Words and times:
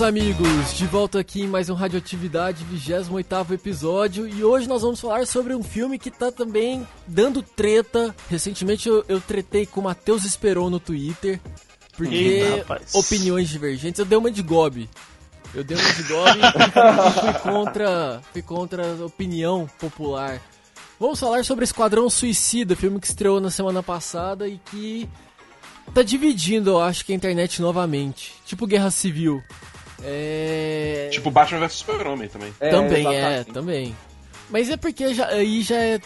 meus 0.00 0.02
amigos, 0.02 0.74
de 0.78 0.86
volta 0.86 1.20
aqui 1.20 1.42
em 1.42 1.46
mais 1.46 1.68
um 1.68 1.74
Radioatividade, 1.74 2.64
28 2.64 3.52
episódio, 3.52 4.26
e 4.26 4.42
hoje 4.42 4.66
nós 4.66 4.80
vamos 4.80 4.98
falar 4.98 5.26
sobre 5.26 5.54
um 5.54 5.62
filme 5.62 5.98
que 5.98 6.10
tá 6.10 6.32
também 6.32 6.88
dando 7.06 7.42
treta. 7.42 8.14
Recentemente 8.30 8.88
eu, 8.88 9.04
eu 9.08 9.20
tretei 9.20 9.66
com 9.66 9.80
o 9.80 9.84
Matheus 9.84 10.24
Esperon 10.24 10.70
no 10.70 10.80
Twitter, 10.80 11.38
porque 11.98 12.14
Eita, 12.14 12.80
opiniões 12.94 13.50
divergentes, 13.50 13.98
eu 13.98 14.06
dei 14.06 14.16
uma 14.16 14.30
de 14.30 14.40
Gobi. 14.40 14.88
Eu 15.54 15.62
dei 15.62 15.76
uma 15.76 15.92
de 15.92 16.02
Gobi 16.04 16.38
e 16.38 17.20
fui 17.20 17.52
contra, 17.52 18.22
fui 18.32 18.42
contra 18.42 18.82
a 19.02 19.04
opinião 19.04 19.68
popular. 19.78 20.40
Vamos 20.98 21.20
falar 21.20 21.44
sobre 21.44 21.64
Esquadrão 21.64 22.08
Suicida, 22.08 22.74
filme 22.74 22.98
que 22.98 23.06
estreou 23.06 23.38
na 23.38 23.50
semana 23.50 23.82
passada 23.82 24.48
e 24.48 24.58
que 24.70 25.06
tá 25.92 26.02
dividindo, 26.02 26.70
eu 26.70 26.80
acho 26.80 27.04
que 27.04 27.12
a 27.12 27.16
internet 27.16 27.60
novamente. 27.60 28.32
Tipo 28.46 28.66
Guerra 28.66 28.90
Civil. 28.90 29.42
É. 30.04 31.08
Tipo 31.12 31.30
Batman 31.30 31.60
vs 31.60 31.72
Super-Homem 31.74 32.28
também. 32.28 32.54
É, 32.60 32.70
também, 32.70 33.16
é, 33.16 33.44
também. 33.44 33.96
Mas 34.48 34.68
é 34.68 34.76
porque 34.76 35.14
já, 35.14 35.28
aí 35.28 35.62
já 35.62 35.76
é 35.76 36.00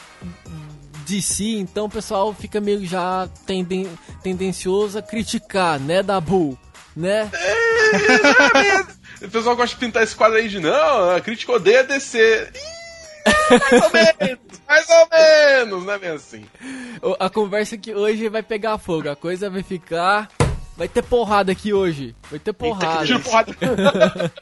DC, 1.06 1.44
então 1.56 1.86
o 1.86 1.90
pessoal 1.90 2.34
fica 2.34 2.60
meio 2.60 2.84
já 2.84 3.28
tenden, 3.46 3.88
tendencioso 4.22 4.98
a 4.98 5.02
criticar, 5.02 5.78
né, 5.80 6.02
Dabu? 6.02 6.58
Né? 6.96 7.30
O 9.22 9.30
pessoal 9.30 9.56
gosta 9.56 9.74
de 9.74 9.80
pintar 9.80 10.02
esse 10.02 10.14
quadro 10.14 10.36
aí 10.36 10.48
de 10.48 10.60
não, 10.60 11.10
a 11.10 11.20
crítica 11.20 11.52
odeia 11.52 11.82
DC. 11.82 12.48
Ih, 12.54 13.58
mais 13.58 13.82
ou 13.82 13.90
menos, 13.92 14.40
mais 14.68 14.86
ou 14.90 15.08
menos, 15.10 15.84
não 15.84 15.92
é 15.94 15.98
bem 15.98 16.10
assim. 16.10 16.44
A 17.18 17.30
conversa 17.30 17.78
que 17.78 17.94
hoje 17.94 18.28
vai 18.28 18.42
pegar 18.42 18.76
fogo, 18.76 19.08
a 19.08 19.16
coisa 19.16 19.48
vai 19.48 19.62
ficar. 19.62 20.28
Vai 20.76 20.88
ter 20.88 21.02
porrada 21.02 21.52
aqui 21.52 21.72
hoje. 21.72 22.14
Vai 22.30 22.38
ter 22.38 22.52
porrada. 22.52 23.06
Tira 23.06 23.18
porrada. 23.20 23.52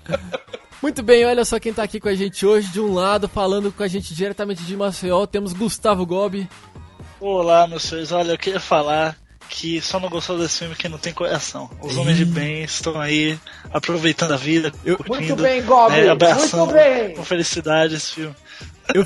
Muito 0.82 1.02
bem, 1.02 1.24
olha 1.24 1.44
só 1.44 1.60
quem 1.60 1.72
tá 1.72 1.82
aqui 1.84 2.00
com 2.00 2.08
a 2.08 2.14
gente 2.14 2.44
hoje. 2.44 2.68
De 2.68 2.80
um 2.80 2.92
lado, 2.94 3.28
falando 3.28 3.70
com 3.70 3.82
a 3.82 3.88
gente 3.88 4.14
diretamente 4.14 4.62
de 4.64 4.76
Maceió, 4.76 5.26
temos 5.26 5.52
Gustavo 5.52 6.04
Gobi. 6.04 6.48
Olá, 7.20 7.66
meus 7.68 7.84
senhores. 7.84 8.10
Olha, 8.10 8.32
eu 8.32 8.38
queria 8.38 8.58
falar 8.58 9.16
que 9.48 9.80
só 9.80 10.00
não 10.00 10.08
gostou 10.08 10.38
desse 10.38 10.60
filme 10.60 10.74
quem 10.74 10.90
não 10.90 10.98
tem 10.98 11.12
coração. 11.12 11.70
Os 11.82 11.96
homens 11.96 12.16
de 12.16 12.24
bem 12.24 12.64
estão 12.64 12.98
aí 13.00 13.38
aproveitando 13.70 14.32
a 14.32 14.36
vida, 14.36 14.72
Eu- 14.84 14.96
curtindo, 14.96 15.18
Muito 15.36 15.42
bem, 15.42 15.62
Gobi, 15.62 15.96
né, 15.96 16.08
abraçando 16.08 16.64
muito 16.66 16.72
bem. 16.74 17.14
com 17.14 17.22
felicidade 17.22 17.94
esse 17.94 18.12
filme. 18.12 18.34
Eu, 18.94 19.04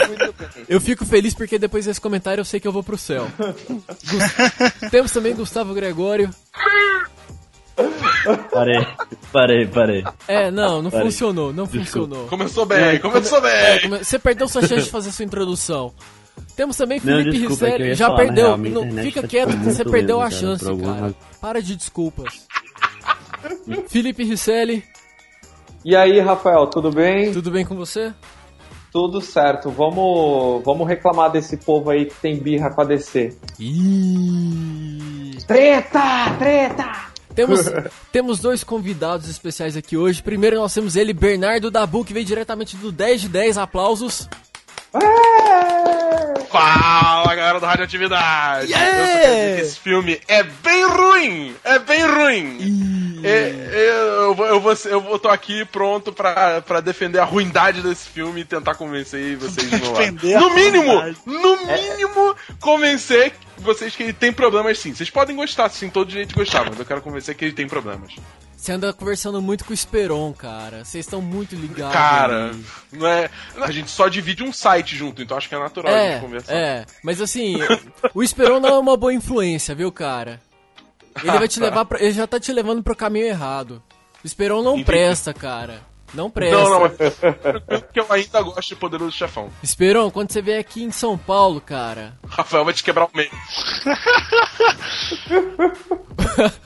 eu 0.69 0.81
fico 0.81 1.05
feliz 1.05 1.35
porque 1.35 1.59
depois 1.59 1.85
desse 1.87 2.01
comentário 2.01 2.41
eu 2.41 2.45
sei 2.45 2.59
que 2.61 2.67
eu 2.69 2.73
vou 2.73 2.83
pro 2.83 2.99
céu. 2.99 3.27
Gus- 3.39 4.91
Temos 4.91 5.13
também 5.13 5.35
Gustavo 5.35 5.75
Gregório. 5.75 6.31
Parei, 8.51 8.87
parei, 9.33 9.67
parei. 9.67 10.05
É, 10.27 10.51
não, 10.51 10.81
não 10.83 10.91
Parei. 10.91 11.07
funcionou, 11.07 11.53
não 11.53 11.67
funcionou. 11.67 12.27
Começou 12.27 12.65
bem, 12.65 12.99
começou 12.99 13.39
É, 13.47 13.73
bem. 13.79 13.83
come- 13.91 13.99
Você 14.05 14.19
perdeu 14.19 14.49
sua 14.49 14.63
chance 14.63 14.85
de 14.85 14.91
fazer 14.91 15.13
sua 15.13 15.25
introdução. 15.25 15.93
Temos 16.57 16.77
também 16.77 16.99
Não, 17.05 17.19
Felipe 17.19 17.39
desculpa, 17.39 17.67
é 17.69 17.95
Já 17.95 18.07
falar, 18.07 18.19
na 18.19 18.25
perdeu. 18.25 18.45
real, 18.57 18.85
Não, 18.87 19.03
fica 19.03 19.23
tá 19.23 19.29
quieto, 19.29 19.57
você 19.59 19.85
perdeu 19.85 20.21
a 20.21 20.25
lenta, 20.25 20.37
cara, 20.37 20.41
chance, 20.59 20.65
cara. 20.65 20.93
razão. 20.93 21.15
Para 21.41 21.63
de 21.63 21.77
desculpas. 21.77 22.47
Felipe 23.89 24.25
Risselli, 24.25 24.83
E 25.85 25.95
aí, 25.95 26.19
Rafael, 26.19 26.67
tudo 26.67 26.91
bem? 26.91 27.33
tudo 27.33 27.51
bem 27.51 27.65
com 27.65 27.77
você? 27.77 28.13
Tudo 28.97 29.21
certo. 29.21 29.69
Vamos, 29.69 30.65
vamos 30.65 30.89
reclamar 30.89 31.31
desse 31.31 31.59
povo 31.59 31.91
aí 31.91 32.07
que 32.07 32.15
tem 32.15 32.39
birra 32.39 32.71
com 32.71 32.81
a 32.81 32.85
DC. 32.85 33.37
Ih. 33.61 35.37
Treta! 35.47 36.35
Treta! 36.39 36.93
Temos, 37.35 37.61
temos 38.11 38.41
dois 38.41 38.65
convidados 38.65 39.29
especiais 39.29 39.77
aqui 39.77 39.99
hoje. 39.99 40.23
Primeiro 40.23 40.57
nós 40.57 40.73
temos 40.73 40.97
ele, 40.97 41.13
Bernardo 41.13 41.71
Dabu, 41.71 42.07
que 42.07 42.15
veio 42.15 42.25
diretamente 42.25 42.75
do 42.79 42.91
10 42.91 43.21
de 43.21 43.29
10. 43.29 43.59
Aplausos. 43.59 44.31
É! 44.95 46.41
Fala, 46.47 47.35
galera 47.35 47.61
do 47.61 47.67
Radioatividade. 47.67 48.71
Yeah! 48.71 48.99
Eu 48.99 49.07
só 49.07 49.13
quero 49.13 49.35
dizer 49.35 49.57
que 49.57 49.61
esse 49.61 49.79
filme 49.79 50.21
é 50.27 50.43
bem 50.43 50.87
ruim. 50.87 51.55
É 51.65 51.79
bem 51.79 52.03
ruim. 52.03 52.59
É, 52.63 53.06
eu, 53.31 54.35
vou, 54.35 54.47
eu, 54.47 54.61
vou, 54.61 54.73
eu 54.87 55.01
vou- 55.01 55.19
tô 55.19 55.29
aqui 55.29 55.65
pronto 55.65 56.13
pra, 56.13 56.61
pra 56.63 56.81
defender 56.81 57.19
a 57.19 57.25
ruindade 57.25 57.83
desse 57.83 58.09
filme 58.09 58.41
e 58.41 58.45
tentar 58.45 58.75
convencer 58.75 59.37
vocês 59.37 59.71
meu 59.71 59.97
a 59.97 60.41
No 60.41 60.55
mínimo, 60.55 60.93
ruindade. 60.93 61.17
no 61.27 61.57
mínimo, 61.67 62.37
convencer 62.61 63.33
vocês 63.59 63.95
que 63.97 64.03
ele 64.03 64.13
tem 64.13 64.33
problemas 64.33 64.79
sim. 64.79 64.95
Vocês 64.95 65.11
podem 65.11 65.35
gostar, 65.37 65.69
sim, 65.71 65.89
todo 65.89 66.09
direito 66.09 66.31
de 66.31 66.35
gostar, 66.35 66.65
mas 66.69 66.79
eu 66.79 66.85
quero 66.85 67.01
convencer 67.03 67.35
que 67.35 67.45
ele 67.45 67.55
tem 67.55 67.67
problemas. 67.67 68.15
Você 68.57 68.73
anda 68.73 68.93
conversando 68.93 69.41
muito 69.41 69.65
com 69.65 69.71
o 69.71 69.75
Esperon, 69.75 70.33
cara. 70.33 70.85
Vocês 70.85 71.05
estão 71.07 71.21
muito 71.23 71.55
ligados. 71.55 71.93
Cara, 71.93 72.53
não 72.91 73.07
é. 73.07 73.31
A 73.61 73.71
gente 73.71 73.91
só 73.91 74.09
divide 74.09 74.43
um 74.43 74.53
site 74.53 74.97
junto, 74.97 75.23
então 75.23 75.37
acho 75.37 75.49
que 75.49 75.55
é 75.55 75.59
natural 75.59 75.93
a 75.95 75.97
É, 75.97 76.13
gente 76.13 76.21
conversar. 76.23 76.53
é. 76.55 76.85
Mas 77.03 77.21
assim, 77.21 77.59
o 78.15 78.23
Esperon 78.23 78.59
não 78.59 78.71
é 78.71 78.79
uma 78.79 78.97
boa 78.97 79.13
influência, 79.15 79.75
viu, 79.75 79.93
cara? 79.93 80.41
Ele 81.23 81.39
vai 81.39 81.49
te 81.49 81.61
levar 81.65 81.85
pra, 81.85 82.01
Ele 82.01 82.13
já 82.13 82.27
tá 82.27 82.41
te 82.41 82.53
levando 82.53 82.83
pro 82.83 82.97
caminho 82.97 83.27
errado. 83.27 83.83
O 84.23 84.27
Esperon 84.27 84.63
não 84.63 84.83
presta, 84.83 85.33
cara. 85.33 85.81
Não 86.15 86.31
presta. 86.31 86.57
Não, 86.57 86.71
não, 86.71 86.81
mas 86.81 86.93
porque 87.83 88.01
eu 88.01 88.07
ainda 88.09 88.41
gosto 88.41 88.69
de 88.69 88.77
Poderoso 88.77 89.13
Chefão. 89.13 89.51
Esperon, 89.63 90.11
quando 90.11 90.33
você 90.33 90.41
vier 90.41 90.59
aqui 90.59 90.83
em 90.83 90.91
São 90.91 91.19
Paulo, 91.19 91.61
cara. 91.61 92.17
Rafael 92.27 92.65
vai 92.65 92.73
te 92.73 92.83
quebrar 92.83 93.05
o 93.05 93.11
meio. 93.15 93.31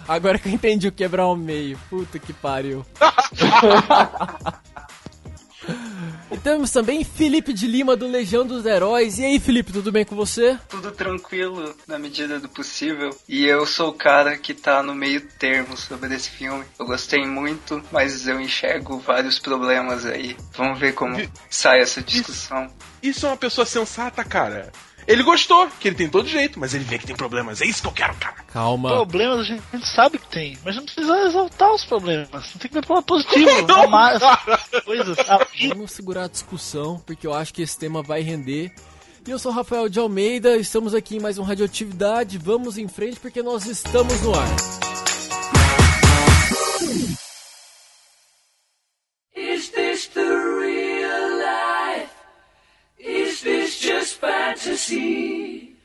Agora 0.06 0.38
que 0.38 0.48
eu 0.48 0.52
entendi 0.52 0.88
o 0.88 0.92
quebrar 0.92 1.24
ao 1.24 1.36
meio. 1.36 1.78
Puta 1.88 2.18
que 2.18 2.32
pariu. 2.32 2.84
e 6.30 6.38
temos 6.38 6.70
também 6.70 7.02
Felipe 7.04 7.52
de 7.52 7.66
Lima 7.66 7.96
do 7.96 8.06
Legião 8.06 8.46
dos 8.46 8.64
Heróis. 8.64 9.18
E 9.18 9.24
aí, 9.24 9.40
Felipe, 9.40 9.72
tudo 9.72 9.90
bem 9.90 10.04
com 10.04 10.14
você? 10.14 10.58
tudo 10.68 10.90
tranquilo 10.92 11.74
na 11.86 11.98
medida 11.98 12.38
do 12.38 12.48
possível. 12.48 13.10
E 13.28 13.44
eu 13.44 13.66
sou 13.66 13.88
o 13.90 13.92
cara 13.94 14.36
que 14.38 14.54
tá 14.54 14.82
no 14.82 14.94
meio 14.94 15.20
termo 15.38 15.76
sobre 15.76 16.14
esse 16.14 16.30
filme. 16.30 16.64
Eu 16.78 16.86
gostei 16.86 17.26
muito, 17.26 17.82
mas 17.90 18.26
eu 18.28 18.40
enxergo 18.40 18.98
vários 18.98 19.38
problemas 19.38 20.06
aí. 20.06 20.36
Vamos 20.56 20.78
ver 20.78 20.92
como 20.94 21.16
Vi- 21.16 21.28
sai 21.50 21.80
essa 21.80 22.00
discussão. 22.02 22.68
Isso 23.02 23.26
é 23.26 23.30
uma 23.30 23.36
pessoa 23.36 23.64
sensata, 23.66 24.22
cara. 24.24 24.70
Ele 25.06 25.22
gostou, 25.22 25.68
que 25.80 25.88
ele 25.88 25.96
tem 25.96 26.08
todo 26.08 26.28
jeito, 26.28 26.58
mas 26.58 26.74
ele 26.74 26.84
vê 26.84 26.98
que 26.98 27.06
tem 27.06 27.16
problemas. 27.16 27.60
É 27.60 27.66
isso 27.66 27.82
que 27.82 27.88
eu 27.88 27.92
quero, 27.92 28.14
cara. 28.14 28.36
Calma. 28.52 28.90
Problemas 28.90 29.40
a 29.40 29.42
gente, 29.42 29.62
a 29.72 29.76
gente 29.76 29.88
sabe 29.88 30.18
que 30.18 30.28
tem, 30.28 30.58
mas 30.64 30.76
não 30.76 30.84
precisa 30.84 31.26
exaltar 31.26 31.72
os 31.72 31.84
problemas. 31.84 32.30
Não 32.30 32.60
tem 32.60 32.68
que 32.68 32.74
ver 32.74 32.86
pelo 32.86 33.02
positivo. 33.02 33.50
amar 33.82 34.16
as 34.22 34.84
coisas, 34.84 35.16
sabe? 35.26 35.68
Vamos 35.68 35.92
segurar 35.92 36.24
a 36.24 36.28
discussão, 36.28 37.02
porque 37.04 37.26
eu 37.26 37.34
acho 37.34 37.52
que 37.52 37.62
esse 37.62 37.78
tema 37.78 38.02
vai 38.02 38.20
render. 38.20 38.72
E 39.26 39.30
eu 39.30 39.38
sou 39.38 39.52
Rafael 39.52 39.88
de 39.88 39.98
Almeida, 39.98 40.56
estamos 40.56 40.94
aqui 40.94 41.16
em 41.16 41.20
mais 41.20 41.38
um 41.38 41.42
Radioatividade. 41.42 42.38
Vamos 42.38 42.78
em 42.78 42.88
frente 42.88 43.20
porque 43.20 43.42
nós 43.42 43.66
estamos 43.66 44.20
no 44.22 44.34
ar. 44.34 44.89
Fantasy? 54.20 55.76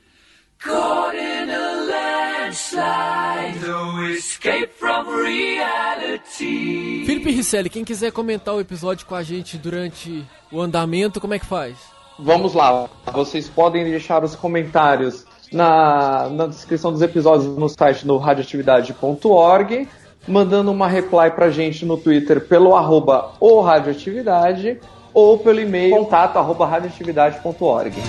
Caught 0.58 1.16
in 1.16 1.50
a 1.50 2.46
landslide, 2.46 3.60
no 3.66 4.08
escape 4.08 4.72
from 4.78 5.06
reality. 5.08 7.04
Felipe 7.06 7.30
Risselli, 7.30 7.70
quem 7.70 7.84
quiser 7.84 8.10
comentar 8.10 8.54
o 8.54 8.60
episódio 8.60 9.06
com 9.06 9.14
a 9.14 9.22
gente 9.22 9.56
durante 9.56 10.24
o 10.50 10.60
andamento, 10.60 11.20
como 11.20 11.34
é 11.34 11.38
que 11.38 11.46
faz? 11.46 11.76
Vamos 12.18 12.54
lá. 12.54 12.88
Vocês 13.12 13.48
podem 13.48 13.84
deixar 13.84 14.24
os 14.24 14.34
comentários 14.34 15.24
na, 15.52 16.28
na 16.30 16.46
descrição 16.46 16.90
dos 16.90 17.02
episódios 17.02 17.56
no 17.56 17.68
site 17.68 18.06
no 18.06 18.16
radioatividade.org, 18.16 19.88
mandando 20.26 20.72
uma 20.72 20.88
reply 20.88 21.30
pra 21.30 21.50
gente 21.50 21.84
no 21.84 21.96
Twitter 21.96 22.40
pelo 22.48 22.74
arroba 22.74 23.34
o 23.38 23.60
radioatividade 23.60 24.80
ou 25.16 25.38
pelo 25.38 25.58
e-mail 25.58 25.96
contato 25.96 26.38
arroba 26.38 26.66
radioatividade.org. 26.66 27.94
So 27.94 28.02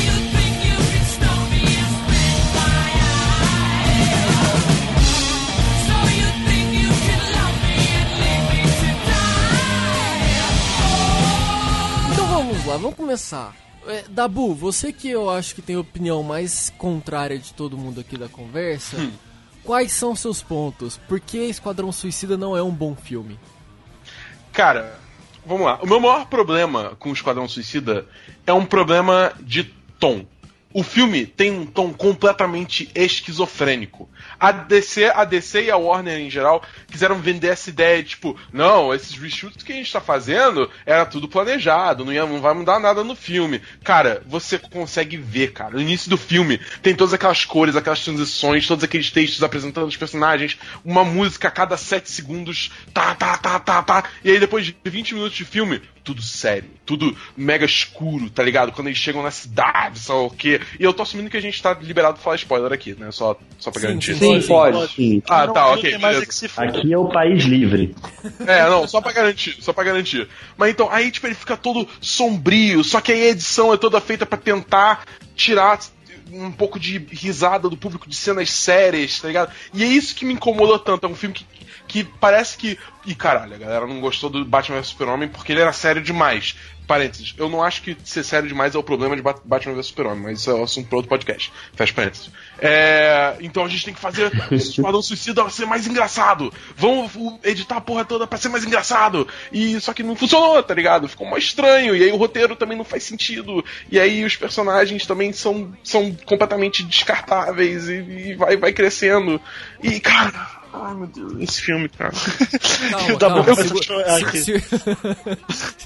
you 0.00 0.16
think 0.32 0.54
you 0.64 0.78
can 0.80 1.04
stop 1.04 1.40
me 1.52 1.60
and 1.76 1.92
split 1.92 2.40
my 2.56 2.88
eye? 3.04 4.00
So 5.84 5.96
you 6.16 6.28
think 6.48 6.68
you 6.80 6.88
can 7.04 7.20
love 7.36 7.56
me 7.68 7.76
and 8.00 8.10
leave 8.22 8.46
me 8.48 8.64
to 8.80 8.88
die? 9.04 10.40
Então 12.14 12.26
vamos 12.28 12.64
lá, 12.64 12.76
vamos 12.78 12.96
começar. 12.96 13.65
É, 13.88 14.04
Dabu, 14.08 14.54
você 14.54 14.92
que 14.92 15.08
eu 15.08 15.30
acho 15.30 15.54
que 15.54 15.62
tem 15.62 15.76
a 15.76 15.80
opinião 15.80 16.22
mais 16.22 16.72
contrária 16.76 17.38
de 17.38 17.52
todo 17.54 17.78
mundo 17.78 18.00
aqui 18.00 18.16
da 18.16 18.28
conversa, 18.28 18.96
quais 19.64 19.92
são 19.92 20.14
seus 20.16 20.42
pontos? 20.42 20.96
Por 21.08 21.20
que 21.20 21.38
Esquadrão 21.38 21.92
Suicida 21.92 22.36
não 22.36 22.56
é 22.56 22.62
um 22.62 22.70
bom 22.70 22.94
filme? 22.94 23.38
Cara, 24.52 24.98
vamos 25.44 25.66
lá. 25.66 25.78
O 25.82 25.86
meu 25.86 26.00
maior 26.00 26.26
problema 26.26 26.96
com 26.98 27.10
o 27.10 27.12
Esquadrão 27.12 27.48
Suicida 27.48 28.06
é 28.46 28.52
um 28.52 28.64
problema 28.64 29.32
de 29.40 29.64
tom. 29.98 30.24
O 30.76 30.82
filme 30.82 31.24
tem 31.24 31.50
um 31.50 31.64
tom 31.64 31.90
completamente 31.90 32.90
esquizofrênico. 32.94 34.10
A 34.38 34.52
DC, 34.52 35.06
a 35.06 35.24
DC 35.24 35.64
e 35.64 35.70
a 35.70 35.76
Warner 35.78 36.18
em 36.18 36.28
geral 36.28 36.62
quiseram 36.86 37.18
vender 37.18 37.48
essa 37.48 37.70
ideia 37.70 38.02
de 38.02 38.10
tipo, 38.10 38.38
não, 38.52 38.92
esses 38.92 39.16
reshoots 39.16 39.64
que 39.64 39.72
a 39.72 39.76
gente 39.76 39.90
tá 39.90 40.02
fazendo 40.02 40.70
era 40.84 41.06
tudo 41.06 41.28
planejado, 41.28 42.04
não, 42.04 42.12
ia, 42.12 42.26
não 42.26 42.42
vai 42.42 42.52
mudar 42.52 42.78
nada 42.78 43.02
no 43.02 43.16
filme. 43.16 43.62
Cara, 43.82 44.22
você 44.26 44.58
consegue 44.58 45.16
ver, 45.16 45.52
cara. 45.52 45.76
No 45.76 45.80
início 45.80 46.10
do 46.10 46.18
filme 46.18 46.60
tem 46.82 46.94
todas 46.94 47.14
aquelas 47.14 47.42
cores, 47.46 47.74
aquelas 47.74 48.04
transições, 48.04 48.66
todos 48.66 48.84
aqueles 48.84 49.10
textos 49.10 49.42
apresentando 49.42 49.88
os 49.88 49.96
personagens, 49.96 50.58
uma 50.84 51.06
música 51.06 51.48
a 51.48 51.50
cada 51.50 51.78
7 51.78 52.10
segundos, 52.10 52.70
tá, 52.92 53.14
tá, 53.14 53.38
tá, 53.38 53.58
tá, 53.58 53.82
tá. 53.82 54.04
E 54.22 54.30
aí 54.30 54.38
depois 54.38 54.66
de 54.66 54.76
20 54.84 55.14
minutos 55.14 55.38
de 55.38 55.46
filme, 55.46 55.80
tudo 56.06 56.22
sério, 56.22 56.70
tudo 56.86 57.16
mega 57.36 57.64
escuro, 57.64 58.30
tá 58.30 58.40
ligado? 58.40 58.70
Quando 58.70 58.86
eles 58.86 58.98
chegam 58.98 59.24
na 59.24 59.32
cidade, 59.32 60.00
lá 60.08 60.14
o 60.14 60.30
quê. 60.30 60.60
E 60.78 60.84
eu 60.84 60.92
tô 60.92 61.02
assumindo 61.02 61.30
que 61.30 61.36
a 61.36 61.42
gente 61.42 61.60
tá 61.62 61.76
liberado 61.80 62.14
pra 62.14 62.22
falar 62.22 62.36
spoiler 62.36 62.72
aqui, 62.72 62.94
né? 62.98 63.10
Só, 63.10 63.38
só 63.58 63.70
pra 63.70 63.80
Sim, 63.80 63.86
garantir. 63.88 64.14
Sim, 64.14 64.42
pode. 64.42 64.92
Sim. 64.94 65.22
Ah, 65.28 65.48
tá, 65.48 65.72
ok. 65.72 65.92
É. 65.92 66.78
Aqui 66.78 66.92
é 66.92 66.98
o 66.98 67.08
país 67.08 67.44
livre. 67.44 67.94
É, 68.46 68.68
não, 68.68 68.86
só 68.86 69.00
pra 69.00 69.12
garantir, 69.12 69.56
só 69.60 69.72
pra 69.72 69.84
garantir. 69.84 70.28
Mas 70.56 70.70
então, 70.70 70.88
aí, 70.90 71.10
tipo, 71.10 71.26
ele 71.26 71.34
fica 71.34 71.56
todo 71.56 71.88
sombrio, 72.00 72.82
só 72.84 73.00
que 73.00 73.12
aí 73.12 73.22
a 73.22 73.30
edição 73.30 73.72
é 73.72 73.76
toda 73.76 74.00
feita 74.00 74.26
pra 74.26 74.38
tentar 74.38 75.04
tirar 75.34 75.78
um 76.32 76.50
pouco 76.50 76.78
de 76.78 76.98
risada 76.98 77.68
do 77.68 77.76
público 77.76 78.08
de 78.08 78.16
cenas 78.16 78.50
sérias, 78.50 79.20
tá 79.20 79.28
ligado? 79.28 79.52
E 79.72 79.82
é 79.82 79.86
isso 79.86 80.14
que 80.14 80.24
me 80.24 80.34
incomodou 80.34 80.78
tanto. 80.78 81.06
É 81.06 81.08
um 81.08 81.14
filme 81.14 81.34
que, 81.34 81.46
que 81.86 82.04
parece 82.04 82.56
que. 82.56 82.78
E 83.06 83.14
caralho, 83.14 83.54
a 83.54 83.58
galera 83.58 83.86
não 83.86 84.00
gostou 84.00 84.28
do 84.28 84.44
Batman 84.44 84.80
vs 84.80 84.88
Super-Homem 84.88 85.28
porque 85.28 85.52
ele 85.52 85.60
era 85.60 85.72
sério 85.72 86.02
demais. 86.02 86.56
Parênteses, 86.86 87.34
eu 87.36 87.48
não 87.48 87.62
acho 87.62 87.82
que 87.82 87.96
ser 88.04 88.22
sério 88.22 88.48
demais 88.48 88.74
é 88.74 88.78
o 88.78 88.82
problema 88.82 89.16
de 89.16 89.22
Bat- 89.22 89.40
Batman 89.44 89.74
vs 89.74 89.86
Super-Homem, 89.86 90.22
mas 90.22 90.40
isso 90.40 90.50
é 90.50 90.54
um 90.54 90.62
assunto 90.64 90.88
para 90.88 90.96
outro 90.96 91.08
podcast. 91.08 91.52
Fecha 91.74 91.92
parênteses. 91.92 92.30
É, 92.58 93.36
então 93.40 93.64
a 93.64 93.68
gente 93.68 93.84
tem 93.84 93.94
que 93.94 94.00
fazer 94.00 94.30
o 94.50 94.54
Esquadrão 94.54 95.02
Suicida 95.02 95.48
ser 95.50 95.66
mais 95.66 95.86
engraçado. 95.86 96.52
Vamos 96.76 97.10
editar 97.44 97.76
a 97.76 97.80
porra 97.80 98.04
toda 98.04 98.26
pra 98.26 98.38
ser 98.38 98.48
mais 98.48 98.64
engraçado. 98.64 99.26
E 99.52 99.80
só 99.80 99.92
que 99.92 100.02
não 100.02 100.14
funcionou, 100.16 100.62
tá 100.62 100.74
ligado? 100.74 101.08
Ficou 101.08 101.26
mais 101.28 101.44
estranho. 101.44 101.94
E 101.96 102.04
aí 102.04 102.12
o 102.12 102.16
roteiro 102.16 102.54
também 102.56 102.76
não 102.78 102.84
faz 102.84 103.02
sentido. 103.02 103.64
E 103.90 103.98
aí 103.98 104.24
os 104.24 104.36
personagens 104.36 105.04
também 105.06 105.32
são, 105.32 105.72
são 105.82 106.14
completamente 106.24 106.82
descartáveis 106.84 107.88
e, 107.88 107.94
e 108.30 108.34
vai, 108.34 108.56
vai 108.56 108.72
crescendo. 108.72 109.40
E, 109.82 109.98
cara. 110.00 110.64
Ai 110.78 110.94
meu 110.94 111.06
Deus, 111.06 111.32
esse 111.40 111.62
filme, 111.62 111.88
cara. 111.88 112.12
Calma, 112.90 113.14
O 113.14 113.18
da 113.18 113.28
calma. 113.28 113.42
boca 113.42 113.54
segu- 113.62 113.82
se- 114.36 114.62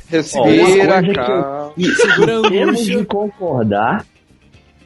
Respira, 0.08 1.02
que 1.02 1.12
calma. 1.12 1.72
E 1.76 1.84
Segura 1.94 2.38
a 2.40 2.50
temos 2.50 2.84
de 2.84 3.04
concordar. 3.04 4.04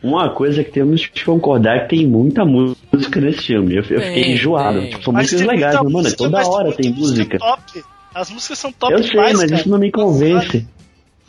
Uma 0.03 0.29
coisa 0.35 0.63
que 0.63 0.71
temos 0.71 1.07
que 1.07 1.25
concordar 1.25 1.77
é 1.77 1.81
que 1.87 1.97
tem 1.97 2.07
muita 2.07 2.45
música 2.45 3.19
nesse 3.23 3.45
filme. 3.45 3.75
Eu, 3.77 3.83
eu 3.83 4.01
Tem, 4.01 4.15
fiquei 4.15 4.33
enjoado. 4.35 4.81
tem. 4.81 4.91
Tipo, 4.91 5.03
são 5.05 5.13
músicas 5.15 5.41
legais, 5.47 5.75
mas, 5.77 5.83
mano, 5.85 5.91
música, 5.99 6.17
toda 6.19 6.47
hora 6.47 6.73
tem 6.73 6.93
música. 6.93 7.39
top. 7.39 7.85
As 8.15 8.31
músicas 8.31 8.59
são 8.59 8.71
top 8.73 8.93
Eu 8.93 8.99
sei, 8.99 9.11
demais, 9.13 9.33
mas 9.39 9.49
cara. 9.51 9.61
isso 9.63 9.69
não 9.71 9.79
me 9.79 9.91
convence. 9.91 10.67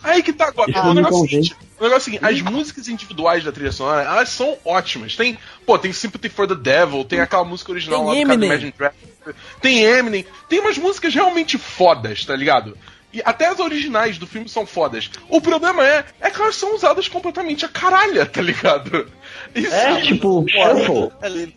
Aí 0.04 0.22
que 0.22 0.34
tá 0.34 0.50
agora. 0.50 0.70
Isso 0.70 0.84
não 0.84 0.94
me 0.94 1.04
convence. 1.04 1.56
O 1.80 1.84
negócio 1.84 1.94
é 1.94 1.98
o 1.98 2.00
seguinte, 2.00 2.26
as 2.26 2.42
músicas 2.42 2.88
individuais 2.88 3.44
da 3.44 3.52
trilha 3.52 3.72
sonora, 3.72 4.04
elas 4.04 4.30
são 4.30 4.58
ótimas. 4.64 5.16
Tem, 5.16 5.38
pô, 5.66 5.78
tem 5.78 5.92
Sympathy 5.92 6.30
for 6.30 6.48
the 6.48 6.56
Devil, 6.56 7.04
tem 7.04 7.20
aquela 7.20 7.44
música 7.44 7.72
original 7.72 8.00
Tem 8.00 8.08
lá 8.08 8.14
do 8.14 8.18
cara 8.18 8.28
do 8.28 8.34
Eminem. 8.34 8.50
Imagine 8.50 8.74
Dragons, 8.78 9.36
tem 9.62 9.84
Eminem, 9.84 10.26
tem 10.48 10.60
umas 10.60 10.78
músicas 10.78 11.14
realmente 11.14 11.58
fodas, 11.58 12.24
tá 12.24 12.36
ligado? 12.36 12.78
E 13.14 13.22
até 13.24 13.48
as 13.48 13.60
originais 13.60 14.18
do 14.18 14.28
filme 14.28 14.48
são 14.50 14.66
fodas. 14.66 15.10
O 15.30 15.40
problema 15.40 15.86
é, 15.86 16.04
é 16.20 16.30
que 16.30 16.42
elas 16.42 16.56
são 16.56 16.76
usadas 16.76 17.08
completamente 17.08 17.66
a 17.66 17.70
caralha, 17.70 18.26
tá 18.26 18.42
ligado? 18.42 19.08
Isso 19.54 19.74
É, 19.74 20.02
tipo, 20.02 20.46
shuffle. 20.50 21.12
É. 21.22 21.48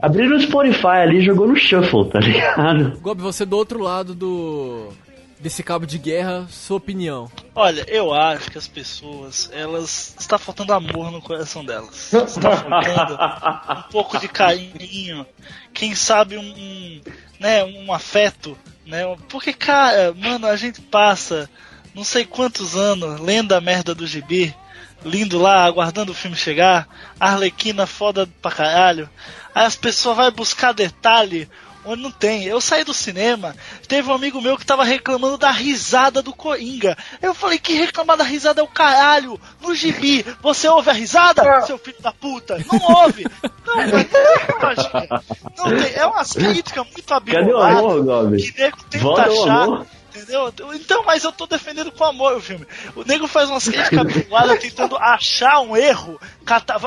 Abriram 0.00 0.36
o 0.36 0.40
Spotify 0.40 0.86
ali 1.02 1.18
e 1.18 1.24
jogou 1.24 1.46
no 1.46 1.56
shuffle, 1.56 2.08
tá 2.10 2.20
ligado? 2.20 2.98
Gob, 3.00 3.20
você 3.20 3.44
do 3.44 3.56
outro 3.56 3.80
lado 3.80 4.14
do 4.14 4.88
desse 5.44 5.62
cabo 5.62 5.84
de 5.84 5.98
guerra, 5.98 6.46
sua 6.48 6.78
opinião. 6.78 7.30
Olha, 7.54 7.84
eu 7.86 8.14
acho 8.14 8.50
que 8.50 8.56
as 8.56 8.66
pessoas, 8.66 9.50
elas. 9.52 10.16
Está 10.18 10.38
faltando 10.38 10.72
amor 10.72 11.12
no 11.12 11.20
coração 11.20 11.62
delas. 11.62 12.10
Está 12.16 12.56
faltando 12.56 13.78
um 13.78 13.82
pouco 13.92 14.18
de 14.18 14.26
carinho. 14.26 15.26
Quem 15.74 15.94
sabe 15.94 16.38
um, 16.38 16.40
um, 16.40 17.00
né, 17.38 17.62
um 17.62 17.92
afeto. 17.92 18.56
Né? 18.86 19.02
Porque, 19.28 19.52
cara, 19.52 20.14
mano, 20.14 20.46
a 20.46 20.56
gente 20.56 20.80
passa 20.80 21.48
não 21.94 22.04
sei 22.04 22.24
quantos 22.24 22.74
anos 22.74 23.20
lendo 23.20 23.52
a 23.52 23.60
merda 23.60 23.94
do 23.94 24.06
gibi. 24.06 24.56
Lindo 25.04 25.38
lá, 25.38 25.66
aguardando 25.66 26.12
o 26.12 26.14
filme 26.14 26.38
chegar. 26.38 26.88
Arlequina 27.20 27.86
foda 27.86 28.26
pra 28.40 28.50
caralho. 28.50 29.10
Aí 29.54 29.66
as 29.66 29.76
pessoas 29.76 30.16
vão 30.16 30.32
buscar 30.32 30.72
detalhe 30.72 31.46
onde 31.84 32.02
não 32.02 32.10
tem. 32.10 32.44
Eu 32.44 32.60
saí 32.60 32.84
do 32.84 32.94
cinema, 32.94 33.54
teve 33.86 34.08
um 34.08 34.14
amigo 34.14 34.40
meu 34.40 34.56
que 34.56 34.66
tava 34.66 34.84
reclamando 34.84 35.38
da 35.38 35.50
risada 35.50 36.22
do 36.22 36.34
Coringa. 36.34 36.96
Eu 37.20 37.34
falei, 37.34 37.58
que 37.58 37.74
reclamar 37.74 38.16
da 38.16 38.24
risada 38.24 38.60
é 38.60 38.64
o 38.64 38.68
caralho. 38.68 39.40
No 39.60 39.74
gibi, 39.74 40.24
você 40.40 40.68
ouve 40.68 40.90
a 40.90 40.92
risada, 40.92 41.62
seu 41.62 41.78
filho 41.78 42.00
da 42.00 42.12
puta? 42.12 42.58
Não 42.58 43.02
ouve. 43.02 43.26
Não, 43.66 43.76
não 43.76 44.04
tem 44.04 44.58
lógica. 44.62 45.22
Não 45.56 45.64
tem, 45.76 45.94
é 45.94 46.06
umas 46.06 46.32
críticas 46.32 46.84
muito 46.84 47.04
Cadê 47.04 47.52
o 47.52 47.58
amor, 47.58 48.04
Gob? 48.04 48.36
que 48.36 48.60
nego 48.60 48.76
tenta 48.90 49.04
Volta 49.04 49.30
o 49.30 49.42
achar. 49.42 49.86
Entendeu? 50.14 50.52
Então, 50.74 51.02
mas 51.04 51.24
eu 51.24 51.32
tô 51.32 51.46
defendendo 51.46 51.90
com 51.90 52.04
amor 52.04 52.36
o 52.36 52.40
filme. 52.40 52.64
O 52.94 53.02
nego 53.04 53.26
faz 53.26 53.50
umas 53.50 53.64
críticas 53.68 53.98
abaladas 54.26 54.60
tentando 54.62 54.96
achar 54.96 55.60
um 55.60 55.76
erro. 55.76 56.20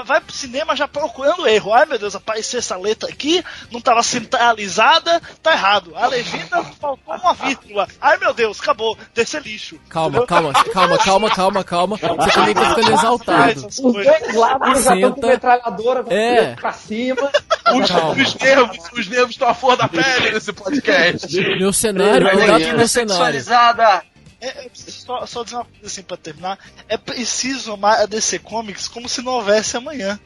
vai- 0.05 0.21
pro 0.21 0.33
cinema 0.33 0.75
já 0.75 0.87
procurando 0.87 1.45
erro. 1.47 1.73
Ai 1.73 1.85
meu 1.85 1.99
Deus, 1.99 2.15
apareceu 2.15 2.59
essa 2.59 2.77
letra 2.77 3.09
aqui, 3.09 3.43
não 3.71 3.81
tava 3.81 4.01
centralizada, 4.01 5.21
tá 5.43 5.51
errado. 5.51 5.91
A 5.95 6.07
legenda 6.07 6.63
faltou 6.79 7.15
uma 7.15 7.33
vírgula. 7.33 7.87
Ai 7.99 8.17
meu 8.17 8.33
Deus, 8.33 8.59
acabou, 8.61 8.97
desse 9.13 9.37
lixo. 9.39 9.77
Calma, 9.89 10.25
calma, 10.25 10.53
calma, 10.53 10.97
calma, 10.97 11.29
calma, 11.29 11.63
calma. 11.63 11.97
Você 11.97 12.31
também 12.31 12.53
tá 12.53 12.69
ficando 12.69 12.91
exaltado. 12.93 13.67
Os 13.67 13.75
dois 13.77 14.35
lados 14.35 14.83
já 14.83 14.95
estão 14.95 15.11
com 15.11 15.27
metralhadora 15.27 16.05
É. 16.09 16.55
pra 16.55 16.71
cima. 16.71 17.29
Os, 17.73 18.27
os 18.27 18.35
nervos, 18.35 18.77
os 18.93 19.07
nervos 19.07 19.31
estão 19.31 19.47
à 19.47 19.53
flor 19.53 19.75
da 19.77 19.87
pele 19.87 20.31
nesse 20.31 20.53
podcast. 20.53 21.35
Meu 21.57 21.71
cenário, 21.73 22.29
cuidado 22.29 22.55
aí, 22.63 22.71
com 22.71 22.77
meu 22.77 22.87
cenário. 22.87 23.39
Sexualizada! 23.41 24.03
É, 24.39 24.47
é, 24.47 24.69
só, 24.73 25.25
só 25.25 25.43
dizer 25.43 25.55
uma 25.55 25.65
coisa 25.65 25.85
assim 25.87 26.03
pra 26.03 26.15
terminar. 26.17 26.59
É 26.87 26.97
preciso 26.97 27.73
amar 27.73 28.01
a 28.01 28.05
DC 28.05 28.39
Comics 28.39 28.87
como 28.87 29.09
se 29.09 29.21
não 29.21 29.33
houvesse 29.33 29.75
amanhã. 29.77 30.19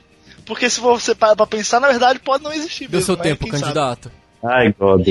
Porque 0.45 0.69
se 0.69 0.79
você 0.81 1.15
parar 1.15 1.35
pra 1.35 1.47
pensar, 1.47 1.79
na 1.79 1.87
verdade 1.87 2.19
pode 2.19 2.43
não 2.43 2.51
existir 2.51 2.87
Deu 2.89 2.99
mesmo, 2.99 3.05
seu 3.05 3.15
né? 3.15 3.23
tempo, 3.23 3.43
Quem 3.43 3.51
sabe? 3.51 3.63
candidato. 3.63 4.11
Ai, 4.43 4.73
Gob. 4.77 5.03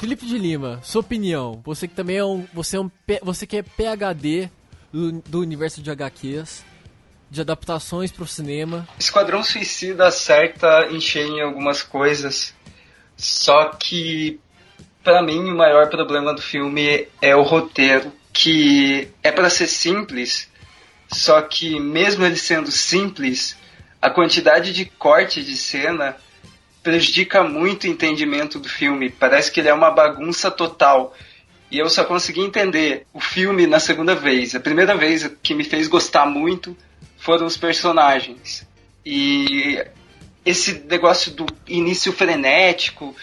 Felipe 0.00 0.24
de 0.24 0.38
Lima, 0.38 0.78
sua 0.82 1.00
opinião. 1.00 1.60
Você 1.64 1.88
que 1.88 1.94
também 1.94 2.16
é 2.18 2.24
um. 2.24 2.46
Você 2.54 2.76
é 2.76 2.80
um. 2.80 2.88
P- 2.88 3.20
Você 3.22 3.46
que 3.46 3.56
é 3.58 3.62
PHD 3.62 4.48
do, 4.92 5.12
do 5.28 5.40
universo 5.40 5.82
de 5.82 5.90
HQs, 5.90 6.64
de 7.30 7.40
adaptações 7.40 8.10
pro 8.10 8.26
cinema. 8.26 8.88
Esquadrão 8.98 9.42
Suicida 9.42 10.08
acerta 10.08 10.88
em 10.90 11.00
cheio 11.00 11.38
em 11.38 11.42
algumas 11.42 11.82
coisas, 11.82 12.52
só 13.16 13.66
que 13.66 14.40
pra 15.04 15.22
mim 15.22 15.48
o 15.48 15.56
maior 15.56 15.88
problema 15.88 16.34
do 16.34 16.42
filme 16.42 17.06
é 17.22 17.36
o 17.36 17.42
roteiro, 17.42 18.12
que 18.32 19.08
é 19.22 19.30
pra 19.30 19.48
ser 19.48 19.68
simples, 19.68 20.48
só 21.12 21.40
que 21.42 21.78
mesmo 21.78 22.24
ele 22.24 22.36
sendo 22.36 22.70
simples, 22.70 23.56
a 24.02 24.10
quantidade 24.10 24.72
de 24.72 24.84
corte 24.84 25.42
de 25.42 25.56
cena 25.56 26.16
prejudica 26.82 27.42
muito 27.42 27.84
o 27.84 27.86
entendimento 27.90 28.58
do 28.58 28.68
filme. 28.68 29.10
Parece 29.10 29.52
que 29.52 29.60
ele 29.60 29.68
é 29.68 29.74
uma 29.74 29.90
bagunça 29.90 30.50
total. 30.50 31.14
E 31.70 31.78
eu 31.78 31.88
só 31.88 32.04
consegui 32.04 32.40
entender 32.40 33.06
o 33.12 33.20
filme 33.20 33.66
na 33.66 33.78
segunda 33.78 34.14
vez. 34.14 34.54
A 34.54 34.60
primeira 34.60 34.96
vez 34.96 35.30
que 35.42 35.54
me 35.54 35.62
fez 35.62 35.86
gostar 35.86 36.26
muito 36.26 36.76
foram 37.20 37.46
os 37.46 37.56
personagens. 37.56 38.66
E 39.04 39.82
esse 40.44 40.80
negócio 40.80 41.32
do 41.32 41.46
início 41.68 42.12
frenético, 42.12 43.14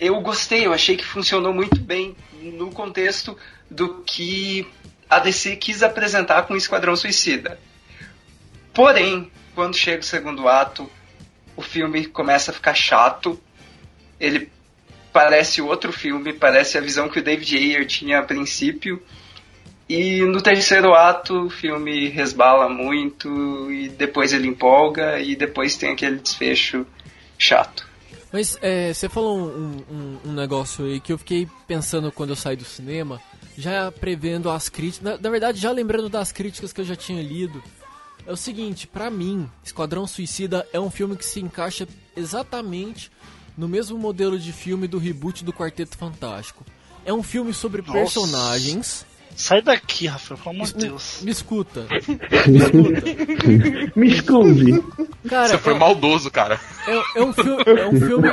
eu 0.00 0.20
gostei, 0.20 0.66
eu 0.66 0.72
achei 0.72 0.96
que 0.96 1.04
funcionou 1.04 1.52
muito 1.52 1.78
bem 1.80 2.16
no 2.40 2.70
contexto 2.70 3.36
do 3.70 4.02
que 4.02 4.66
a 5.08 5.18
DC 5.18 5.56
quis 5.56 5.82
apresentar 5.82 6.42
com 6.42 6.54
o 6.54 6.56
Esquadrão 6.56 6.96
Suicida. 6.96 7.60
Porém, 8.72 9.30
quando 9.54 9.76
chega 9.76 10.00
o 10.00 10.04
segundo 10.04 10.48
ato, 10.48 10.90
o 11.54 11.62
filme 11.62 12.06
começa 12.06 12.50
a 12.50 12.54
ficar 12.54 12.74
chato. 12.74 13.40
Ele 14.18 14.50
parece 15.12 15.60
outro 15.60 15.92
filme, 15.92 16.32
parece 16.32 16.76
a 16.76 16.80
visão 16.80 17.08
que 17.08 17.18
o 17.18 17.22
David 17.22 17.56
Ayer 17.56 17.86
tinha 17.86 18.18
a 18.18 18.22
princípio. 18.22 19.02
E 19.88 20.20
no 20.22 20.42
terceiro 20.42 20.94
ato 20.94 21.46
o 21.46 21.50
filme 21.50 22.08
resbala 22.08 22.68
muito 22.68 23.70
e 23.70 23.88
depois 23.88 24.32
ele 24.32 24.48
empolga 24.48 25.20
e 25.20 25.36
depois 25.36 25.76
tem 25.76 25.90
aquele 25.92 26.16
desfecho 26.16 26.84
chato. 27.38 27.86
Mas 28.32 28.58
é, 28.60 28.92
você 28.92 29.08
falou 29.08 29.38
um, 29.38 29.82
um- 29.90 30.18
um 30.30 30.32
negócio 30.32 30.84
aí 30.84 30.98
que 30.98 31.12
eu 31.12 31.18
fiquei 31.18 31.48
pensando 31.68 32.10
quando 32.10 32.30
eu 32.30 32.36
saí 32.36 32.56
do 32.56 32.64
cinema, 32.64 33.22
já 33.56 33.92
prevendo 33.92 34.50
as 34.50 34.68
críticas. 34.68 35.12
Na, 35.12 35.18
na 35.18 35.30
verdade, 35.30 35.60
já 35.60 35.70
lembrando 35.70 36.08
das 36.08 36.32
críticas 36.32 36.72
que 36.72 36.80
eu 36.80 36.84
já 36.84 36.96
tinha 36.96 37.22
lido 37.22 37.62
é 38.26 38.32
o 38.32 38.36
seguinte, 38.36 38.88
pra 38.88 39.08
mim, 39.08 39.48
Esquadrão 39.64 40.04
Suicida 40.04 40.66
é 40.72 40.80
um 40.80 40.90
filme 40.90 41.16
que 41.16 41.24
se 41.24 41.40
encaixa 41.40 41.86
exatamente 42.16 43.08
no 43.56 43.68
mesmo 43.68 43.96
modelo 43.96 44.36
de 44.36 44.52
filme 44.52 44.88
do 44.88 44.98
reboot 44.98 45.44
do 45.44 45.52
Quarteto 45.52 45.96
Fantástico. 45.96 46.64
É 47.04 47.12
um 47.12 47.22
filme 47.22 47.54
sobre 47.54 47.82
Nossa. 47.82 47.92
personagens. 47.92 49.06
Sai 49.36 49.60
daqui, 49.60 50.06
Rafael, 50.06 50.38
pelo 50.38 50.54
amor 50.56 50.66
de 50.66 50.74
Deus. 50.74 51.20
me 51.22 51.30
escuta. 51.30 51.86
Me 52.48 52.58
escuta. 52.58 53.02
Me 53.94 54.08
esconde. 54.08 54.84
Cara, 55.28 55.48
Você 55.48 55.58
foi 55.58 55.74
é, 55.74 55.78
maldoso, 55.78 56.30
cara. 56.30 56.58
é, 56.88 57.20
é 57.20 57.22
um 57.22 57.32
filme. 57.32 57.62
É 57.66 57.86
um 57.86 58.00
filme. 58.00 58.28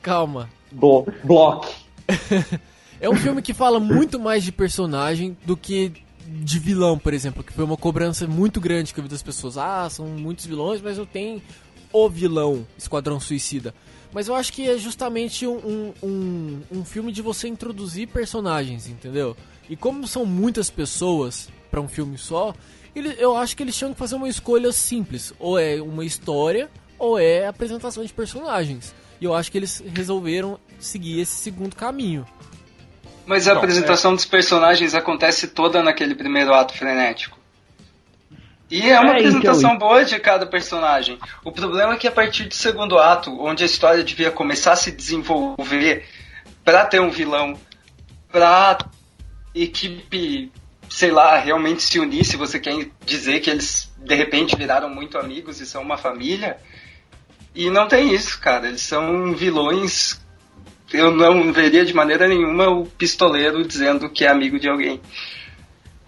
Calma. 0.00 0.48
Blo 0.70 1.06
block. 1.24 1.68
É 3.00 3.10
um 3.10 3.16
filme 3.16 3.42
que 3.42 3.52
fala 3.52 3.78
muito 3.78 4.18
mais 4.18 4.42
de 4.42 4.50
personagem 4.50 5.36
do 5.44 5.58
que 5.58 5.92
de 6.26 6.58
vilão, 6.58 6.98
por 6.98 7.12
exemplo, 7.12 7.44
que 7.44 7.52
foi 7.52 7.62
uma 7.62 7.76
cobrança 7.76 8.26
muito 8.26 8.58
grande 8.62 8.94
que 8.94 9.00
eu 9.00 9.04
vi 9.04 9.10
das 9.10 9.22
pessoas. 9.22 9.58
Ah, 9.58 9.86
são 9.90 10.06
muitos 10.06 10.46
vilões, 10.46 10.80
mas 10.80 10.96
eu 10.96 11.04
tenho 11.04 11.42
o 11.92 12.08
vilão, 12.08 12.66
Esquadrão 12.78 13.20
Suicida. 13.20 13.74
Mas 14.14 14.28
eu 14.28 14.36
acho 14.36 14.52
que 14.52 14.70
é 14.70 14.78
justamente 14.78 15.44
um, 15.44 15.92
um, 16.00 16.62
um 16.70 16.84
filme 16.84 17.10
de 17.10 17.20
você 17.20 17.48
introduzir 17.48 18.06
personagens, 18.06 18.86
entendeu? 18.86 19.36
E 19.68 19.74
como 19.74 20.06
são 20.06 20.24
muitas 20.24 20.70
pessoas 20.70 21.48
para 21.68 21.80
um 21.80 21.88
filme 21.88 22.16
só, 22.16 22.54
ele, 22.94 23.12
eu 23.18 23.36
acho 23.36 23.56
que 23.56 23.62
eles 23.64 23.76
tinham 23.76 23.92
que 23.92 23.98
fazer 23.98 24.14
uma 24.14 24.28
escolha 24.28 24.70
simples. 24.70 25.34
Ou 25.36 25.58
é 25.58 25.82
uma 25.82 26.04
história, 26.04 26.70
ou 26.96 27.18
é 27.18 27.48
apresentação 27.48 28.04
de 28.04 28.12
personagens. 28.12 28.94
E 29.20 29.24
eu 29.24 29.34
acho 29.34 29.50
que 29.50 29.58
eles 29.58 29.82
resolveram 29.92 30.60
seguir 30.78 31.18
esse 31.18 31.34
segundo 31.34 31.74
caminho. 31.74 32.24
Mas 33.26 33.48
a 33.48 33.52
Não, 33.54 33.58
apresentação 33.58 34.14
dos 34.14 34.24
personagens 34.24 34.94
acontece 34.94 35.48
toda 35.48 35.82
naquele 35.82 36.14
primeiro 36.14 36.54
ato 36.54 36.72
frenético. 36.74 37.36
E 38.74 38.90
é 38.90 38.98
uma 38.98 39.14
É, 39.14 39.18
então, 39.20 39.28
apresentação 39.28 39.78
boa 39.78 40.04
de 40.04 40.18
cada 40.18 40.44
personagem. 40.46 41.16
O 41.44 41.52
problema 41.52 41.94
é 41.94 41.96
que 41.96 42.08
a 42.08 42.12
partir 42.12 42.46
do 42.46 42.54
segundo 42.54 42.98
ato, 42.98 43.30
onde 43.40 43.62
a 43.62 43.66
história 43.66 44.02
devia 44.02 44.32
começar 44.32 44.72
a 44.72 44.76
se 44.76 44.90
desenvolver 44.90 46.04
pra 46.64 46.84
ter 46.84 47.00
um 47.00 47.08
vilão, 47.08 47.56
pra 48.32 48.76
equipe, 49.54 50.50
sei 50.90 51.12
lá, 51.12 51.38
realmente 51.38 51.84
se 51.84 52.00
unir, 52.00 52.24
se 52.24 52.36
você 52.36 52.58
quer 52.58 52.88
dizer 53.06 53.38
que 53.38 53.48
eles 53.48 53.92
de 53.96 54.14
repente 54.16 54.56
viraram 54.56 54.90
muito 54.90 55.18
amigos 55.18 55.60
e 55.60 55.66
são 55.66 55.80
uma 55.80 55.96
família. 55.96 56.56
E 57.54 57.70
não 57.70 57.86
tem 57.86 58.12
isso, 58.12 58.40
cara. 58.40 58.66
Eles 58.66 58.80
são 58.80 59.34
vilões. 59.34 60.20
Eu 60.92 61.12
não 61.12 61.52
veria 61.52 61.84
de 61.84 61.94
maneira 61.94 62.26
nenhuma 62.26 62.68
o 62.70 62.86
pistoleiro 62.86 63.64
dizendo 63.64 64.10
que 64.10 64.24
é 64.24 64.28
amigo 64.28 64.58
de 64.58 64.68
alguém. 64.68 65.00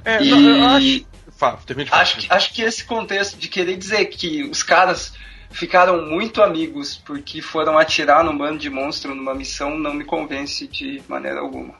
É, 0.05 0.21
E- 0.21 0.31
não, 0.31 0.41
eu 0.41 0.65
acho. 0.67 1.07
Fala, 1.37 1.59
termina 1.67 1.85
de 1.85 1.91
falar. 1.91 2.03
Acho 2.03 2.19
que, 2.19 2.33
acho 2.33 2.55
que 2.55 2.63
esse 2.63 2.85
contexto 2.85 3.37
de 3.37 3.49
querer 3.49 3.77
dizer 3.77 4.07
que 4.07 4.43
os 4.45 4.63
caras 4.63 5.13
ficaram 5.51 6.07
muito 6.07 6.43
amigos 6.43 6.97
porque 7.05 7.41
foram 7.41 7.79
atirar 7.79 8.25
num 8.25 8.37
bando 8.37 8.59
de 8.59 8.71
monstro 8.71 9.15
numa 9.15 9.35
missão 9.35 9.79
não 9.79 9.95
me 9.95 10.05
convence 10.05 10.67
de 10.67 11.03
maneira 11.09 11.41
alguma. 11.41 11.75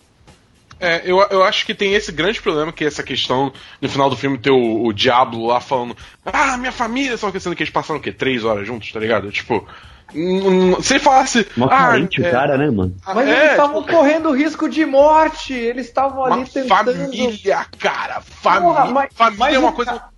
É, 0.79 1.03
eu, 1.07 1.19
eu 1.31 1.43
acho 1.43 1.65
que 1.65 1.75
tem 1.75 1.95
esse 1.95 2.13
grande 2.13 2.41
problema 2.41 2.71
que 2.71 2.85
é 2.85 2.87
essa 2.87 3.03
questão 3.03 3.51
no 3.81 3.89
final 3.89 4.11
do 4.11 4.17
filme 4.17 4.37
ter 4.37 4.51
o, 4.51 4.85
o 4.85 4.93
Diablo 4.93 5.47
lá 5.47 5.59
falando 5.59 5.97
Ah, 6.25 6.59
minha 6.59 6.73
família, 6.73 7.17
só 7.17 7.31
que 7.31 7.41
sendo 7.41 7.57
que 7.57 7.63
eles 7.63 7.73
passaram 7.73 7.99
o 7.99 8.03
quê? 8.03 8.13
Três 8.13 8.45
horas 8.45 8.67
juntos, 8.67 8.93
tá 8.93 9.01
ligado? 9.01 9.33
Tipo, 9.33 9.67
se 10.83 10.99
falasse. 10.99 11.47
Mó 11.57 11.67
ah, 11.67 11.69
carente 11.69 12.21
o 12.21 12.27
é, 12.27 12.31
cara, 12.31 12.57
né, 12.57 12.71
mano? 12.71 12.95
Mas 13.07 13.29
é, 13.29 13.31
eles 13.39 13.51
estavam 13.51 13.83
tipo, 13.83 13.97
correndo 13.97 14.31
risco 14.33 14.69
de 14.69 14.85
morte. 14.87 15.53
Eles 15.53 15.87
estavam 15.87 16.25
ali 16.25 16.45
tentando. 16.45 16.93
família, 16.95 17.67
cara. 17.79 18.21
Família, 18.21 18.69
Porra, 18.75 18.85
mas- 18.87 19.09
família 19.15 19.39
mas 19.39 19.55
é 19.55 19.59
uma 19.59 19.71
o 19.71 19.73
coisa. 19.73 19.91
ca- 19.93 20.09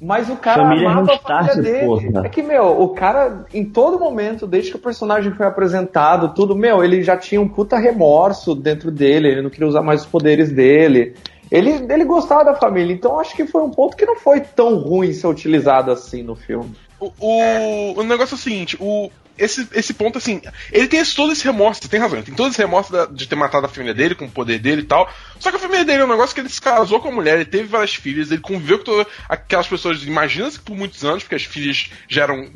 Mas 0.00 0.30
o 0.30 0.36
cara 0.36 0.62
Família 0.62 0.88
amava 0.90 1.12
a 1.12 1.18
família 1.18 1.56
dele. 1.62 1.86
porra. 1.86 2.26
É 2.26 2.28
que, 2.28 2.42
meu, 2.42 2.80
o 2.80 2.88
cara, 2.90 3.44
em 3.52 3.64
todo 3.64 3.98
momento, 3.98 4.46
desde 4.46 4.70
que 4.70 4.76
o 4.76 4.80
personagem 4.80 5.32
foi 5.32 5.46
apresentado, 5.46 6.32
tudo, 6.34 6.56
meu, 6.56 6.82
ele 6.84 7.02
já 7.02 7.16
tinha 7.16 7.40
um 7.40 7.48
puta 7.48 7.76
remorso 7.78 8.54
dentro 8.54 8.90
dele, 8.90 9.28
ele 9.28 9.42
não 9.42 9.50
queria 9.50 9.66
usar 9.68 9.82
mais 9.82 10.02
os 10.02 10.06
poderes 10.06 10.50
dele. 10.52 11.14
Ele, 11.50 11.70
ele 11.92 12.04
gostava 12.04 12.44
da 12.44 12.54
família, 12.54 12.92
então 12.94 13.18
acho 13.18 13.34
que 13.34 13.46
foi 13.46 13.62
um 13.62 13.70
ponto 13.70 13.96
que 13.96 14.04
não 14.04 14.16
foi 14.16 14.40
tão 14.40 14.76
ruim 14.76 15.12
ser 15.12 15.26
utilizado 15.26 15.90
assim 15.90 16.22
no 16.22 16.36
filme. 16.36 16.70
O, 17.00 17.12
o, 17.18 18.00
o 18.00 18.02
negócio 18.02 18.34
é 18.34 18.36
o 18.36 18.40
seguinte, 18.40 18.76
o, 18.80 19.10
esse, 19.36 19.68
esse 19.72 19.94
ponto, 19.94 20.18
assim, 20.18 20.40
ele 20.72 20.88
tem 20.88 20.98
esse- 20.98 21.14
todo 21.14 21.32
esse 21.32 21.44
remorso, 21.44 21.80
você 21.80 21.88
tem 21.88 22.00
razão, 22.00 22.18
ele 22.18 22.26
tem 22.26 22.34
todo 22.34 22.50
esse 22.50 22.58
remorso 22.58 22.90
da- 22.92 23.06
de 23.06 23.26
ter 23.28 23.36
matado 23.36 23.66
a 23.66 23.68
família 23.68 23.94
dele, 23.94 24.16
com 24.16 24.24
o 24.24 24.30
poder 24.30 24.58
dele 24.58 24.82
e 24.82 24.84
tal. 24.84 25.08
Só 25.38 25.50
que 25.50 25.56
a 25.56 25.60
família 25.60 25.84
dele 25.84 26.02
é 26.02 26.04
um 26.04 26.08
negócio 26.08 26.34
que 26.34 26.40
ele 26.40 26.48
se 26.48 26.60
casou 26.60 26.98
com 27.00 27.08
a 27.08 27.12
mulher, 27.12 27.36
ele 27.36 27.44
teve 27.44 27.64
várias 27.68 27.94
filhas, 27.94 28.30
ele 28.32 28.40
conviveu 28.40 28.78
com 28.78 28.84
todas 28.84 29.06
aquelas 29.28 29.68
pessoas, 29.68 30.02
imagina-se 30.02 30.58
por 30.58 30.76
muitos 30.76 31.04
anos, 31.04 31.22
porque 31.22 31.36
as 31.36 31.44
filhas 31.44 31.88
já 32.08 32.24
eram 32.24 32.50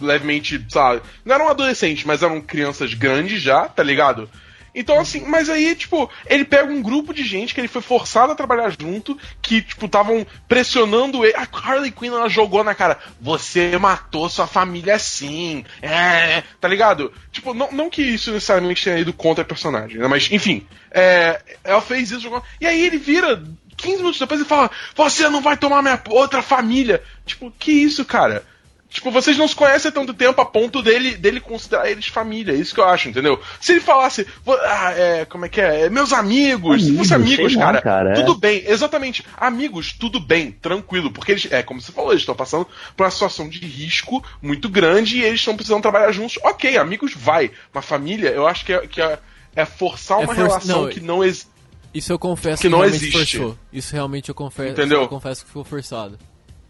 levemente, 0.00 0.64
sabe, 0.70 1.02
não 1.24 1.34
eram 1.34 1.48
adolescentes, 1.48 2.04
mas 2.04 2.22
eram 2.22 2.40
crianças 2.40 2.94
grandes 2.94 3.40
já, 3.42 3.68
tá 3.68 3.82
ligado? 3.82 4.28
Então, 4.74 4.98
assim, 4.98 5.24
mas 5.26 5.50
aí, 5.50 5.74
tipo, 5.74 6.10
ele 6.26 6.44
pega 6.44 6.72
um 6.72 6.80
grupo 6.80 7.12
de 7.12 7.22
gente 7.22 7.54
que 7.54 7.60
ele 7.60 7.68
foi 7.68 7.82
forçado 7.82 8.32
a 8.32 8.34
trabalhar 8.34 8.74
junto, 8.78 9.18
que, 9.40 9.60
tipo, 9.60 9.86
estavam 9.86 10.26
pressionando 10.48 11.24
ele. 11.24 11.36
A 11.36 11.46
Harley 11.52 11.90
Quinn, 11.90 12.14
ela 12.14 12.28
jogou 12.28 12.64
na 12.64 12.74
cara, 12.74 12.98
você 13.20 13.76
matou 13.78 14.28
sua 14.28 14.46
família 14.46 14.94
assim, 14.94 15.64
é, 15.82 16.42
tá 16.60 16.68
ligado? 16.68 17.12
Tipo, 17.30 17.52
não, 17.52 17.70
não 17.70 17.90
que 17.90 18.02
isso 18.02 18.32
necessariamente 18.32 18.84
tenha 18.84 18.98
ido 18.98 19.12
contra 19.12 19.42
a 19.42 19.46
personagem, 19.46 19.98
né? 19.98 20.08
Mas, 20.08 20.30
enfim, 20.32 20.66
é, 20.90 21.40
ela 21.62 21.80
fez 21.80 22.10
isso, 22.10 22.20
jogou... 22.20 22.42
E 22.60 22.66
aí 22.66 22.86
ele 22.86 22.96
vira, 22.96 23.42
15 23.76 23.96
minutos 23.98 24.18
depois, 24.18 24.40
e 24.40 24.44
fala, 24.44 24.70
você 24.94 25.28
não 25.28 25.42
vai 25.42 25.56
tomar 25.56 25.82
minha 25.82 26.00
outra 26.08 26.40
família. 26.40 27.02
Tipo, 27.26 27.50
que 27.50 27.72
isso, 27.72 28.04
cara? 28.04 28.44
Tipo, 28.92 29.10
vocês 29.10 29.38
não 29.38 29.48
se 29.48 29.56
conhecem 29.56 29.88
há 29.88 29.92
tanto 29.92 30.12
tempo 30.12 30.38
a 30.40 30.44
ponto 30.44 30.82
dele, 30.82 31.16
dele 31.16 31.40
considerar 31.40 31.90
eles 31.90 32.06
família. 32.08 32.52
É 32.52 32.56
isso 32.56 32.74
que 32.74 32.80
eu 32.80 32.84
acho, 32.84 33.08
entendeu? 33.08 33.40
Se 33.60 33.72
ele 33.72 33.80
falasse, 33.80 34.26
ah, 34.46 34.92
é, 34.94 35.24
como 35.24 35.46
é 35.46 35.48
que 35.48 35.60
é? 35.60 35.86
É, 35.86 35.90
Meus 35.90 36.12
amigos, 36.12 36.84
se 36.84 36.96
fosse 36.96 37.14
Amigos, 37.14 37.38
amigos, 37.38 37.56
cara, 37.56 37.80
cara, 37.80 38.10
é. 38.10 38.14
tudo 38.14 38.34
bem, 38.36 38.62
exatamente. 38.66 39.24
Amigos, 39.36 39.92
tudo 39.92 40.20
bem, 40.20 40.52
tranquilo. 40.52 41.10
Porque 41.10 41.32
eles, 41.32 41.48
é, 41.50 41.62
como 41.62 41.80
você 41.80 41.90
falou, 41.90 42.10
eles 42.12 42.22
estão 42.22 42.34
passando 42.34 42.66
por 42.96 43.04
uma 43.04 43.10
situação 43.10 43.48
de 43.48 43.58
risco 43.60 44.22
muito 44.42 44.68
grande 44.68 45.18
e 45.18 45.22
eles 45.24 45.40
estão 45.40 45.56
precisando 45.56 45.80
trabalhar 45.82 46.12
juntos. 46.12 46.38
Ok, 46.44 46.76
amigos, 46.76 47.14
vai. 47.16 47.50
Mas 47.72 47.84
família, 47.86 48.28
eu 48.28 48.46
acho 48.46 48.64
que 48.64 48.72
é, 48.74 48.86
que 48.86 49.00
é, 49.00 49.18
é 49.56 49.64
forçar 49.64 50.18
É 50.20 50.24
uma 50.24 50.34
for- 50.34 50.42
relação 50.46 50.82
não, 50.82 50.88
que 50.90 51.00
não 51.00 51.24
existe. 51.24 51.50
Isso 51.94 52.12
eu 52.12 52.18
confesso 52.18 52.60
Que 52.62 52.68
que, 52.68 52.72
não 52.72 52.78
realmente 52.80 53.02
existe. 53.06 53.36
forçou. 53.38 53.58
Isso 53.72 53.92
realmente 53.94 54.28
eu 54.28 54.34
confesso, 54.34 54.70
Entendeu? 54.72 55.00
eu 55.02 55.08
confesso 55.08 55.42
que 55.42 55.48
ficou 55.48 55.64
forçado. 55.64 56.18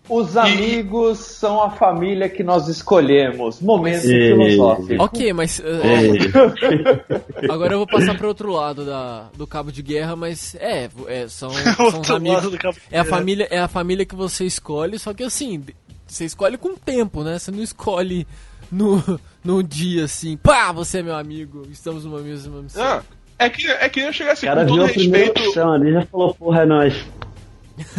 Os 0.09 0.37
amigos 0.37 1.18
são 1.18 1.62
a 1.62 1.71
família 1.71 2.28
que 2.28 2.42
nós 2.42 2.66
escolhemos. 2.68 3.61
Momento 3.61 4.04
E- 4.04 4.28
filosófico. 4.32 5.02
Ok, 5.04 5.32
mas. 5.32 5.59
uh, 5.61 5.62
Agora 7.50 7.75
eu 7.75 7.78
vou 7.78 7.87
passar 7.87 8.16
pro 8.16 8.28
outro 8.28 8.50
lado 8.52 8.85
da, 8.85 9.28
do 9.37 9.47
cabo 9.47 9.71
de 9.71 9.82
guerra, 9.82 10.16
mas 10.16 10.54
é, 10.56 10.88
é, 11.06 11.28
são, 11.28 11.50
são 11.90 12.00
os 12.00 12.11
amigos. 12.11 12.37
lado 12.42 12.50
do 12.50 12.59
cabo 12.59 12.75
de 12.75 12.80
É 12.90 12.99
a 12.99 13.02
guerra. 13.04 13.16
família, 13.16 13.49
é 13.50 13.59
a 13.61 13.68
família 13.68 14.04
que 14.04 14.14
você 14.14 14.44
escolhe, 14.44 14.99
só 14.99 15.14
que 15.14 15.23
assim, 15.23 15.62
você 16.06 16.25
escolhe 16.25 16.56
com 16.59 16.75
tempo, 16.75 17.23
né? 17.23 17.38
Você 17.38 17.50
não 17.50 17.62
escolhe 17.62 18.26
no, 18.71 19.21
no 19.44 19.62
dia 19.62 20.04
assim, 20.04 20.37
pá, 20.37 20.73
você 20.73 20.99
é 20.99 21.02
meu 21.02 21.14
amigo, 21.16 21.62
estamos 21.71 22.04
numa 22.04 22.18
mesma 22.21 22.61
missão. 22.61 22.82
Ah, 22.82 23.02
é 23.38 23.49
que, 23.49 23.66
é 23.68 23.88
que 23.88 24.00
eu 24.00 24.12
chegasse 24.12 24.44
o 24.44 24.49
cara 24.49 24.64
com 24.66 24.75
viu 24.75 24.87
todo 24.87 24.92
respeito. 24.97 25.40
opção 25.42 25.73
ali 25.73 25.90
e 25.90 25.92
já 25.92 26.06
falou, 26.06 26.35
porra, 26.35 26.62
é 26.62 26.66
nóis. 26.66 26.94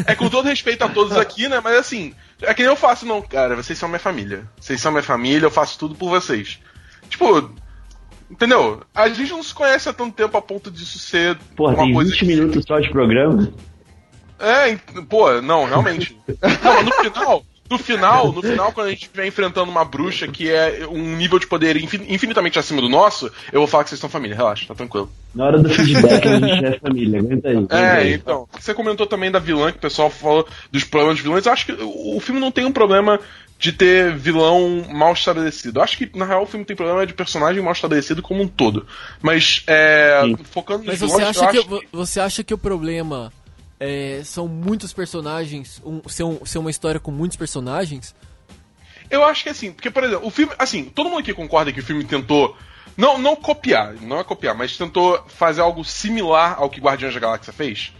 É 0.07 0.15
com 0.15 0.29
todo 0.29 0.47
respeito 0.47 0.83
a 0.83 0.89
todos 0.89 1.15
aqui, 1.17 1.47
né? 1.47 1.59
Mas 1.63 1.75
assim, 1.77 2.13
é 2.41 2.53
que 2.53 2.61
nem 2.61 2.69
eu 2.71 2.75
faço, 2.75 3.05
não, 3.05 3.21
cara. 3.21 3.55
Vocês 3.55 3.77
são 3.77 3.87
minha 3.89 3.99
família. 3.99 4.47
Vocês 4.59 4.79
são 4.81 4.91
minha 4.91 5.03
família, 5.03 5.45
eu 5.45 5.51
faço 5.51 5.77
tudo 5.79 5.95
por 5.95 6.09
vocês. 6.09 6.59
Tipo, 7.09 7.51
entendeu? 8.29 8.81
A 8.93 9.07
gente 9.09 9.31
não 9.31 9.43
se 9.43 9.53
conhece 9.53 9.87
há 9.89 9.93
tanto 9.93 10.15
tempo 10.15 10.37
a 10.37 10.41
ponto 10.41 10.69
disso 10.71 10.97
ser 10.99 11.37
Porra, 11.55 11.73
uma 11.75 11.83
tem 11.83 11.93
coisa 11.93 12.11
20 12.11 12.19
que- 12.19 12.25
minutos 12.25 12.65
só 12.67 12.79
de 12.79 12.89
programa. 12.89 13.53
É, 14.39 14.75
pô, 15.07 15.41
não, 15.41 15.65
realmente. 15.65 16.17
não, 16.63 16.83
no 16.83 16.91
final, 16.93 17.45
no 17.69 17.77
final, 17.77 18.31
no 18.31 18.41
final, 18.41 18.71
quando 18.71 18.87
a 18.87 18.89
gente 18.91 19.03
estiver 19.03 19.25
enfrentando 19.25 19.71
uma 19.71 19.83
bruxa 19.85 20.27
que 20.27 20.49
é 20.49 20.85
um 20.89 21.15
nível 21.15 21.39
de 21.39 21.47
poder 21.47 21.75
infin- 21.77 22.05
infinitamente 22.07 22.59
acima 22.59 22.81
do 22.81 22.89
nosso, 22.89 23.31
eu 23.51 23.61
vou 23.61 23.67
falar 23.67 23.83
que 23.83 23.89
vocês 23.89 23.99
são 23.99 24.09
família, 24.09 24.35
relaxa, 24.35 24.65
tá 24.67 24.75
tranquilo. 24.75 25.09
Na 25.33 25.45
hora 25.45 25.59
do 25.59 25.69
feedback 25.69 26.27
a 26.27 26.39
gente 26.39 26.65
é 26.65 26.79
família, 26.79 27.19
aguenta 27.19 27.47
aí. 27.49 27.55
aguenta 27.55 27.75
É, 27.75 27.97
aí. 27.97 28.13
então. 28.13 28.47
Você 28.59 28.73
comentou 28.73 29.07
também 29.07 29.31
da 29.31 29.39
vilã, 29.39 29.71
que 29.71 29.77
o 29.77 29.81
pessoal 29.81 30.09
falou 30.09 30.47
dos 30.71 30.83
problemas 30.83 31.17
de 31.17 31.23
vilões. 31.23 31.45
Eu 31.45 31.51
acho 31.53 31.65
que 31.65 31.71
o 31.79 32.19
filme 32.19 32.39
não 32.39 32.51
tem 32.51 32.65
um 32.65 32.71
problema 32.71 33.19
de 33.57 33.71
ter 33.71 34.13
vilão 34.15 34.85
mal 34.91 35.13
estabelecido. 35.13 35.79
Eu 35.79 35.83
acho 35.83 35.97
que, 35.97 36.09
na 36.17 36.25
real, 36.25 36.43
o 36.43 36.45
filme 36.45 36.65
tem 36.65 36.75
problema 36.75 37.07
de 37.07 37.13
personagem 37.13 37.63
mal 37.63 37.71
estabelecido 37.73 38.21
como 38.21 38.43
um 38.43 38.47
todo. 38.47 38.85
Mas, 39.21 39.63
é, 39.65 40.21
Sim. 40.23 40.37
focando 40.51 40.79
nos 40.79 40.87
Mas 40.87 40.99
você 40.99 41.15
vilões, 41.17 41.37
acha, 41.37 41.57
eu 41.57 41.63
que, 41.65 41.87
você 41.91 42.19
acha 42.19 42.43
que 42.43 42.53
o 42.53 42.57
problema 42.57 43.31
é, 43.85 44.21
são 44.23 44.47
muitos 44.47 44.93
personagens, 44.93 45.81
um, 45.85 46.01
ser, 46.07 46.23
um- 46.23 46.45
ser 46.45 46.57
uma 46.59 46.69
história 46.71 46.99
com 46.99 47.11
muitos 47.11 47.37
personagens? 47.37 48.15
Eu 49.09 49.23
acho 49.23 49.43
que 49.43 49.49
assim, 49.49 49.71
porque, 49.71 49.91
por 49.91 50.03
exemplo, 50.03 50.25
o 50.25 50.31
filme. 50.31 50.53
Assim, 50.57 50.85
todo 50.85 51.09
mundo 51.09 51.19
aqui 51.19 51.33
concorda 51.33 51.71
que 51.71 51.79
o 51.79 51.83
filme 51.83 52.03
tentou. 52.03 52.55
Não, 52.95 53.17
não 53.17 53.35
copiar, 53.35 53.93
não 54.01 54.19
é 54.19 54.23
copiar, 54.23 54.55
mas 54.55 54.77
tentou 54.77 55.23
fazer 55.27 55.61
algo 55.61 55.83
similar 55.83 56.55
ao 56.59 56.69
que 56.69 56.79
Guardiões 56.79 57.13
da 57.13 57.19
Galáxia 57.19 57.51
fez? 57.51 57.91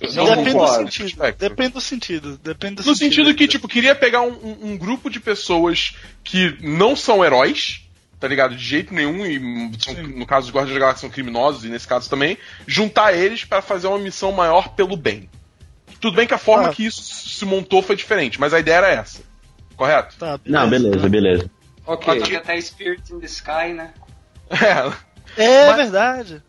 Depende 0.00 0.52
do 0.54 0.66
sentido. 0.68 1.06
Espectro. 1.08 1.48
Depende 1.48 1.72
do 1.74 1.80
sentido. 1.80 2.38
Depende 2.38 2.74
do 2.82 2.86
No 2.86 2.94
sentido 2.96 3.34
que, 3.34 3.46
tipo, 3.46 3.68
queria 3.68 3.94
pegar 3.94 4.22
um- 4.22 4.58
um 4.62 4.76
grupo 4.76 5.08
de 5.08 5.20
pessoas 5.20 5.94
que 6.24 6.56
não 6.60 6.96
são 6.96 7.24
heróis, 7.24 7.81
tá 8.22 8.28
ligado? 8.28 8.54
De 8.56 8.64
jeito 8.64 8.94
nenhum, 8.94 9.26
e 9.26 9.72
são, 9.82 9.94
no 9.94 10.24
caso 10.24 10.46
dos 10.46 10.54
Guardiões 10.54 10.74
da 10.74 10.80
Galáxia 10.80 11.00
são 11.00 11.10
criminosos, 11.10 11.64
e 11.64 11.68
nesse 11.68 11.88
caso 11.88 12.08
também, 12.08 12.38
juntar 12.68 13.12
eles 13.12 13.44
para 13.44 13.60
fazer 13.60 13.88
uma 13.88 13.98
missão 13.98 14.30
maior 14.30 14.68
pelo 14.70 14.96
bem. 14.96 15.28
Tudo 16.00 16.16
bem 16.16 16.26
que 16.26 16.32
a 16.34 16.38
forma 16.38 16.68
Ah. 16.68 16.72
que 16.72 16.86
isso 16.86 17.02
se 17.02 17.44
montou 17.44 17.82
foi 17.82 17.96
diferente, 17.96 18.38
mas 18.40 18.54
a 18.54 18.60
ideia 18.60 18.76
era 18.76 18.88
essa. 18.90 19.22
Correto? 19.76 20.14
Tá, 20.16 20.38
Não, 20.46 20.70
beleza, 20.70 21.08
beleza. 21.08 21.50
Ok. 21.84 22.20
Ter 22.22 22.36
até 22.36 22.60
Spirit 22.60 23.12
in 23.12 23.18
the 23.18 23.26
Sky, 23.26 23.72
né? 23.74 23.92
É, 25.36 25.42
É 25.44 25.66
Mas- 25.66 25.76
verdade. 25.76 26.42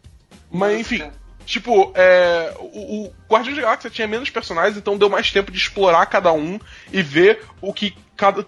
mas 0.51 0.79
enfim, 0.79 1.03
Tipo, 1.45 1.91
é, 1.93 2.53
o, 2.57 3.07
o 3.07 3.13
Guardiões 3.29 3.57
da 3.57 3.63
Galáxia 3.63 3.89
tinha 3.89 4.07
menos 4.07 4.29
personagens, 4.29 4.77
então 4.77 4.97
deu 4.97 5.09
mais 5.09 5.29
tempo 5.29 5.51
de 5.51 5.57
explorar 5.57 6.05
cada 6.05 6.31
um 6.31 6.57
e 6.91 7.01
ver 7.01 7.41
o 7.61 7.73
que 7.73 7.93
cada, 8.15 8.45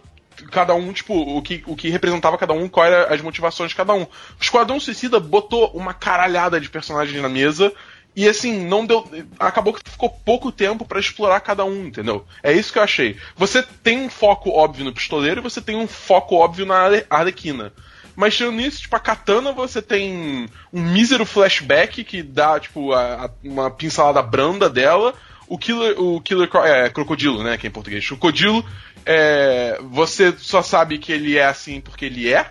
cada 0.52 0.74
um, 0.76 0.92
tipo, 0.94 1.14
o 1.14 1.42
que, 1.42 1.64
o 1.66 1.76
que 1.76 1.90
representava 1.90 2.38
cada 2.38 2.54
um, 2.54 2.68
quais 2.68 2.92
eram 2.94 3.14
as 3.14 3.22
motivações 3.22 3.70
de 3.70 3.76
cada 3.76 3.94
um. 3.94 4.04
O 4.04 4.10
Esquadrão 4.42 4.80
Suicida 4.80 5.20
botou 5.20 5.68
uma 5.74 5.94
caralhada 5.94 6.60
de 6.60 6.70
personagens 6.70 7.22
na 7.22 7.30
mesa. 7.30 7.72
E 8.16 8.30
assim, 8.30 8.66
não 8.66 8.86
deu. 8.86 9.06
Acabou 9.38 9.74
que 9.74 9.82
ficou 9.92 10.10
pouco 10.10 10.50
tempo 10.50 10.86
pra 10.86 11.02
explorar 11.02 11.42
cada 11.42 11.66
um, 11.66 11.88
entendeu? 11.88 12.26
É 12.42 12.54
isso 12.54 12.72
que 12.72 12.80
eu 12.80 12.84
achei. 12.84 13.18
Você 13.36 13.62
tem 13.84 13.98
um 14.06 14.10
foco 14.10 14.52
óbvio 14.52 14.86
no 14.86 14.94
pistoleiro 14.94 15.42
e 15.42 15.44
você 15.44 15.60
tem 15.60 15.76
um 15.76 15.86
foco 15.88 16.36
óbvio 16.36 16.66
na 16.66 16.76
Arle- 16.78 17.06
Arlequina. 17.10 17.74
Mas 18.16 18.34
tirando 18.38 18.62
isso, 18.62 18.80
tipo, 18.80 18.96
a 18.96 19.00
Katana 19.02 19.52
você 19.52 19.82
tem 19.82 20.48
um 20.72 20.82
mísero 20.82 21.26
flashback 21.26 22.06
que 22.06 22.24
dá, 22.24 22.58
tipo, 22.58 22.94
a- 22.94 23.26
a- 23.26 23.30
uma 23.44 23.70
pincelada 23.70 24.22
branda 24.22 24.70
dela. 24.70 25.14
O 25.48 25.58
Killer, 25.58 26.00
o 26.02 26.22
Killer 26.22 26.50
é, 26.64 26.90
Crocodilo, 26.90 27.44
né, 27.44 27.58
que 27.58 27.68
é 27.68 27.70
em 27.70 27.74
português. 27.74 28.08
Crocodilo, 28.08 28.66
é, 29.06 29.80
você 29.92 30.34
só 30.38 30.62
sabe 30.62 30.98
que 30.98 31.12
ele 31.12 31.38
é 31.38 31.46
assim 31.46 31.80
porque 31.82 32.06
ele 32.06 32.32
é, 32.32 32.50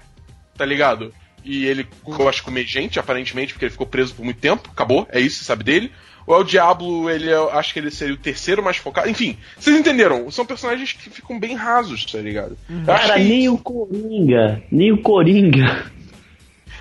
tá 0.56 0.64
ligado? 0.64 1.12
E 1.44 1.66
ele 1.66 1.86
gosta 2.02 2.32
de 2.40 2.42
comer 2.42 2.64
gente, 2.66 2.98
aparentemente, 2.98 3.52
porque 3.52 3.66
ele 3.66 3.72
ficou 3.72 3.86
preso 3.86 4.14
por 4.14 4.24
muito 4.24 4.40
tempo. 4.40 4.68
Acabou, 4.72 5.06
é 5.10 5.20
isso, 5.20 5.38
você 5.38 5.44
sabe 5.44 5.62
dele. 5.64 5.92
O 6.26 6.34
El 6.34 6.42
Diablo, 6.44 7.10
ele 7.10 7.30
eu 7.30 7.50
acho 7.50 7.74
que 7.74 7.78
ele 7.78 7.90
seria 7.90 8.14
o 8.14 8.18
terceiro 8.18 8.62
mais 8.62 8.78
focado. 8.78 9.10
Enfim, 9.10 9.36
vocês 9.58 9.76
entenderam? 9.76 10.30
São 10.30 10.46
personagens 10.46 10.92
que 10.92 11.10
ficam 11.10 11.38
bem 11.38 11.54
rasos, 11.54 12.06
tá 12.06 12.18
ligado? 12.18 12.56
Acho 12.88 13.06
Cara, 13.08 13.14
que- 13.20 13.24
nem 13.28 13.46
o 13.50 13.58
Coringa, 13.58 14.62
nem 14.72 14.90
o 14.90 15.02
Coringa. 15.02 15.84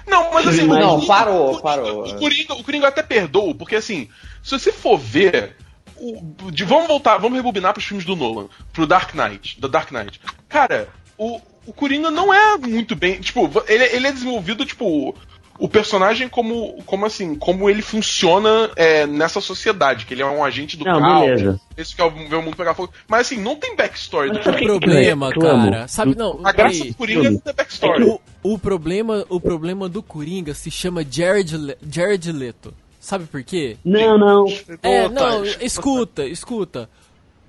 Não, 0.07 0.33
mas 0.33 0.47
assim. 0.47 0.65
Não, 0.65 0.75
o 0.75 0.79
Coringa- 0.95 1.07
parou, 1.07 1.41
o 1.55 1.59
Coringa- 1.59 1.61
parou. 1.61 2.07
O 2.07 2.15
Coringa, 2.19 2.53
o 2.53 2.63
Coringa 2.63 2.87
até 2.87 3.03
perdoa, 3.03 3.53
porque 3.53 3.75
assim, 3.75 4.07
se 4.41 4.57
você 4.57 4.71
for 4.71 4.97
ver. 4.97 5.57
O- 6.03 6.51
de- 6.51 6.63
vamos 6.65 6.87
voltar, 6.87 7.17
vamos 7.17 7.37
rebobinar 7.37 7.73
pros 7.73 7.85
filmes 7.85 8.05
do 8.05 8.15
Nolan, 8.15 8.47
pro 8.71 8.85
Dark 8.87 9.13
Knight, 9.15 9.59
da 9.59 9.67
Dark 9.67 9.91
Knight. 9.91 10.19
Cara, 10.49 10.87
o, 11.17 11.39
o 11.65 11.73
Coringa 11.73 12.11
não 12.11 12.33
é 12.33 12.57
muito 12.57 12.95
bem. 12.95 13.19
Tipo, 13.21 13.49
ele, 13.67 13.83
ele 13.85 14.07
é 14.07 14.11
desenvolvido, 14.11 14.65
tipo. 14.65 15.15
O 15.59 15.69
personagem 15.69 16.27
como, 16.27 16.81
como 16.83 17.05
assim, 17.05 17.35
como 17.35 17.69
ele 17.69 17.83
funciona 17.83 18.71
é, 18.75 19.05
nessa 19.05 19.39
sociedade, 19.39 20.07
que 20.07 20.13
ele 20.15 20.23
é 20.23 20.25
um 20.25 20.43
agente 20.43 20.75
do 20.75 20.83
Não, 20.83 20.99
caos, 20.99 21.25
beleza. 21.29 21.61
esse 21.77 21.95
que 21.95 22.01
é 22.01 22.03
o, 22.03 22.07
o 22.09 22.41
mundo 22.41 22.57
pegar 22.57 22.73
fogo. 22.73 22.91
Mas 23.07 23.27
assim, 23.27 23.37
não 23.39 23.55
tem 23.55 23.75
backstory 23.75 24.29
do 24.29 24.37
Mas 24.37 24.41
O 24.41 24.43
sabe 24.45 24.65
Coringa. 24.65 24.79
que 24.79 24.85
eu 24.85 24.93
problema, 25.19 25.31
cara. 25.31 25.87
Sabe, 25.87 26.15
não. 26.17 26.39
A 26.43 26.51
graça 26.51 26.73
peraí. 26.79 26.89
do 26.91 26.95
Coringa 26.95 27.27
é 27.27 27.31
não 27.31 27.39
ter 27.39 27.53
backstory. 27.53 28.03
O, 28.03 28.19
o 28.41 28.57
problema, 28.57 29.23
o 29.29 29.39
problema 29.39 29.87
do 29.87 30.01
Coringa 30.01 30.55
se 30.55 30.71
chama 30.71 31.05
Jared, 31.07 31.55
Le- 31.55 31.77
Jared 31.87 32.31
Leto. 32.31 32.73
Sabe 33.03 33.25
por 33.25 33.43
quê? 33.43 33.75
Não, 33.83 34.17
não. 34.17 34.45
É, 34.81 35.09
não, 35.09 35.43
escuta, 35.43 36.23
escuta. 36.25 36.89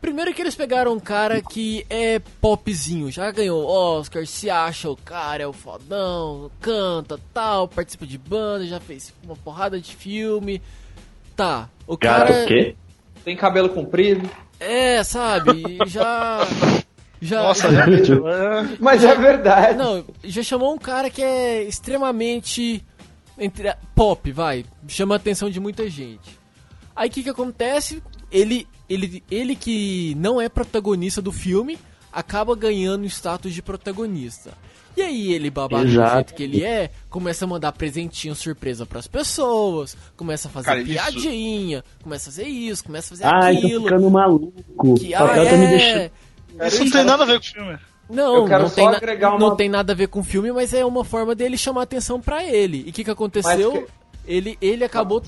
Primeiro 0.00 0.34
que 0.34 0.42
eles 0.42 0.56
pegaram 0.56 0.92
um 0.92 0.98
cara 0.98 1.40
que 1.40 1.86
é 1.88 2.18
popzinho, 2.40 3.08
já 3.08 3.30
ganhou 3.30 3.64
Oscar, 3.64 4.26
se 4.26 4.50
acha 4.50 4.90
o 4.90 4.96
cara, 4.96 5.44
é 5.44 5.46
o 5.46 5.52
fodão, 5.52 6.50
canta, 6.60 7.20
tal, 7.32 7.68
participa 7.68 8.04
de 8.04 8.18
banda, 8.18 8.66
já 8.66 8.80
fez 8.80 9.14
uma 9.24 9.36
porrada 9.36 9.80
de 9.80 9.94
filme. 9.94 10.60
Tá, 11.36 11.68
o 11.86 11.96
Cara, 11.96 12.26
cara 12.32 12.44
o 12.44 12.46
quê? 12.48 12.74
Tem 13.24 13.36
cabelo 13.36 13.68
comprido. 13.68 14.28
é, 14.58 15.04
sabe, 15.04 15.78
já 15.86 16.40
já 17.22 17.42
Nossa, 17.44 17.68
realmente. 17.68 18.10
é- 18.12 18.76
Mas 18.80 19.04
é 19.04 19.14
verdade. 19.14 19.78
Não, 19.78 20.04
já 20.24 20.42
chamou 20.42 20.74
um 20.74 20.78
cara 20.78 21.08
que 21.08 21.22
é 21.22 21.62
extremamente 21.62 22.84
entre 23.38 23.68
a- 23.68 23.76
pop, 23.94 24.30
vai, 24.32 24.64
chama 24.88 25.14
a 25.14 25.16
atenção 25.16 25.50
de 25.50 25.58
muita 25.60 25.88
gente. 25.88 26.38
Aí 26.94 27.08
o 27.08 27.12
que 27.12 27.22
que 27.22 27.30
acontece? 27.30 28.02
Ele, 28.30 28.66
ele, 28.88 29.22
ele 29.30 29.56
que 29.56 30.14
não 30.16 30.40
é 30.40 30.48
protagonista 30.48 31.20
do 31.20 31.32
filme 31.32 31.78
acaba 32.12 32.54
ganhando 32.54 33.02
o 33.02 33.06
status 33.06 33.52
de 33.52 33.60
protagonista. 33.60 34.52
E 34.96 35.02
aí 35.02 35.32
ele, 35.32 35.50
babaca 35.50 35.84
do 35.84 35.90
jeito 35.90 36.34
que 36.34 36.42
ele 36.44 36.62
é, 36.64 36.88
começa 37.10 37.44
a 37.44 37.48
mandar 37.48 37.72
presentinho 37.72 38.32
surpresa 38.36 38.86
pras 38.86 39.08
pessoas, 39.08 39.96
começa 40.16 40.46
a 40.46 40.50
fazer 40.52 40.66
Cara, 40.66 40.80
isso- 40.82 40.92
piadinha, 40.92 41.84
começa 42.00 42.30
a 42.30 42.32
fazer 42.32 42.46
isso, 42.46 42.84
começa 42.84 43.06
a 43.12 43.16
fazer 43.16 43.24
Ai, 43.26 43.56
tô 43.60 43.66
aquilo. 43.66 43.84
ficando 43.84 44.10
maluco. 44.10 44.52
Que, 44.96 45.12
ah, 45.12 45.26
tá 45.26 45.34
me 45.34 45.64
é, 45.64 45.68
deixando. 45.68 46.10
Isso 46.68 46.84
não 46.84 46.90
tem 46.92 47.04
nada 47.04 47.22
a 47.24 47.26
ver 47.26 47.40
com 47.40 47.46
o 47.46 47.52
filme. 47.52 47.78
Não, 48.08 48.34
Eu 48.36 48.44
quero 48.46 48.62
não, 48.64 48.68
só 48.68 48.74
tem 48.76 48.84
na- 48.90 48.96
agregar 48.96 49.30
uma- 49.30 49.38
não 49.38 49.56
tem 49.56 49.68
nada 49.68 49.92
a 49.92 49.96
ver 49.96 50.08
com 50.08 50.20
o 50.20 50.24
filme, 50.24 50.50
mas 50.52 50.72
é 50.74 50.84
uma 50.84 51.04
forma 51.04 51.34
dele 51.34 51.56
chamar 51.56 51.82
atenção 51.82 52.20
pra 52.20 52.44
ele. 52.44 52.84
E 52.86 52.90
o 52.90 52.92
que, 52.92 53.04
que 53.04 53.10
aconteceu? 53.10 53.72
Que- 53.72 53.86
Ele, 54.26 54.56
ele 54.60 54.82
acabou 54.84 55.22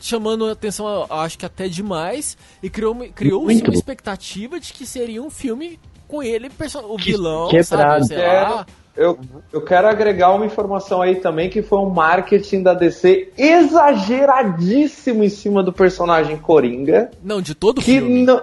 chamando 0.00 0.46
a 0.46 0.52
atenção, 0.52 1.06
acho 1.10 1.38
que 1.38 1.44
até 1.44 1.68
demais, 1.68 2.36
e 2.62 2.70
criou 2.70 2.94
Muito. 2.94 3.68
uma 3.68 3.74
expectativa 3.74 4.58
de 4.58 4.72
que 4.72 4.86
seria 4.86 5.22
um 5.22 5.28
filme 5.28 5.78
com 6.08 6.22
ele, 6.22 6.48
o 6.88 6.96
Que- 6.96 7.04
vilão, 7.12 7.48
quebrado. 7.48 7.64
sabe? 8.04 8.06
Sei 8.06 8.16
Quero, 8.16 8.54
lá. 8.54 8.66
eu, 8.96 9.18
eu 9.52 9.60
quero 9.62 9.86
agregar 9.88 10.32
uma 10.34 10.46
informação 10.46 11.02
aí 11.02 11.16
também 11.16 11.50
que 11.50 11.60
foi 11.62 11.78
um 11.80 11.90
marketing 11.90 12.62
da 12.62 12.72
DC 12.72 13.30
exageradíssimo 13.36 15.22
em 15.24 15.28
cima 15.28 15.62
do 15.62 15.72
personagem 15.72 16.36
Coringa. 16.36 17.10
Não, 17.22 17.40
de 17.40 17.54
todo 17.54 17.78
o 17.78 17.82
Que 17.82 17.92
filme. 18.00 18.22
não. 18.24 18.42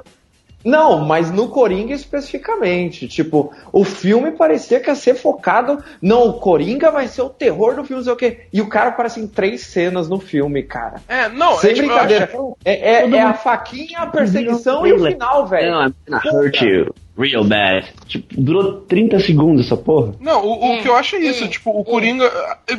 Não, 0.67 0.99
mas 1.06 1.32
no 1.32 1.47
Coringa 1.47 1.93
especificamente. 1.93 3.08
Tipo, 3.08 3.51
o 3.71 3.84
filme 3.84 4.32
parecia 4.32 4.80
que 4.80 4.89
ia 4.89 4.95
ser 4.95 5.15
focado. 5.15 5.82
Não, 6.01 6.27
o 6.27 6.34
Coringa 6.34 6.91
vai 6.91 7.08
ser 7.08 7.21
o 7.21 7.30
terror 7.30 7.75
do 7.75 7.84
filme, 7.84 7.97
não 8.01 8.03
sei 8.03 8.13
o 8.13 8.17
quê. 8.17 8.41
E 8.51 8.62
o 8.62 8.67
cara 8.67 8.89
aparece 8.89 9.19
em 9.19 9.27
três 9.27 9.62
cenas 9.62 10.10
no 10.10 10.19
filme, 10.19 10.63
cara. 10.63 11.01
É, 11.08 11.30
não, 11.30 11.56
Sem 11.58 11.71
é, 11.71 11.73
tipo, 11.73 11.88
brincadeira. 11.88 12.25
acho- 12.25 12.58
É, 12.65 12.73
é- 13.03 13.10
é 13.10 13.21
a 13.21 13.34
faquinha, 13.34 13.99
a 13.99 14.08
perseguição 14.08 14.86
e 14.86 14.93
o 14.93 15.03
final, 15.03 15.47
velho. 15.47 15.71
Não, 15.71 15.86
I'm 15.88 15.93
gonna 16.08 16.21
hurt 16.41 16.62
you. 16.62 16.93
Real 17.17 17.43
bad. 17.45 17.88
Tipo, 18.06 18.27
durou 18.39 18.82
30 18.82 19.19
segundos 19.19 19.65
essa 19.65 19.75
porra. 19.75 20.13
Não, 20.19 20.45
o, 20.45 20.75
o 20.77 20.82
que 20.84 20.88
eu 20.88 20.95
acho 20.95 21.15
é 21.15 21.19
isso, 21.19 21.47
tipo, 21.47 21.71
o 21.71 21.84
Coringa. 21.84 22.27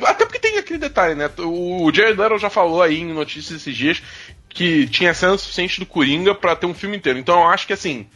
Até 0.05 0.24
porque 0.24 0.38
tem 0.38 0.59
aquele 0.59 0.79
detalhe, 0.79 1.16
né? 1.16 1.29
O 1.38 1.90
Jared 1.92 2.16
Leto 2.16 2.38
já 2.38 2.48
falou 2.48 2.81
aí 2.81 3.01
em 3.01 3.12
notícias 3.12 3.61
esses 3.61 3.74
dias 3.77 4.01
que 4.59 4.88
tinha 4.88 5.14
cenas 5.14 5.40
suficientes 5.40 5.79
do 5.79 5.87
Coringa 5.87 6.35
pra 6.35 6.57
ter 6.57 6.66
um 6.66 6.75
filme 6.75 6.97
inteiro. 6.97 7.16
Então 7.16 7.42
eu 7.42 7.47
acho 7.47 7.64
que 7.64 7.73
assim. 7.73 8.09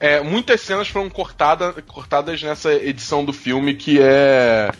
é, 0.00 0.22
muitas 0.22 0.62
cenas 0.62 0.88
foram 0.88 1.10
cortada, 1.10 1.74
cortadas 1.82 2.42
nessa 2.42 2.72
edição 2.72 3.22
do 3.22 3.34
filme 3.34 3.74
que 3.74 4.00
é. 4.00 4.72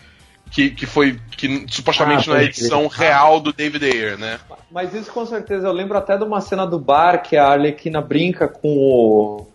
Que, 0.50 0.70
que 0.70 0.87
foi. 0.87 1.20
Que 1.37 1.66
supostamente 1.68 2.24
Ah, 2.24 2.33
não 2.33 2.40
é 2.40 2.40
a 2.40 2.44
edição 2.44 2.87
real 2.87 3.38
do 3.38 3.52
David 3.52 3.85
Ayer, 3.85 4.18
né? 4.18 4.40
Mas 4.70 4.94
isso 4.94 5.12
com 5.12 5.26
certeza, 5.26 5.66
eu 5.68 5.72
lembro 5.72 5.98
até 5.98 6.16
de 6.16 6.24
uma 6.24 6.40
cena 6.40 6.66
do 6.66 6.78
bar 6.78 7.22
que 7.22 7.37
a 7.37 7.48
Arlequina 7.48 8.00
brinca 8.00 8.48
com 8.48 8.68
o 8.78 9.46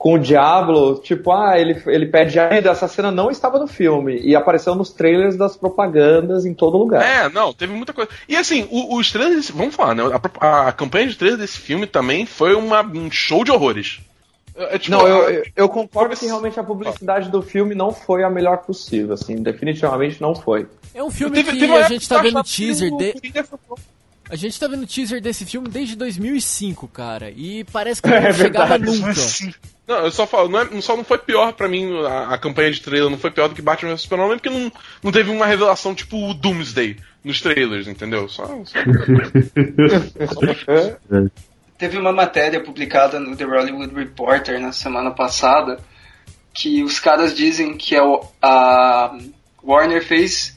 com 0.00 0.14
o 0.14 0.18
Diablo, 0.18 0.98
tipo, 1.04 1.30
ah, 1.30 1.58
ele, 1.60 1.78
ele 1.86 2.06
pede 2.06 2.40
ajuda. 2.40 2.70
Essa 2.70 2.88
cena 2.88 3.10
não 3.10 3.30
estava 3.30 3.58
no 3.58 3.66
filme 3.66 4.18
e 4.18 4.34
apareceu 4.34 4.74
nos 4.74 4.88
trailers 4.88 5.36
das 5.36 5.58
propagandas 5.58 6.46
em 6.46 6.54
todo 6.54 6.78
lugar. 6.78 7.02
É, 7.02 7.28
não, 7.28 7.52
teve 7.52 7.74
muita 7.74 7.92
coisa. 7.92 8.10
E 8.26 8.34
assim, 8.34 8.66
o- 8.70 8.96
os 8.96 9.12
trailers. 9.12 9.36
desse- 9.36 9.52
Vamos 9.52 9.74
falar, 9.74 9.94
né? 9.94 10.02
A, 10.40 10.68
a 10.68 10.72
campanha 10.72 11.06
de 11.06 11.16
trailers 11.16 11.38
desse 11.38 11.58
filme 11.58 11.86
também 11.86 12.24
foi 12.24 12.54
uma, 12.54 12.80
um 12.82 13.10
show 13.10 13.44
de 13.44 13.50
horrores. 13.50 14.00
É, 14.56 14.78
tipo, 14.78 14.96
Não, 14.96 15.06
eu, 15.06 15.28
eu, 15.30 15.44
eu 15.54 15.68
concordo 15.68 16.16
que 16.16 16.24
realmente 16.24 16.58
a 16.58 16.64
publicidade 16.64 17.28
do 17.28 17.42
filme 17.42 17.74
não 17.74 17.92
foi 17.92 18.24
a 18.24 18.30
melhor 18.30 18.56
possível, 18.58 19.12
assim, 19.12 19.36
definitivamente 19.36 20.18
não 20.18 20.34
foi. 20.34 20.66
É 20.94 21.02
um 21.04 21.10
filme 21.10 21.36
teve- 21.36 21.52
que 21.52 21.58
teve 21.60 21.74
a 21.74 21.82
gente 21.82 22.08
tá 22.08 22.16
eu 22.16 22.22
vendo 22.22 22.42
teaser 22.42 22.90
o 22.90 22.96
de... 22.96 23.12
Coringa 23.12 23.44
foi- 23.44 23.58
A 24.30 24.36
gente 24.36 24.58
tá 24.60 24.68
vendo 24.68 24.86
teaser 24.86 25.20
desse 25.20 25.44
filme 25.44 25.68
desde 25.68 25.96
2005, 25.96 26.86
cara. 26.88 27.30
E 27.30 27.64
parece 27.64 28.00
que 28.00 28.08
não 28.12 28.16
É 28.16 28.32
chegava 28.32 28.78
verdade. 28.78 28.98
nunca. 29.00 29.12
Não, 29.88 29.96
eu 30.04 30.10
só 30.12 30.24
falo, 30.26 30.48
não, 30.48 30.60
é- 30.60 30.80
só 30.80 30.96
não 30.96 31.02
foi 31.04 31.18
pior 31.18 31.52
pra 31.52 31.68
mim, 31.68 31.90
a, 32.06 32.34
a 32.34 32.38
campanha 32.38 32.70
de 32.70 32.80
trailer 32.80 33.10
não 33.10 33.18
foi 33.18 33.30
pior 33.32 33.48
do 33.48 33.54
que 33.56 33.62
Batman 33.62 33.90
vs 33.90 34.02
Superman, 34.02 34.38
porque 34.38 34.48
não, 34.48 34.70
não 35.02 35.10
teve 35.10 35.30
uma 35.30 35.46
revelação 35.46 35.92
tipo 35.94 36.30
o 36.30 36.32
Doomsday 36.32 36.96
nos 37.24 37.40
trailers, 37.40 37.88
entendeu? 37.88 38.28
Só, 38.28 38.46
só- 38.46 38.78
Teve 41.76 41.98
uma 41.98 42.12
matéria 42.12 42.60
publicada 42.62 43.18
no 43.18 43.34
The 43.34 43.44
Hollywood 43.44 43.94
Reporter 43.94 44.60
na 44.60 44.70
semana 44.72 45.10
passada 45.10 45.78
que 46.52 46.82
os 46.82 46.98
caras 47.00 47.34
dizem 47.34 47.76
que 47.76 47.96
a, 47.96 48.02
a 48.42 49.18
Warner 49.62 50.04
fez 50.04 50.56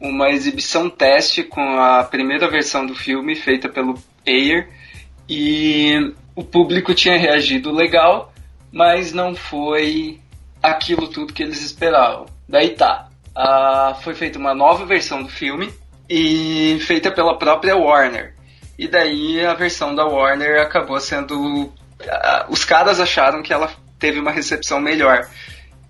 uma 0.00 0.30
exibição 0.30 0.88
teste 0.88 1.42
com 1.42 1.80
a 1.80 2.04
primeira 2.04 2.48
versão 2.48 2.86
do 2.86 2.94
filme 2.94 3.34
feita 3.34 3.68
pelo 3.68 4.00
Ayer 4.26 4.68
e 5.28 6.14
o 6.34 6.44
público 6.44 6.94
tinha 6.94 7.18
reagido 7.18 7.72
legal, 7.72 8.32
mas 8.72 9.12
não 9.12 9.34
foi 9.34 10.20
aquilo 10.62 11.08
tudo 11.08 11.32
que 11.32 11.42
eles 11.42 11.62
esperavam. 11.62 12.26
Daí 12.48 12.70
tá, 12.70 13.08
foi 14.02 14.14
feita 14.14 14.38
uma 14.38 14.54
nova 14.54 14.86
versão 14.86 15.22
do 15.22 15.28
filme 15.28 15.72
e 16.08 16.78
feita 16.80 17.10
pela 17.10 17.36
própria 17.36 17.76
Warner. 17.76 18.34
E 18.78 18.86
daí 18.86 19.44
a 19.44 19.54
versão 19.54 19.94
da 19.94 20.06
Warner 20.06 20.62
acabou 20.62 20.98
sendo. 21.00 21.72
os 22.48 22.64
caras 22.64 23.00
acharam 23.00 23.42
que 23.42 23.52
ela 23.52 23.70
teve 23.98 24.20
uma 24.20 24.30
recepção 24.30 24.80
melhor. 24.80 25.28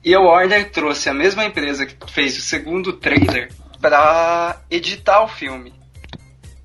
E 0.03 0.15
a 0.15 0.21
Warner 0.21 0.71
trouxe 0.71 1.11
a 1.11 1.15
mesma 1.15 1.45
empresa 1.45 1.85
que 1.85 1.95
fez 2.11 2.39
o 2.39 2.41
segundo 2.41 2.95
trailer 2.95 3.51
para 3.81 4.61
editar 4.71 5.23
o 5.23 5.29
filme, 5.29 5.73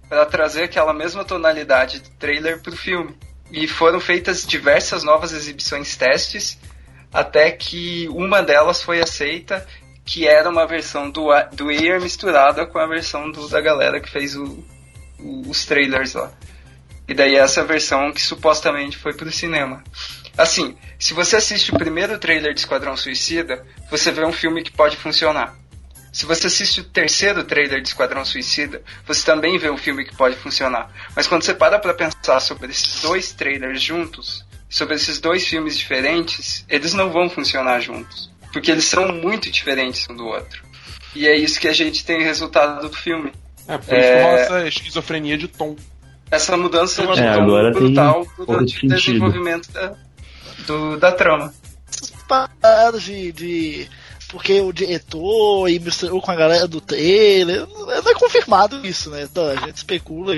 para 0.09 0.25
trazer 0.25 0.63
aquela 0.63 0.93
mesma 0.93 1.23
tonalidade 1.23 1.99
do 1.99 2.09
trailer 2.11 2.61
pro 2.61 2.75
filme. 2.75 3.15
E 3.51 3.67
foram 3.67 3.99
feitas 3.99 4.45
diversas 4.45 5.03
novas 5.03 5.31
exibições 5.31 5.95
testes, 5.95 6.59
até 7.11 7.51
que 7.51 8.07
uma 8.09 8.41
delas 8.41 8.81
foi 8.81 8.99
aceita, 8.99 9.65
que 10.03 10.27
era 10.27 10.49
uma 10.49 10.65
versão 10.65 11.09
do, 11.09 11.27
do 11.53 11.69
Air 11.69 12.01
misturada 12.01 12.65
com 12.65 12.79
a 12.79 12.87
versão 12.87 13.31
do- 13.31 13.47
da 13.47 13.61
galera 13.61 13.99
que 14.01 14.09
fez 14.09 14.35
o- 14.35 14.63
o- 15.19 15.49
os 15.49 15.65
trailers 15.65 16.13
lá. 16.13 16.31
E 17.07 17.13
daí 17.13 17.35
essa 17.35 17.63
versão 17.63 18.11
que 18.11 18.21
supostamente 18.21 18.97
foi 18.97 19.13
pro 19.13 19.31
cinema. 19.31 19.83
Assim, 20.37 20.75
se 20.97 21.13
você 21.13 21.35
assiste 21.35 21.71
o 21.71 21.77
primeiro 21.77 22.17
trailer 22.17 22.53
de 22.53 22.61
Esquadrão 22.61 22.97
Suicida, 22.97 23.65
você 23.91 24.11
vê 24.11 24.25
um 24.25 24.31
filme 24.33 24.63
que 24.63 24.71
pode 24.71 24.97
funcionar. 24.97 25.55
Se 26.13 26.25
você 26.27 26.45
assiste 26.47 26.79
o 26.81 26.83
terceiro 26.83 27.43
trailer 27.43 27.81
de 27.81 27.87
Esquadrão 27.89 28.23
Suicida, 28.23 28.81
você 29.05 29.25
também 29.25 29.57
vê 29.57 29.69
um 29.69 29.77
filme 29.77 30.05
que 30.05 30.15
pode 30.15 30.35
funcionar. 30.35 30.89
Mas 31.15 31.25
quando 31.27 31.41
você 31.43 31.53
para 31.55 31.79
pra 31.79 31.93
pensar 31.93 32.39
sobre 32.39 32.69
esses 32.71 33.01
dois 33.01 33.31
trailers 33.33 33.81
juntos, 33.81 34.45
sobre 34.69 34.93
esses 34.95 35.19
dois 35.19 35.45
filmes 35.47 35.75
diferentes, 35.77 36.63
eles 36.69 36.93
não 36.93 37.11
vão 37.11 37.29
funcionar 37.29 37.79
juntos. 37.81 38.31
Porque 38.53 38.69
eles 38.69 38.85
são 38.85 39.11
muito 39.11 39.49
diferentes 39.49 40.07
um 40.07 40.15
do 40.15 40.25
outro. 40.27 40.63
E 41.15 41.27
é 41.27 41.35
isso 41.35 41.59
que 41.59 41.67
a 41.67 41.73
gente 41.73 42.05
tem 42.05 42.21
resultado 42.23 42.87
do 42.87 42.95
filme. 42.95 43.31
É, 43.67 43.77
por 43.79 43.97
isso 43.97 44.13
rola 44.23 44.39
essa 44.39 44.67
esquizofrenia 44.67 45.37
de 45.37 45.47
tom. 45.47 45.75
Essa 46.29 46.55
mudança 46.55 47.01
de 47.07 47.19
É, 47.21 47.33
tom 47.33 47.41
agora 47.41 47.71
tem 47.73 47.81
brutal 47.81 48.27
durante 48.37 48.79
de 48.79 48.85
o 48.85 48.89
desenvolvimento 48.89 49.71
da, 49.71 49.95
do- 50.67 50.97
da 50.97 51.11
trama. 51.11 51.53
essas 51.89 52.11
paradas 52.27 53.01
de, 53.03 53.31
de. 53.31 53.89
Porque 54.33 54.59
o 54.61 54.73
diretor 54.73 55.69
e 55.69 55.77
misturou 55.77 56.19
com 56.19 56.31
a 56.31 56.35
galera 56.35 56.67
do 56.67 56.81
trailer. 56.81 57.67
Não 57.67 57.91
é 57.91 58.15
confirmado 58.15 58.83
isso, 58.83 59.11
né? 59.11 59.27
Então, 59.31 59.47
a 59.47 59.55
gente 59.57 59.77
especula 59.77 60.33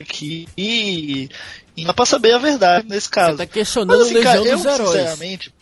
aqui 0.00 0.48
e. 0.56 1.28
E 1.76 1.84
dá 1.84 1.92
pra 1.92 2.06
saber 2.06 2.32
a 2.32 2.38
verdade 2.38 2.88
nesse 2.88 3.08
Você 3.08 3.12
caso. 3.12 3.36
tá 3.36 3.44
questionando 3.44 3.98
Mas, 3.98 4.06
assim, 4.06 4.22
cara, 4.22 4.38
eu, 4.38 4.56
sinceramente, 4.56 5.54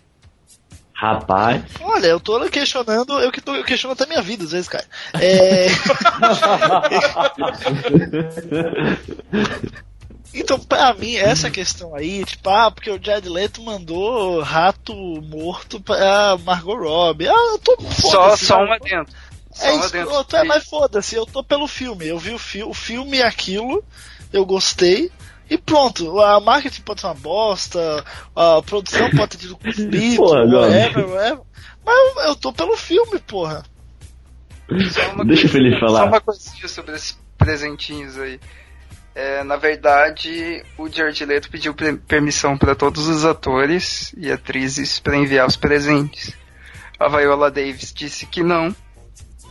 Rapaz, 0.92 1.64
olha, 1.80 2.06
eu 2.06 2.20
tô 2.20 2.48
questionando, 2.48 3.18
eu 3.18 3.32
que 3.32 3.40
tô 3.40 3.56
eu 3.56 3.64
questiono 3.64 3.94
até 3.94 4.06
minha 4.06 4.22
vida 4.22 4.44
às 4.44 4.52
vezes, 4.52 4.68
cara. 4.68 4.84
É... 5.14 5.66
Então, 10.34 10.58
pra 10.58 10.92
mim, 10.94 11.14
essa 11.14 11.48
questão 11.48 11.94
aí, 11.94 12.24
tipo, 12.24 12.48
ah, 12.50 12.70
porque 12.70 12.90
o 12.90 12.98
Jared 13.02 13.28
Leto 13.28 13.62
mandou 13.62 14.40
rato 14.42 14.92
morto 15.22 15.80
pra 15.80 16.36
Margot 16.44 16.76
Robbie. 16.76 17.28
Ah, 17.28 17.52
eu 17.52 17.58
tô 17.58 17.76
Só, 17.92 18.36
só 18.36 18.58
né? 18.58 18.64
um 18.64 18.72
adendo. 18.72 19.10
Só 19.52 19.64
É 19.64 19.74
adendo. 19.76 19.84
escroto, 19.86 20.36
é, 20.36 20.42
mas 20.44 20.64
foda-se, 20.64 21.14
eu 21.14 21.24
tô 21.24 21.44
pelo 21.44 21.68
filme. 21.68 22.06
Eu 22.08 22.18
vi 22.18 22.32
o, 22.32 22.38
fi 22.38 22.64
o 22.64 22.74
filme 22.74 23.18
e 23.18 23.22
aquilo, 23.22 23.82
eu 24.32 24.44
gostei. 24.44 25.10
E 25.48 25.56
pronto, 25.56 26.20
a 26.20 26.40
marketing 26.40 26.82
pode 26.82 27.00
ser 27.02 27.06
uma 27.06 27.14
bosta, 27.14 28.04
a 28.34 28.60
produção 28.62 29.08
pode 29.10 29.36
ter 29.36 29.36
tido 29.38 29.56
conflito, 29.58 30.16
Porra, 30.16 30.40
whatever, 30.46 31.06
whatever. 31.08 31.40
Mas 31.84 31.96
eu, 32.16 32.22
eu 32.22 32.36
tô 32.36 32.52
pelo 32.52 32.76
filme, 32.76 33.18
porra. 33.20 33.62
Uma 35.12 35.24
Deixa 35.26 35.46
o 35.46 35.50
Felipe 35.50 35.78
falar. 35.78 36.00
Só 36.00 36.06
uma 36.06 36.20
coisinha 36.20 36.66
sobre 36.68 36.96
esses 36.96 37.18
presentinhos 37.36 38.18
aí. 38.18 38.40
É, 39.14 39.44
na 39.44 39.56
verdade, 39.56 40.64
o 40.76 40.88
Jared 40.88 41.24
Leto 41.24 41.50
pediu 41.50 41.74
permissão 42.06 42.58
para 42.58 42.74
todos 42.74 43.06
os 43.06 43.24
atores 43.24 44.12
e 44.16 44.30
atrizes 44.30 44.98
para 44.98 45.16
enviar 45.16 45.46
os 45.46 45.56
presentes. 45.56 46.34
A 46.98 47.08
Viola 47.08 47.50
Davis 47.50 47.92
disse 47.92 48.26
que 48.26 48.42
não. 48.42 48.74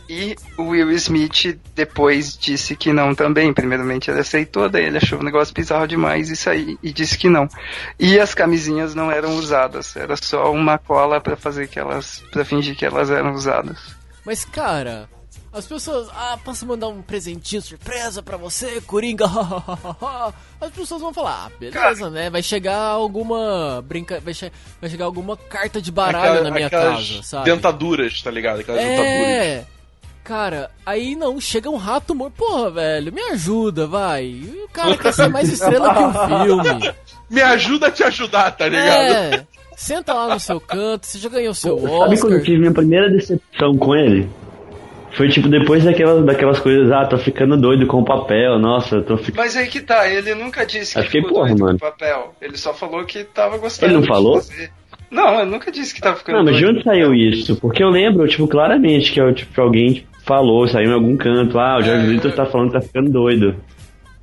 E 0.06 0.36
o 0.58 0.64
Will 0.64 0.90
Smith 0.92 1.58
depois 1.74 2.36
disse 2.36 2.76
que 2.76 2.92
não 2.92 3.14
também. 3.14 3.54
Primeiramente 3.54 4.10
ele 4.10 4.20
aceitou, 4.20 4.68
daí 4.68 4.84
ele 4.84 4.98
achou 4.98 5.18
o 5.18 5.22
negócio 5.22 5.54
bizarro 5.54 5.88
demais 5.88 6.28
e 6.28 6.36
saiu 6.36 6.78
e 6.82 6.92
disse 6.92 7.16
que 7.16 7.30
não. 7.30 7.48
E 7.98 8.20
as 8.20 8.34
camisinhas 8.34 8.94
não 8.94 9.10
eram 9.10 9.34
usadas, 9.36 9.96
era 9.96 10.14
só 10.16 10.52
uma 10.52 10.76
cola 10.76 11.22
para 11.22 11.36
fazer 11.36 11.68
que 11.68 11.78
elas, 11.78 12.22
para 12.30 12.44
fingir 12.44 12.76
que 12.76 12.84
elas 12.84 13.10
eram 13.10 13.32
usadas. 13.32 13.78
Mas, 14.26 14.44
cara, 14.44 15.08
as 15.54 15.66
pessoas. 15.66 16.08
Ah, 16.14 16.36
posso 16.44 16.66
mandar 16.66 16.88
um 16.88 17.00
presentinho 17.00 17.62
surpresa 17.62 18.22
pra 18.22 18.36
você, 18.36 18.80
Coringa? 18.80 19.24
As 20.60 20.70
pessoas 20.70 21.00
vão 21.00 21.12
falar, 21.12 21.46
ah, 21.46 21.50
beleza, 21.58 22.08
né? 22.10 22.30
Vai 22.30 22.42
chegar 22.42 22.78
alguma. 22.78 23.82
Brinca... 23.86 24.20
Vai, 24.20 24.32
che- 24.34 24.50
vai 24.80 24.88
chegar 24.90 25.04
alguma 25.04 25.36
carta 25.36 25.80
de 25.80 25.92
baralho 25.92 26.32
Aquela- 26.32 26.44
na 26.44 26.50
minha 26.50 26.70
casa, 26.70 27.22
sabe? 27.22 27.50
Dentaduras, 27.50 28.20
tá 28.22 28.30
ligado? 28.30 28.60
Aquelas 28.60 28.80
dentaduras. 28.80 29.28
É. 29.28 29.64
Cara, 30.24 30.70
aí 30.86 31.14
não, 31.14 31.38
chega 31.38 31.68
um 31.68 31.76
rato 31.76 32.14
morto. 32.14 32.34
Porra, 32.36 32.70
velho, 32.70 33.12
me 33.12 33.20
ajuda, 33.32 33.86
vai. 33.86 34.42
O 34.64 34.68
cara 34.72 34.96
quer 34.96 35.12
ser 35.12 35.28
mais 35.28 35.50
estrela 35.52 35.92
que 35.94 36.02
o 36.02 36.12
filme. 36.46 36.94
Me 37.28 37.42
ajuda 37.42 37.88
a 37.88 37.90
te 37.90 38.02
ajudar, 38.04 38.50
tá 38.52 38.66
ligado? 38.68 39.34
É. 39.34 39.46
Senta 39.76 40.14
lá 40.14 40.32
no 40.32 40.40
seu 40.40 40.58
canto, 40.60 41.04
você 41.04 41.18
já 41.18 41.28
ganhou 41.28 41.52
seu 41.52 41.76
sabe 41.76 41.90
quando 41.90 42.32
eu 42.32 42.38
Oscar. 42.38 42.42
tive 42.42 42.58
minha 42.58 42.72
primeira 42.72 43.10
decepção 43.10 43.76
com 43.76 43.94
ele? 43.94 44.30
Foi 45.14 45.28
tipo 45.28 45.48
depois 45.48 45.84
daquelas, 45.84 46.24
daquelas 46.24 46.58
coisas, 46.58 46.90
ah, 46.90 47.06
tô 47.06 47.16
ficando 47.18 47.56
doido 47.56 47.86
com 47.86 48.00
o 48.00 48.04
papel, 48.04 48.58
nossa, 48.58 49.00
tô 49.02 49.16
ficando. 49.16 49.36
Mas 49.36 49.56
aí 49.56 49.68
que 49.68 49.80
tá, 49.80 50.08
ele 50.08 50.34
nunca 50.34 50.66
disse 50.66 50.94
que 50.94 51.00
Eu 51.00 51.04
fiquei, 51.04 51.20
ficou 51.20 51.34
porra, 51.36 51.48
doido 51.48 51.58
com 51.60 51.64
mano. 51.66 51.76
o 51.76 51.80
papel. 51.80 52.34
Ele 52.40 52.56
só 52.56 52.74
falou 52.74 53.04
que 53.04 53.22
tava 53.24 53.56
gostando. 53.58 53.86
Ele 53.86 53.94
não 53.94 54.02
de 54.02 54.08
falou? 54.08 54.34
fazer. 54.36 54.70
Não, 55.10 55.40
ele 55.40 55.50
nunca 55.50 55.70
disse 55.70 55.94
que 55.94 56.00
tava 56.00 56.16
ficando 56.16 56.38
Não, 56.38 56.44
mas 56.44 56.56
de 56.56 56.62
doido. 56.62 56.74
onde 56.76 56.84
saiu 56.84 57.14
isso? 57.14 57.54
Porque 57.56 57.82
eu 57.84 57.88
lembro, 57.90 58.26
tipo, 58.26 58.48
claramente 58.48 59.12
que, 59.12 59.20
eu, 59.20 59.32
tipo, 59.32 59.54
que 59.54 59.60
alguém 59.60 60.04
falou, 60.24 60.66
saiu 60.66 60.90
em 60.90 60.94
algum 60.94 61.16
canto, 61.16 61.58
ah, 61.60 61.76
o 61.78 61.82
George 61.82 62.06
É. 62.06 62.10
Lucas 62.16 62.34
tá 62.34 62.46
falando 62.46 62.68
que 62.72 62.74
tá 62.74 62.80
ficando 62.80 63.10
doido. 63.10 63.54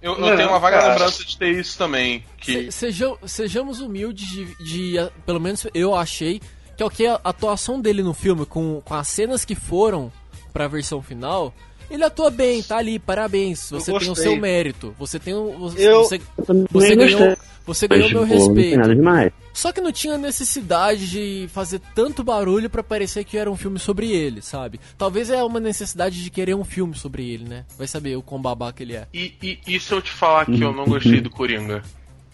Eu, 0.01 0.13
eu 0.15 0.19
Não, 0.19 0.35
tenho 0.35 0.49
uma 0.49 0.59
vaga 0.59 0.79
cara. 0.79 0.93
lembrança 0.93 1.23
de 1.23 1.37
ter 1.37 1.51
isso 1.51 1.77
também. 1.77 2.23
Que 2.37 2.63
Se- 2.69 2.71
seja- 2.71 3.13
sejamos 3.23 3.79
humildes 3.79 4.27
de, 4.27 4.45
de, 4.65 4.97
ah, 4.99 5.09
Pelo 5.25 5.39
menos 5.39 5.65
eu 5.73 5.95
achei 5.95 6.41
que 6.75 6.81
é 6.83 6.85
o 6.85 6.89
que 6.89 7.05
a 7.05 7.19
atuação 7.23 7.79
dele 7.79 8.01
no 8.03 8.13
filme, 8.13 8.45
com, 8.45 8.81
com 8.83 8.93
as 8.95 9.07
cenas 9.07 9.45
que 9.45 9.53
foram 9.55 10.11
pra 10.51 10.67
versão 10.67 11.01
final, 11.01 11.53
ele 11.89 12.03
atua 12.03 12.29
bem, 12.29 12.63
tá 12.63 12.77
ali, 12.77 12.97
parabéns. 12.97 13.69
Você 13.69 13.91
tem 13.97 14.09
o 14.09 14.15
seu 14.15 14.35
mérito. 14.37 14.95
Você 14.97 15.19
tem 15.19 15.33
o. 15.33 15.51
Você, 15.59 15.87
Eu- 15.87 16.03
você, 16.03 16.15
Eu 16.15 16.67
você 16.71 16.95
ganhou, 16.95 17.37
você 17.65 17.87
ganhou 17.87 18.03
Mas, 18.05 18.13
meu 18.13 18.21
pô, 18.21 18.27
Não 18.27 18.53
tem 18.53 18.55
respeito. 18.63 19.31
Só 19.53 19.71
que 19.73 19.81
não 19.81 19.91
tinha 19.91 20.17
necessidade 20.17 21.09
de 21.09 21.49
fazer 21.53 21.81
tanto 21.93 22.23
barulho 22.23 22.69
pra 22.69 22.81
parecer 22.81 23.25
que 23.25 23.37
era 23.37 23.51
um 23.51 23.57
filme 23.57 23.77
sobre 23.77 24.09
ele, 24.09 24.41
sabe? 24.41 24.79
Talvez 24.97 25.29
é 25.29 25.43
uma 25.43 25.59
necessidade 25.59 26.23
de 26.23 26.29
querer 26.29 26.55
um 26.55 26.63
filme 26.63 26.95
sobre 26.95 27.29
ele, 27.29 27.43
né? 27.43 27.65
Vai 27.77 27.87
saber 27.87 28.15
o 28.15 28.21
quão 28.21 28.41
babaca 28.41 28.81
ele 28.81 28.95
é. 28.95 29.07
E, 29.13 29.33
e, 29.43 29.59
e 29.67 29.79
se 29.79 29.91
eu 29.91 30.01
te 30.01 30.11
falar 30.11 30.45
que 30.45 30.61
eu 30.61 30.71
não 30.73 30.85
gostei 30.85 31.19
do 31.19 31.29
Coringa? 31.29 31.83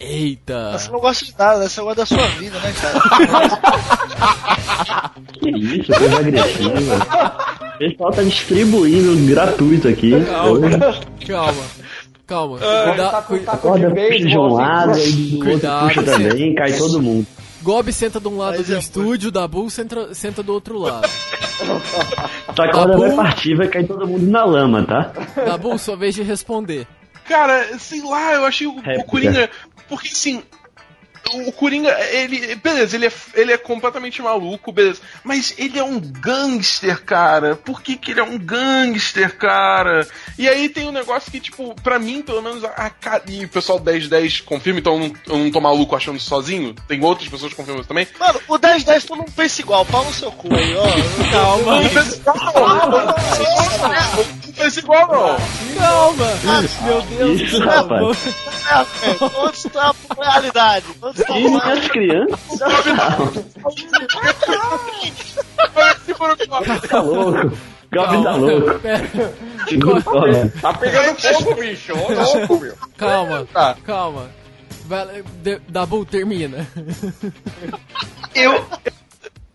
Eita! 0.00 0.72
Você 0.78 0.90
não 0.90 1.00
gosta 1.00 1.24
de 1.24 1.34
nada, 1.36 1.58
né? 1.58 1.68
Você 1.68 1.80
gosta 1.80 1.96
da 1.96 2.06
sua 2.06 2.26
vida, 2.38 2.58
né, 2.60 2.72
cara? 2.80 2.98
Que 5.32 5.50
isso, 5.50 5.92
coisa 5.92 6.18
agressiva. 6.18 6.96
O 7.74 7.78
pessoal 7.78 8.10
tá 8.12 8.22
distribuindo 8.22 9.14
gratuito 9.32 9.88
aqui. 9.88 10.12
Calma, 10.24 10.70
calma, 11.26 11.62
calma. 12.26 12.58
Cuida, 12.58 13.08
tá 13.10 13.22
cui- 13.22 13.38
taco 13.40 13.56
Acorda, 13.68 13.90
puxa 13.90 14.18
de 14.18 14.38
um 14.38 14.46
lado, 14.52 14.90
assim. 14.92 15.00
aí 15.02 15.12
do 15.12 15.34
outro 15.36 15.50
Cuidado, 15.50 15.86
puxa 15.88 16.02
também, 16.02 16.54
cai 16.54 16.72
todo 16.72 17.02
mundo. 17.02 17.26
Gob 17.62 17.92
senta 17.92 18.20
de 18.20 18.28
um 18.28 18.38
lado 18.38 18.56
Mas 18.58 18.66
do 18.68 18.74
é- 18.74 18.78
estúdio, 18.78 19.30
Dabu 19.30 19.68
senta, 19.70 20.14
senta 20.14 20.42
do 20.42 20.52
outro 20.52 20.78
lado. 20.78 21.08
Tua 22.54 22.70
corda 22.70 22.92
Tabu. 22.92 22.98
vai 23.00 23.14
partir, 23.16 23.54
vai 23.56 23.68
cair 23.68 23.86
todo 23.86 24.06
mundo 24.06 24.26
na 24.30 24.44
lama, 24.44 24.84
tá? 24.84 25.12
Dabu, 25.44 25.76
sua 25.78 25.96
vez 25.96 26.14
de 26.14 26.22
responder. 26.22 26.86
Cara, 27.28 27.78
sei 27.78 28.02
lá, 28.02 28.32
eu 28.34 28.46
achei 28.46 28.66
o, 28.66 28.70
o 28.72 28.80
Réplica. 28.80 29.04
Coringa. 29.04 29.50
Porque 29.88 30.08
assim. 30.08 30.42
O 31.34 31.52
Coringa, 31.52 31.94
ele. 32.10 32.54
Beleza, 32.56 32.96
ele 32.96 33.06
é, 33.06 33.12
ele 33.34 33.52
é 33.52 33.58
completamente 33.58 34.22
maluco, 34.22 34.72
beleza. 34.72 35.02
Mas 35.22 35.54
ele 35.58 35.78
é 35.78 35.84
um 35.84 36.00
gangster, 36.00 37.02
cara. 37.04 37.54
Por 37.54 37.82
que, 37.82 37.96
que 37.96 38.12
ele 38.12 38.20
é 38.20 38.22
um 38.22 38.38
gangster, 38.38 39.36
cara? 39.36 40.08
E 40.38 40.48
aí 40.48 40.70
tem 40.70 40.86
um 40.86 40.92
negócio 40.92 41.30
que, 41.30 41.38
tipo, 41.38 41.74
pra 41.82 41.98
mim, 41.98 42.22
pelo 42.22 42.40
menos, 42.40 42.64
a, 42.64 42.90
a 43.04 43.20
E 43.28 43.44
o 43.44 43.48
pessoal 43.48 43.78
1010 43.78 44.40
confirma, 44.40 44.80
então 44.80 44.94
eu 44.94 45.00
não, 45.00 45.12
eu 45.26 45.36
não 45.36 45.50
tô 45.50 45.60
maluco 45.60 45.94
achando 45.94 46.16
isso 46.16 46.28
sozinho. 46.28 46.74
Tem 46.86 47.04
outras 47.04 47.28
pessoas 47.28 47.50
que 47.50 47.56
confirmam 47.56 47.80
isso 47.80 47.88
também. 47.88 48.08
Mano, 48.18 48.40
o 48.48 48.58
10-10 48.58 49.04
todo 49.04 49.18
mundo 49.18 49.32
pensa 49.32 49.60
igual, 49.60 49.84
pau 49.84 50.04
no 50.04 50.14
seu 50.14 50.32
cu 50.32 50.48
aí, 50.54 50.74
ó. 50.76 50.84
Calma. 51.30 51.80
O 54.18 54.37
parece 54.58 54.80
igual, 54.80 55.06
não. 55.08 55.36
Calma! 55.78 56.26
Meu 56.84 57.02
Deus 57.02 57.40
Isso, 57.40 57.58
do 57.60 57.64
céu. 57.64 57.68
rapaz. 57.70 58.18
Onde 59.38 59.56
está 59.56 59.90
a 59.90 60.30
realidade? 60.30 60.86
Onde 61.00 61.20
está 61.20 61.38
E 61.38 61.48
minhas 61.48 61.88
crianças? 61.88 62.58
Tá 66.88 67.00
louco. 67.00 67.56
Goblin 67.92 68.22
tá 68.22 68.36
louco. 68.36 68.78
Pera, 68.80 69.34
Segura. 69.68 70.52
Tá 70.60 70.74
pegando 70.74 71.16
fogo, 71.20 71.54
bicho. 71.54 71.92
Ô, 71.94 72.12
louco, 72.12 72.60
meu. 72.60 72.74
calma, 72.96 73.46
Tá. 73.52 73.76
calma. 73.84 74.30
Vai, 74.86 75.22
de, 75.42 75.58
Dabu, 75.68 76.04
termina. 76.04 76.66
Eu, 78.34 78.64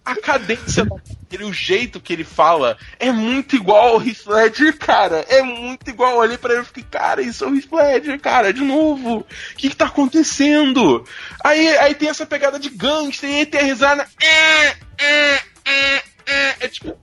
A 0.06 0.16
cadência 0.16 0.86
dele, 1.30 1.46
o 1.46 1.54
jeito 1.54 2.02
que 2.02 2.12
ele 2.12 2.26
fala, 2.26 2.78
é 3.00 3.12
muito 3.12 3.56
igual 3.56 3.94
ao 3.94 4.02
Heath 4.02 4.26
Ledger, 4.28 4.78
cara. 4.78 5.26
É 5.30 5.42
muito 5.42 5.90
igual. 5.90 6.18
Olhei 6.18 6.38
pra 6.38 6.54
ele 6.54 6.64
e 6.64 6.66
fiquei, 6.66 6.84
cara, 6.84 7.22
isso 7.22 7.46
é 7.46 7.48
o 7.48 7.56
Heath 7.56 7.72
Ledger, 7.72 8.20
cara, 8.20 8.52
de 8.52 8.62
novo. 8.62 9.20
O 9.20 9.26
que 9.56 9.70
que 9.70 9.76
tá 9.76 9.86
acontecendo? 9.86 11.06
Aí, 11.44 11.78
aí 11.78 11.96
tem 11.96 12.10
essa 12.10 12.26
pegada 12.26 12.60
de 12.60 12.70
gangster, 12.70 13.30
e 13.30 13.36
aí 13.36 13.46
tem 13.46 13.62
a 13.62 13.64
risada. 13.64 14.06
É, 14.22 14.68
é, 14.98 15.36
é, 15.66 16.04
é. 16.26 16.56
É 16.60 16.68
tipo, 16.68 16.98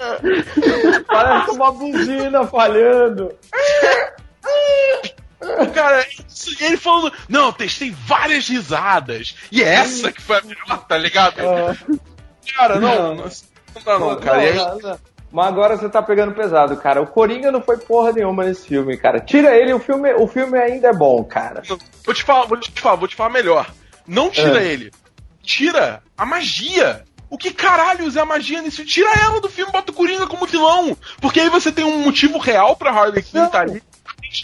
Parece 1.06 1.50
uma 1.50 1.72
buzina 1.72 2.46
falhando. 2.46 3.36
Cara, 5.74 6.06
isso, 6.28 6.54
ele 6.62 6.76
falando, 6.76 7.12
não, 7.28 7.46
eu 7.46 7.52
testei 7.52 7.90
várias 8.06 8.46
risadas. 8.48 9.34
E 9.50 9.62
é 9.62 9.68
essa 9.74 10.12
que 10.12 10.20
foi 10.20 10.38
a 10.38 10.42
melhor, 10.42 10.84
tá 10.86 10.96
ligado? 10.98 11.36
Cara, 12.56 12.78
não, 12.78 13.14
não, 13.14 13.24
não 13.24 13.82
dá 13.84 13.98
não, 13.98 14.20
cara. 14.20 14.44
E 14.44 14.48
aí- 14.48 14.54
Não, 14.56 14.78
não. 14.78 14.98
Mas 15.32 15.46
agora 15.46 15.76
você 15.76 15.88
tá 15.88 16.02
pegando 16.02 16.34
pesado, 16.34 16.76
cara. 16.76 17.00
O 17.00 17.06
Coringa 17.06 17.52
não 17.52 17.62
foi 17.62 17.76
porra 17.78 18.10
nenhuma 18.10 18.44
nesse 18.44 18.66
filme, 18.66 18.96
cara. 18.96 19.20
Tira 19.20 19.54
ele, 19.56 19.72
o 19.72 19.78
filme, 19.78 20.12
o 20.14 20.26
filme 20.26 20.58
ainda 20.58 20.88
é 20.88 20.92
bom, 20.92 21.22
cara. 21.22 21.62
Vou 22.04 22.12
te 22.14 22.24
falar, 22.24 22.46
vou 22.46 22.58
te 22.58 22.72
falar, 22.80 22.96
vou 22.96 23.06
te 23.06 23.14
falar 23.14 23.30
melhor. 23.30 23.70
Não 24.04 24.28
tira 24.28 24.60
É. 24.60 24.66
ele. 24.66 24.90
Tira 25.40 26.02
a 26.18 26.26
magia. 26.26 27.04
O 27.28 27.38
que 27.38 27.52
caralhos 27.52 28.16
é 28.16 28.20
a 28.20 28.24
magia 28.26 28.60
nesse 28.60 28.84
Tira 28.84 29.08
ela 29.24 29.40
do 29.40 29.48
filme, 29.48 29.70
bota 29.70 29.92
o 29.92 29.94
Coringa 29.94 30.26
como 30.26 30.46
vilão. 30.46 30.96
Porque 31.20 31.38
aí 31.38 31.48
você 31.48 31.70
tem 31.70 31.84
um 31.84 32.00
motivo 32.02 32.36
real 32.38 32.74
pra 32.74 32.90
Harley 32.90 33.22
Quinn 33.22 33.46
tá 33.46 33.60
ali. 33.60 33.80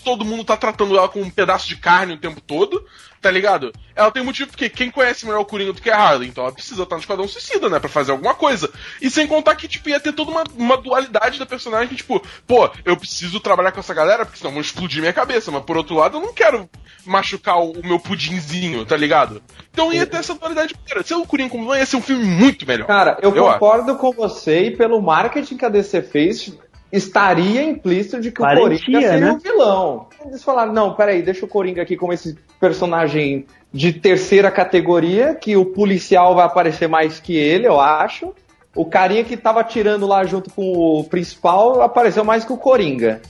Todo 0.03 0.25
mundo 0.25 0.45
tá 0.45 0.57
tratando 0.57 0.97
ela 0.97 1.09
com 1.09 1.21
um 1.21 1.31
pedaço 1.31 1.69
de 1.69 1.77
carne 1.77 2.15
o 2.15 2.19
tempo 2.19 2.41
todo, 2.41 2.85
tá 3.21 3.31
ligado? 3.31 3.73
Ela 3.95 4.11
tem 4.11 4.23
motivo 4.23 4.51
porque 4.51 4.69
quem 4.69 4.91
conhece 4.91 5.25
melhor 5.25 5.41
o 5.41 5.45
Coringa 5.45 5.73
do 5.73 5.81
que 5.81 5.91
a 5.91 5.97
Harley, 5.97 6.29
então 6.29 6.45
ela 6.45 6.53
precisa 6.53 6.83
estar 6.83 6.97
no 6.97 7.01
Esquadrão 7.01 7.29
Suicida, 7.29 7.69
né? 7.69 7.79
Pra 7.79 7.89
fazer 7.89 8.13
alguma 8.13 8.35
coisa. 8.35 8.71
E 9.01 9.11
sem 9.11 9.27
contar 9.27 9.55
que, 9.57 9.69
tipo, 9.69 9.89
ia 9.89 10.01
ter 10.01 10.13
toda 10.13 10.31
uma, 10.31 10.45
uma 10.57 10.77
dualidade 10.77 11.39
da 11.39 11.47
personagem, 11.47 11.89
que, 11.89 11.97
tipo, 11.97 12.21
pô, 12.47 12.71
eu 12.85 12.97
preciso 12.97 13.41
trabalhar 13.41 13.73
com 13.73 13.81
essa 13.81 13.95
galera, 13.95 14.25
porque 14.25 14.39
senão 14.39 14.53
vão 14.53 14.61
explodir 14.61 15.01
minha 15.01 15.13
cabeça, 15.13 15.51
mas 15.51 15.65
por 15.65 15.77
outro 15.77 15.97
lado, 15.97 16.19
eu 16.19 16.21
não 16.21 16.33
quero 16.33 16.69
machucar 17.05 17.59
o, 17.59 17.73
o 17.73 17.87
meu 17.87 17.99
pudinzinho, 17.99 18.85
tá 18.85 18.97
ligado? 18.97 19.43
Então 19.73 19.93
ia 19.93 20.07
ter 20.07 20.19
essa 20.19 20.35
dualidade. 20.35 20.75
Cara, 20.87 21.03
se 21.03 21.15
o 21.15 21.25
Coringa 21.25 21.51
como 21.51 21.75
ia 21.75 21.87
ser 21.87 21.97
um 21.97 22.03
filme 22.03 22.25
muito 22.25 22.67
melhor. 22.67 22.87
Cara, 22.87 23.19
eu, 23.23 23.35
Eu 23.35 23.45
concordo 23.53 23.97
com 23.97 24.13
você 24.13 24.65
e 24.65 24.77
pelo 24.77 25.01
marketing 25.01 25.57
que 25.57 25.65
a 25.65 25.69
DC 25.69 26.03
fez, 26.03 26.53
estaria 26.93 27.63
implícito 27.63 28.21
de 28.21 28.31
que 28.31 28.41
Parecia, 28.41 28.65
o 28.65 28.69
Coringa 28.69 29.01
seria 29.01 29.21
né? 29.21 29.33
o 29.33 29.39
vilão. 29.39 30.07
Eles 30.25 30.43
falaram, 30.43 30.73
não, 30.73 30.95
peraí, 30.95 31.23
deixa 31.23 31.45
o 31.45 31.49
Coringa 31.49 31.83
aqui 31.83 31.97
como 31.97 32.13
esse 32.13 32.37
personagem 32.61 33.47
de 33.73 33.93
terceira 33.93 34.51
categoria, 34.51 35.35
que 35.35 35.57
o 35.57 35.67
policial 35.67 36.35
vai 36.35 36.47
aparecer 36.47 36.89
mais 36.89 37.21
que 37.21 37.37
ele, 37.37 37.67
eu 37.67 37.81
acho. 37.81 38.33
O 38.75 38.85
carinha 38.85 39.25
que 39.25 39.37
tava 39.37 39.65
tirando 39.65 40.07
lá 40.07 40.25
junto 40.25 40.51
com 40.51 40.73
o 40.73 41.05
principal 41.05 41.81
apareceu 41.83 42.25
mais 42.25 42.45
que 42.45 42.53
o 42.53 42.59
Coringa. 42.59 43.21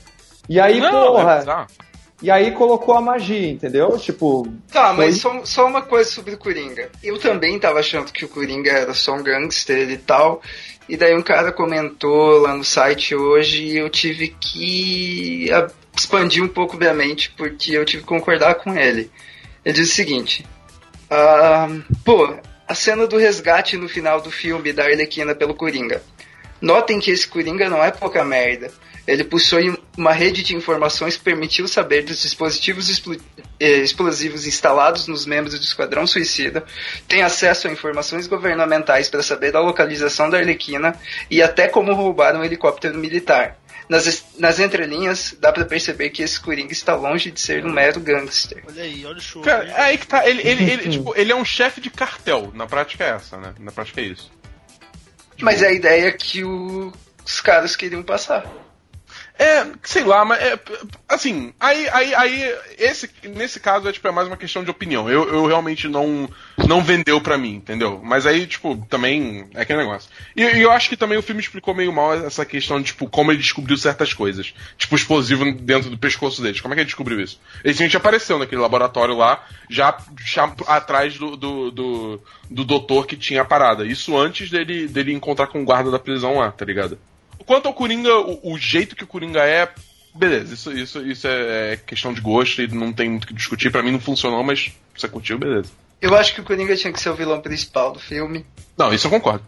E 0.49 0.61
aí, 0.61 0.79
Não, 0.79 0.89
é 0.89 1.07
porra, 1.07 1.37
bizarro. 1.39 1.67
E 2.23 2.31
aí 2.31 2.51
colocou 2.53 2.95
a 2.95 3.01
magia, 3.01 3.51
entendeu? 3.51 3.99
Tipo, 3.99 4.47
Tá, 4.73 4.93
mas 4.93 5.21
Foi? 5.21 5.41
só, 5.41 5.45
só 5.45 5.67
uma 5.67 5.83
coisa 5.83 6.11
sobre 6.11 6.35
o 6.35 6.39
Coringa. 6.39 6.91
Eu 7.03 7.19
também 7.19 7.59
tava 7.59 7.81
achando 7.81 8.11
que 8.13 8.25
o 8.25 8.29
Coringa 8.29 8.71
era 8.71 8.95
só 8.95 9.15
um 9.15 9.23
gangster 9.23 9.91
e 9.91 9.99
tal. 9.99 10.41
E 10.89 10.97
daí 10.97 11.15
um 11.15 11.23
cara 11.23 11.53
comentou 11.53 12.39
lá 12.39 12.55
no 12.55 12.65
site 12.65 13.15
hoje 13.15 13.65
e 13.65 13.77
eu 13.77 13.91
tive 13.91 14.29
que 14.41 15.51
expandir 15.97 16.43
um 16.43 16.49
pouco 16.49 16.77
minha 16.77 16.95
mente 16.95 17.35
porque 17.37 17.73
eu 17.73 17.85
tive 17.85 18.03
que 18.03 18.09
concordar 18.09 18.55
com 18.57 18.75
ele. 18.75 19.11
Ele 19.65 19.75
diz 19.75 19.91
o 19.91 19.95
seguinte: 19.95 20.47
ah, 21.11 21.69
Pô, 22.05 22.35
a 22.67 22.75
cena 22.75 23.07
do 23.07 23.19
resgate 23.19 23.77
no 23.77 23.89
final 23.89 24.21
do 24.21 24.31
filme 24.31 24.73
da 24.73 24.85
Arlequina 24.85 25.35
pelo 25.35 25.55
Coringa. 25.55 26.03
Notem 26.61 26.99
que 26.99 27.11
esse 27.11 27.29
Coringa 27.29 27.69
não 27.69 27.83
é 27.83 27.91
pouca 27.91 28.25
merda. 28.25 28.71
Ele 29.07 29.23
possui 29.23 29.73
uma 29.97 30.13
rede 30.13 30.43
de 30.43 30.55
informações 30.57 31.17
que 31.17 31.23
permitiu 31.23 31.69
saber 31.69 32.03
dos 32.03 32.21
dispositivos 32.23 32.89
eh, 33.61 33.79
explosivos 33.79 34.47
instalados 34.47 35.07
nos 35.07 35.25
membros 35.25 35.59
do 35.59 35.63
Esquadrão 35.63 36.07
Suicida, 36.07 36.65
tem 37.07 37.23
acesso 37.23 37.69
a 37.69 37.71
informações 37.73 38.27
governamentais 38.27 39.09
para 39.09 39.23
saber 39.23 39.53
da 39.53 39.61
localização 39.61 40.29
da 40.29 40.39
Arlequina 40.39 40.99
e 41.31 41.41
até 41.41 41.69
como 41.69 41.95
roubar 41.95 42.35
um 42.37 42.45
helicóptero 42.45 42.99
militar. 42.99 43.57
Nas, 43.89 44.25
nas 44.37 44.59
entrelinhas, 44.59 45.37
dá 45.39 45.53
para 45.53 45.65
perceber 45.65 46.11
que 46.11 46.21
esse 46.21 46.41
Coringa 46.41 46.73
está 46.73 46.97
longe 46.97 47.31
de 47.31 47.41
ser 47.41 47.65
um 47.65 47.71
mero 47.73 48.01
gangster. 48.01 48.65
Olha 48.67 48.83
aí, 48.83 49.07
olha 49.07 49.17
o 49.19 49.21
show. 49.21 49.43
Cara, 49.43 49.69
é 49.69 49.81
aí 49.83 49.99
que 49.99 50.09
tá. 50.09 50.29
Ele, 50.29 50.43
ele, 50.43 50.69
ele, 50.69 50.89
tipo, 50.99 51.15
ele 51.17 51.31
é 51.31 51.37
um 51.37 51.45
chefe 51.45 51.81
de 51.81 51.89
cartel. 51.89 52.51
Na 52.53 52.67
prática 52.67 53.05
é 53.05 53.11
essa, 53.11 53.37
né? 53.37 53.55
Na 53.61 53.71
prática 53.71 54.01
é 54.01 54.05
isso. 54.07 54.29
Mas 55.41 55.63
é 55.63 55.69
a 55.69 55.73
ideia 55.73 56.11
que 56.11 56.43
o- 56.43 56.93
os 57.25 57.41
caras 57.41 57.77
queriam 57.77 58.03
passar. 58.03 58.45
É, 59.39 59.67
sei 59.83 60.03
lá, 60.03 60.25
mas 60.25 60.41
é, 60.41 60.59
assim, 61.07 61.53
aí, 61.61 61.87
aí, 61.91 62.15
aí 62.15 62.55
esse, 62.79 63.11
nesse 63.25 63.61
caso 63.61 63.87
é, 63.87 63.93
tipo, 63.93 64.09
é 64.09 64.11
mais 64.11 64.27
uma 64.27 64.37
questão 64.37 64.65
de 64.65 64.71
opinião. 64.71 65.11
Eu, 65.11 65.29
eu 65.29 65.47
realmente 65.47 65.89
não, 65.89 66.29
não 66.67 66.83
vendeu 66.83 67.21
pra 67.21 67.37
mim, 67.37 67.57
entendeu? 67.57 68.01
Mas 68.03 68.25
aí, 68.25 68.47
tipo, 68.47 68.77
também 68.89 69.47
é 69.55 69.61
aquele 69.61 69.81
negócio. 69.81 70.11
E, 70.35 70.43
e 70.43 70.63
eu 70.63 70.71
acho 70.71 70.89
que 70.89 70.97
também 70.97 71.19
o 71.19 71.23
filme 71.23 71.43
explicou 71.43 71.75
meio 71.75 71.93
mal 71.93 72.15
essa 72.15 72.47
questão 72.47 72.79
de, 72.81 72.87
tipo, 72.87 73.11
como 73.11 73.31
ele 73.31 73.39
descobriu 73.39 73.77
certas 73.77 74.15
coisas. 74.15 74.55
Tipo, 74.79 74.97
explosivo 74.97 75.45
dentro 75.53 75.91
do 75.91 75.99
pescoço 75.99 76.41
deles. 76.41 76.61
Como 76.63 76.73
é 76.73 76.75
que 76.75 76.81
ele 76.81 76.87
descobriu 76.87 77.21
isso? 77.21 77.39
Ele 77.63 77.75
simplesmente 77.75 77.97
apareceu 77.99 78.39
naquele 78.39 78.63
laboratório 78.63 79.15
lá, 79.15 79.45
já, 79.69 79.99
já 80.25 80.51
atrás 80.67 81.19
do, 81.19 81.37
do, 81.37 81.71
do, 81.71 82.23
do 82.51 82.65
doutor 82.65 83.07
que 83.07 83.17
tinha 83.17 83.43
a 83.43 83.45
parada. 83.45 83.85
Isso 83.85 84.17
antes 84.17 84.51
dele, 84.51 84.89
dele 84.89 85.13
encontrar 85.13 85.49
com 85.49 85.61
o 85.61 85.65
guarda 85.65 85.91
da 85.91 85.99
prisão 85.99 86.39
lá, 86.39 86.51
tá 86.51 86.65
ligado? 86.65 86.99
Quanto 87.45 87.67
ao 87.67 87.75
Coringa, 87.75 88.17
o, 88.19 88.55
o 88.55 88.59
jeito 88.59 88.97
que 88.97 89.05
o 89.05 89.07
Coringa 89.07 89.41
é, 89.45 89.69
beleza, 90.15 90.55
isso, 90.55 90.73
isso, 90.73 91.07
isso 91.07 91.29
é, 91.29 91.73
é 91.73 91.77
questão 91.77 92.13
de 92.13 92.21
gosto 92.21 92.63
e 92.63 92.69
não 92.69 92.93
tem 92.93 93.11
muito 93.11 93.25
o 93.25 93.27
que 93.27 93.35
discutir. 93.35 93.71
Pra 93.71 93.83
mim 93.83 93.93
não 93.93 94.01
funcionou, 94.01 94.43
mas 94.43 94.73
você 94.97 95.09
curtiu, 95.09 95.39
beleza. 95.39 95.71
Eu 96.01 96.15
acho 96.15 96.35
que 96.35 96.41
o 96.41 96.45
Coringa 96.45 96.77
tinha 96.77 96.93
que 96.93 97.01
ser 97.01 97.11
o 97.11 97.15
vilão 97.15 97.41
principal 97.41 97.93
do 97.93 97.99
filme. 97.99 98.45
Não, 98.77 98.93
isso 98.93 99.07
eu 99.07 99.11
concordo. 99.11 99.45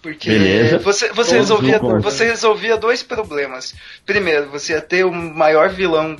Porque 0.00 0.28
Beleza. 0.28 0.78
você, 0.80 1.10
você, 1.12 1.36
resolvia, 1.36 1.78
você 1.78 2.26
resolvia 2.26 2.76
dois 2.76 3.02
problemas. 3.02 3.74
Primeiro, 4.04 4.50
você 4.50 4.74
ia 4.74 4.80
ter 4.80 5.02
o 5.04 5.10
maior 5.10 5.70
vilão 5.70 6.16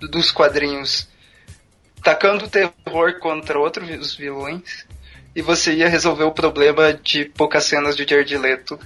dos 0.00 0.32
quadrinhos 0.32 1.08
tacando 2.02 2.48
terror 2.48 3.18
contra 3.20 3.58
outros 3.58 4.16
vilões. 4.16 4.84
E 5.36 5.40
você 5.40 5.72
ia 5.72 5.88
resolver 5.88 6.24
o 6.24 6.32
problema 6.32 6.92
de 6.92 7.26
poucas 7.26 7.64
cenas 7.64 7.96
de 7.96 8.04
Jared 8.04 8.36
Leto. 8.36 8.78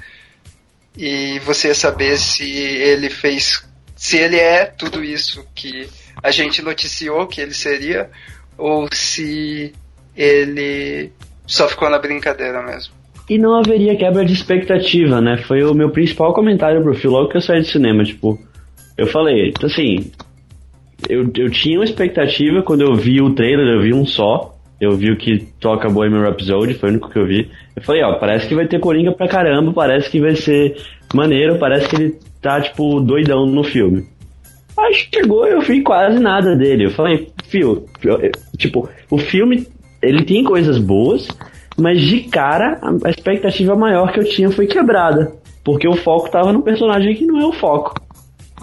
E 0.96 1.38
você 1.40 1.68
ia 1.68 1.74
saber 1.74 2.18
se 2.18 2.44
ele 2.44 3.08
fez. 3.08 3.66
Se 3.96 4.18
ele 4.18 4.36
é 4.36 4.64
tudo 4.64 5.02
isso 5.02 5.44
que 5.54 5.88
a 6.22 6.30
gente 6.30 6.62
noticiou 6.62 7.26
que 7.26 7.40
ele 7.40 7.54
seria. 7.54 8.10
Ou 8.58 8.88
se 8.92 9.72
ele 10.16 11.10
só 11.46 11.68
ficou 11.68 11.88
na 11.88 11.98
brincadeira 11.98 12.62
mesmo. 12.62 12.94
E 13.28 13.38
não 13.38 13.54
haveria 13.54 13.96
quebra 13.96 14.24
de 14.24 14.32
expectativa, 14.32 15.20
né? 15.20 15.42
Foi 15.46 15.62
o 15.62 15.74
meu 15.74 15.90
principal 15.90 16.34
comentário 16.34 16.82
pro 16.82 16.94
filme 16.94 17.16
logo 17.16 17.30
que 17.30 17.36
eu 17.36 17.40
saí 17.40 17.60
do 17.60 17.66
cinema. 17.66 18.04
Tipo, 18.04 18.38
eu 18.98 19.06
falei, 19.06 19.52
assim, 19.62 20.12
eu, 21.08 21.30
eu 21.36 21.50
tinha 21.50 21.78
uma 21.78 21.84
expectativa 21.84 22.62
quando 22.62 22.82
eu 22.82 22.94
vi 22.94 23.20
o 23.20 23.34
trailer, 23.34 23.76
eu 23.76 23.82
vi 23.82 23.94
um 23.94 24.04
só. 24.04 24.51
Eu 24.82 24.96
vi 24.96 25.12
o 25.12 25.16
que 25.16 25.38
toca 25.60 25.88
Bohemian 25.88 26.22
Rhapsody, 26.24 26.74
foi 26.74 26.88
o 26.88 26.92
único 26.92 27.08
que 27.08 27.16
eu 27.16 27.24
vi. 27.24 27.48
Eu 27.76 27.82
falei, 27.82 28.02
ó, 28.02 28.14
parece 28.18 28.48
que 28.48 28.54
vai 28.56 28.66
ter 28.66 28.80
Coringa 28.80 29.12
pra 29.12 29.28
caramba, 29.28 29.72
parece 29.72 30.10
que 30.10 30.20
vai 30.20 30.34
ser 30.34 30.76
maneiro, 31.14 31.56
parece 31.56 31.88
que 31.88 31.94
ele 31.94 32.18
tá, 32.40 32.60
tipo, 32.60 33.00
doidão 33.00 33.46
no 33.46 33.62
filme. 33.62 34.04
Aí 34.76 34.92
chegou 34.92 35.46
eu 35.46 35.60
vi 35.60 35.82
quase 35.82 36.18
nada 36.18 36.56
dele. 36.56 36.86
Eu 36.86 36.90
falei, 36.90 37.30
fio, 37.44 37.86
tipo, 38.58 38.88
o 39.08 39.18
filme, 39.18 39.68
ele 40.02 40.24
tem 40.24 40.42
coisas 40.42 40.78
boas, 40.78 41.28
mas 41.78 42.00
de 42.00 42.22
cara, 42.24 42.80
a- 42.82 43.08
expectativa 43.10 43.76
maior 43.76 44.12
que 44.12 44.18
eu 44.18 44.24
tinha 44.28 44.50
foi 44.50 44.66
quebrada. 44.66 45.32
Porque 45.62 45.86
o 45.86 45.94
foco 45.94 46.28
tava 46.28 46.52
no 46.52 46.60
personagem 46.60 47.14
que 47.14 47.24
não 47.24 47.40
é 47.40 47.46
o 47.46 47.52
foco. 47.52 47.94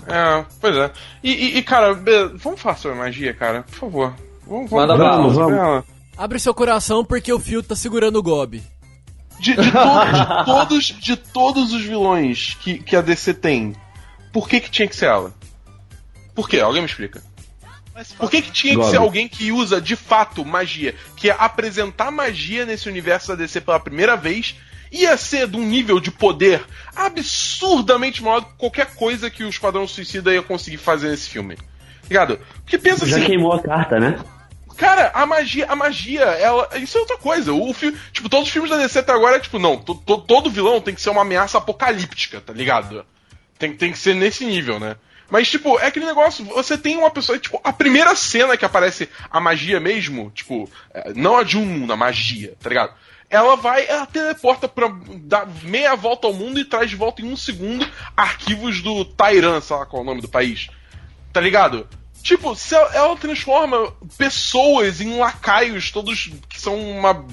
É, 0.05 0.43
pois 0.59 0.75
é. 0.75 0.91
E, 1.23 1.31
e- 1.31 1.57
e, 1.59 1.61
cara, 1.61 1.93
vamos 2.35 2.59
falar 2.59 2.75
sobre 2.75 2.97
magia, 2.97 3.33
cara, 3.33 3.61
por 3.63 3.75
favor. 3.75 4.13
Vamos, 4.45 4.69
Manda 4.69 4.97
falar 4.97 5.09
bala, 5.17 5.33
sobre 5.33 5.55
vamos. 5.55 5.85
Abre 6.19 6.37
seu 6.37 6.53
coração 6.53 7.05
porque 7.05 7.31
o 7.31 7.39
Fio 7.39 7.63
tá 7.63 7.77
segurando 7.77 8.17
o 8.19 8.21
Gob. 8.21 8.61
De, 9.39 9.55
de 9.55 9.55
to- 9.55 9.61
de 9.61 10.45
todos, 10.45 10.85
de 10.99 11.15
todos 11.15 11.71
os 11.71 11.81
vilões 11.81 12.57
que, 12.59 12.77
que 12.79 12.93
a 12.93 12.99
DC 13.01 13.33
tem, 13.35 13.73
Por 14.33 14.49
que 14.49 14.59
que 14.59 14.69
tinha 14.69 14.85
que 14.85 14.95
ser 14.97 15.05
ela? 15.05 15.33
Por 16.35 16.49
quê? 16.49 16.59
Alguém 16.59 16.81
me 16.81 16.87
explica. 16.89 17.23
Por 18.17 18.29
que, 18.29 18.41
que 18.41 18.51
tinha 18.51 18.77
que 18.77 18.85
ser 18.89 18.97
alguém 18.97 19.29
que 19.29 19.51
usa 19.53 19.79
de 19.79 19.95
fato 19.95 20.43
magia? 20.43 20.93
Que 21.15 21.27
ia 21.27 21.35
apresentar 21.35 22.11
magia 22.11 22.65
nesse 22.65 22.89
universo 22.89 23.29
da 23.29 23.35
DC 23.35 23.61
pela 23.61 23.79
primeira 23.79 24.17
vez 24.17 24.55
ia 24.91 25.15
ser 25.15 25.47
de 25.47 25.55
um 25.55 25.65
nível 25.65 25.99
de 26.01 26.09
poder 26.11 26.65
absurdamente 26.95 28.21
maior 28.23 28.39
do 28.41 28.47
que 28.47 28.53
qualquer 28.57 28.87
coisa 28.95 29.29
que 29.29 29.43
o 29.43 29.49
Esquadrão 29.49 29.87
Suicida 29.87 30.33
ia 30.33 30.41
conseguir 30.41 30.77
fazer 30.77 31.09
nesse 31.11 31.29
filme. 31.29 31.57
Ligado? 32.09 32.39
Porque 32.63 32.77
pensa 32.77 33.05
Já 33.05 33.17
assim, 33.17 33.25
queimou 33.25 33.53
a 33.53 33.61
carta, 33.61 33.99
né? 33.99 34.19
Cara, 34.79 35.11
a 35.13 35.25
magia, 35.25 35.65
a 35.69 35.75
magia, 35.75 36.21
ela. 36.21 36.69
Isso 36.77 36.97
é 36.97 37.01
outra 37.01 37.17
coisa. 37.17 37.53
O 37.53 37.73
filme, 37.73 37.97
tipo, 38.11 38.29
todos 38.29 38.47
os 38.47 38.53
filmes 38.53 38.71
da 38.71 38.77
DC 38.77 38.99
até 38.99 39.11
agora 39.11 39.35
é 39.35 39.39
tipo, 39.39 39.59
não, 39.59 39.77
to- 39.77 39.95
to- 39.95 40.21
todo 40.21 40.49
vilão 40.49 40.79
tem 40.81 40.95
que 40.95 41.01
ser 41.01 41.09
uma 41.09 41.21
ameaça 41.21 41.57
apocalíptica, 41.57 42.39
tá 42.41 42.53
ligado? 42.53 43.05
Tem, 43.57 43.75
tem 43.75 43.91
que 43.91 43.97
ser 43.99 44.15
nesse 44.15 44.45
nível, 44.45 44.79
né? 44.79 44.95
Mas, 45.29 45.47
tipo, 45.49 45.77
é 45.79 45.85
aquele 45.87 46.05
negócio, 46.07 46.43
você 46.45 46.75
tem 46.77 46.97
uma 46.97 47.11
pessoa, 47.11 47.37
tipo, 47.37 47.61
a 47.63 47.71
primeira 47.71 48.15
cena 48.15 48.57
que 48.57 48.65
aparece 48.65 49.07
a 49.29 49.39
magia 49.39 49.79
mesmo, 49.79 50.31
tipo, 50.33 50.67
é, 50.91 51.13
não 51.13 51.37
a 51.37 51.43
de 51.43 51.55
um 51.57 51.65
mundo, 51.65 51.93
a 51.93 51.97
magia, 51.97 52.55
tá 52.59 52.67
ligado? 52.69 52.93
Ela 53.29 53.55
vai, 53.55 53.85
ela 53.87 54.07
teleporta 54.07 54.67
pra 54.67 54.89
dar 55.17 55.47
meia 55.61 55.95
volta 55.95 56.25
ao 56.25 56.33
mundo 56.33 56.59
e 56.59 56.65
traz 56.65 56.89
de 56.89 56.95
volta 56.95 57.21
em 57.21 57.25
um 57.31 57.37
segundo 57.37 57.87
arquivos 58.17 58.81
do 58.81 59.05
Tairan, 59.05 59.61
sei 59.61 59.75
lá 59.75 59.85
qual 59.85 60.01
é 60.01 60.03
o 60.03 60.07
nome 60.07 60.21
do 60.21 60.27
país. 60.27 60.67
Tá 61.31 61.39
ligado? 61.39 61.87
Tipo, 62.21 62.55
se 62.55 62.75
ela, 62.75 63.15
transforma 63.15 63.93
pessoas 64.17 65.01
em 65.01 65.17
lacaios, 65.17 65.91
todos 65.91 66.31
que 66.47 66.59
são 66.59 66.75
uma 66.77 67.25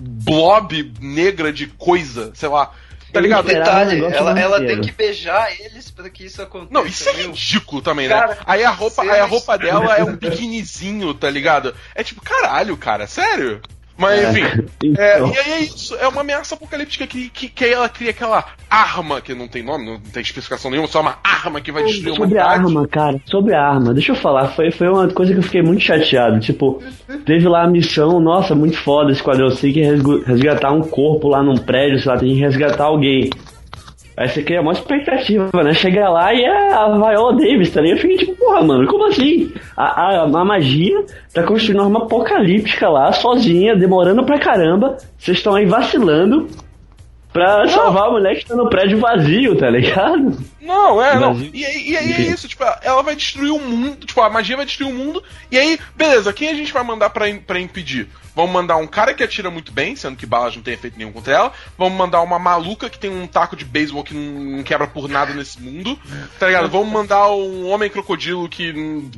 blob 0.00 0.92
negra 1.00 1.52
de 1.52 1.66
coisa, 1.66 2.32
sei 2.34 2.48
lá. 2.48 2.72
Tá 3.12 3.20
ligado? 3.20 3.46
Detalhe, 3.46 3.94
negócio 3.94 4.16
ela, 4.16 4.38
ela 4.38 4.58
tem 4.60 4.80
que 4.82 4.92
beijar 4.92 5.50
eles 5.58 5.90
pra 5.90 6.10
que 6.10 6.26
isso 6.26 6.42
aconteça. 6.42 6.72
Não, 6.72 6.86
isso 6.86 7.08
é 7.08 7.12
viu? 7.14 7.30
ridículo 7.30 7.80
também, 7.80 8.06
né? 8.06 8.14
Cara, 8.14 8.38
aí 8.44 8.62
a 8.62 8.70
roupa, 8.70 9.02
aí 9.02 9.20
a 9.20 9.24
roupa 9.24 9.56
dela 9.56 9.96
é 9.96 10.04
um 10.04 10.14
biquinizinho, 10.16 11.14
tá 11.14 11.30
ligado? 11.30 11.74
É 11.94 12.04
tipo, 12.04 12.20
caralho, 12.20 12.76
cara, 12.76 13.06
sério? 13.06 13.62
Mas 13.98 14.20
É. 14.24 14.30
enfim. 14.30 14.64
É, 14.96 15.16
Então. 15.18 15.32
e 15.34 15.38
aí 15.38 15.52
é 15.52 15.60
isso, 15.60 15.94
é 15.96 16.06
uma 16.08 16.20
ameaça 16.20 16.54
apocalíptica 16.54 17.06
que, 17.06 17.28
que, 17.30 17.48
que 17.48 17.64
aí 17.64 17.72
ela 17.72 17.88
cria 17.88 18.10
aquela 18.10 18.44
arma 18.70 19.20
que 19.20 19.34
não 19.34 19.48
tem 19.48 19.62
nome, 19.62 19.84
não 19.86 19.98
tem 19.98 20.22
especificação 20.22 20.70
nenhuma, 20.70 20.86
só 20.88 21.00
uma 21.00 21.16
arma 21.24 21.60
que 21.60 21.72
vai 21.72 21.82
destruir 21.84 22.12
a 22.12 22.16
Sobre 22.16 22.38
a 22.38 22.46
arma, 22.46 22.86
cara, 22.88 23.20
sobre 23.26 23.54
a 23.54 23.62
arma, 23.62 23.92
deixa 23.92 24.12
eu 24.12 24.16
falar, 24.16 24.48
foi, 24.48 24.70
foi 24.70 24.88
uma 24.88 25.08
coisa 25.08 25.32
que 25.32 25.38
eu 25.38 25.42
fiquei 25.42 25.62
muito 25.62 25.82
chateado. 25.82 26.38
Tipo, 26.38 26.80
teve 27.26 27.48
lá 27.48 27.64
a 27.64 27.68
missão, 27.68 28.20
nossa, 28.20 28.54
muito 28.54 28.76
foda, 28.78 29.10
Esquadrão 29.10 29.48
tem 29.54 29.72
que 29.72 29.80
resgu- 29.82 30.22
resgatar 30.24 30.70
um 30.72 30.82
corpo 30.82 31.28
lá 31.28 31.42
num 31.42 31.56
prédio, 31.56 31.98
sei 31.98 32.12
lá, 32.12 32.18
tem 32.18 32.28
que 32.34 32.40
resgatar 32.40 32.84
alguém. 32.84 33.30
Aí 34.18 34.28
você 34.28 34.42
cria 34.42 34.60
uma 34.60 34.72
expectativa, 34.72 35.48
né? 35.62 35.72
Chega 35.72 36.08
lá 36.08 36.34
e 36.34 36.42
é 36.42 36.72
a 36.72 36.88
Viola 36.88 37.36
Davis, 37.36 37.70
tá 37.70 37.80
ligado? 37.80 37.98
Eu 37.98 38.02
fiquei 38.02 38.16
tipo, 38.16 38.34
porra, 38.34 38.64
mano, 38.64 38.84
como 38.88 39.06
assim? 39.06 39.52
A, 39.76 39.84
a, 39.84 40.22
a 40.24 40.44
magia 40.44 41.04
tá 41.32 41.44
construindo 41.44 41.86
uma 41.86 42.02
apocalíptica 42.02 42.88
lá, 42.88 43.12
sozinha, 43.12 43.76
demorando 43.76 44.24
pra 44.24 44.40
caramba. 44.40 44.96
Vocês 45.16 45.36
estão 45.36 45.54
aí 45.54 45.66
vacilando 45.66 46.48
pra 47.38 47.68
salvar 47.68 48.08
a 48.08 48.10
mulher 48.10 48.36
que 48.38 48.46
tá 48.46 48.56
no 48.56 48.68
prédio 48.68 48.98
vazio, 48.98 49.56
tá 49.56 49.70
ligado? 49.70 50.38
Não, 50.60 51.02
é, 51.02 51.18
não. 51.18 51.38
E, 51.54 51.64
aí- 51.64 51.90
e 51.90 51.96
aí 51.96 52.12
é 52.12 52.20
isso, 52.22 52.48
tipo, 52.48 52.64
ela 52.82 53.02
vai 53.02 53.14
destruir 53.16 53.50
o 53.52 53.60
mundo, 53.60 54.04
tipo, 54.04 54.20
a 54.20 54.28
magia 54.28 54.56
vai 54.56 54.66
destruir 54.66 54.90
o 54.92 54.94
mundo, 54.94 55.22
e 55.50 55.58
aí, 55.58 55.78
beleza, 55.96 56.32
quem 56.32 56.48
a 56.48 56.54
gente 56.54 56.72
vai 56.72 56.82
mandar 56.82 57.10
pra, 57.10 57.26
pra 57.46 57.60
impedir? 57.60 58.08
Vamos 58.34 58.52
mandar 58.52 58.76
um 58.76 58.86
cara 58.86 59.14
que 59.14 59.22
atira 59.22 59.50
muito 59.50 59.72
bem, 59.72 59.96
sendo 59.96 60.16
que 60.16 60.24
balas 60.26 60.54
não 60.54 60.62
tem 60.62 60.74
efeito 60.74 60.96
nenhum 60.96 61.10
contra 61.10 61.34
ela. 61.34 61.52
Vamos 61.76 61.98
mandar 61.98 62.20
uma 62.22 62.38
maluca 62.38 62.88
que 62.88 62.98
tem 62.98 63.10
um 63.10 63.26
taco 63.26 63.56
de 63.56 63.64
beisebol 63.64 64.04
que 64.04 64.14
não, 64.14 64.56
não 64.58 64.62
quebra 64.62 64.86
por 64.86 65.08
nada 65.08 65.34
nesse 65.34 65.60
mundo. 65.60 65.98
Tá 66.38 66.46
ligado? 66.46 66.68
Vamos 66.68 66.88
mandar 66.88 67.28
um 67.32 67.68
homem 67.68 67.90
crocodilo 67.90 68.48
que. 68.48 68.70
hum, 68.72 69.10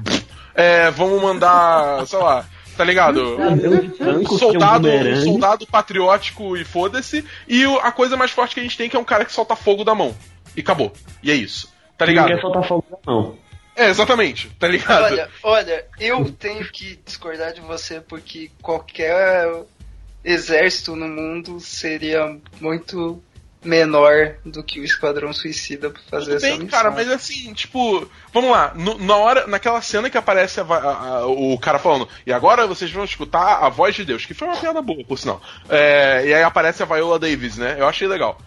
É, 0.54 0.90
vamos 0.90 1.20
mandar, 1.22 2.06
sei 2.06 2.18
lá, 2.18 2.44
tá 2.76 2.84
ligado? 2.84 3.36
Um 3.36 4.06
é 4.06 4.18
um 4.18 4.26
soldado, 4.26 4.88
um 4.88 5.22
soldado 5.22 5.66
patriótico 5.66 6.56
e 6.56 6.64
foda-se. 6.64 7.24
E 7.48 7.64
a 7.82 7.92
coisa 7.92 8.16
mais 8.16 8.30
forte 8.30 8.54
que 8.54 8.60
a 8.60 8.62
gente 8.62 8.76
tem 8.76 8.88
que 8.88 8.96
é 8.96 8.98
um 8.98 9.04
cara 9.04 9.24
que 9.24 9.32
solta 9.32 9.56
fogo 9.56 9.84
da 9.84 9.94
mão. 9.94 10.14
E 10.56 10.60
acabou. 10.60 10.92
E 11.22 11.30
é 11.30 11.34
isso. 11.34 11.72
Tá 11.96 12.06
ligado? 12.06 12.28
quer 12.28 12.40
soltar 12.40 12.66
fogo 12.66 13.00
não. 13.06 13.36
É, 13.76 13.88
exatamente. 13.88 14.50
Tá 14.58 14.68
ligado? 14.68 15.04
Olha, 15.04 15.28
olha, 15.42 15.86
eu 15.98 16.30
tenho 16.32 16.64
que 16.70 16.98
discordar 17.04 17.52
de 17.52 17.60
você 17.60 18.00
porque 18.00 18.50
qualquer 18.60 19.46
exército 20.24 20.96
no 20.96 21.08
mundo 21.08 21.60
seria 21.60 22.36
muito 22.60 23.22
menor 23.62 24.34
do 24.44 24.62
que 24.62 24.80
o 24.80 24.84
Esquadrão 24.84 25.32
Suicida 25.32 25.90
pra 25.90 26.00
fazer 26.10 26.24
Tudo 26.26 26.36
essa 26.36 26.46
bem, 26.46 26.58
missão. 26.60 26.68
cara, 26.70 26.90
mas 26.90 27.10
assim, 27.10 27.52
tipo, 27.52 28.08
vamos 28.32 28.50
lá, 28.50 28.72
no- 28.74 28.98
na 28.98 29.16
hora, 29.16 29.46
naquela 29.46 29.80
cena 29.82 30.08
que 30.08 30.16
aparece 30.18 30.60
a 30.60 30.64
a- 30.64 31.18
a- 31.18 31.26
o 31.26 31.58
cara 31.58 31.78
falando, 31.78 32.08
e 32.26 32.32
agora 32.32 32.66
vocês 32.66 32.90
vão 32.90 33.04
escutar 33.04 33.58
a 33.64 33.68
voz 33.68 33.94
de 33.94 34.04
Deus, 34.04 34.24
que 34.24 34.34
foi 34.34 34.48
uma 34.48 34.56
piada 34.56 34.80
boa, 34.80 35.04
por 35.04 35.18
sinal. 35.18 35.40
É, 35.68 36.22
e 36.26 36.34
aí 36.34 36.42
aparece 36.42 36.82
a 36.82 36.86
Viola 36.86 37.18
Davis, 37.18 37.56
né? 37.58 37.76
Eu 37.78 37.86
achei 37.88 38.08
legal. 38.08 38.38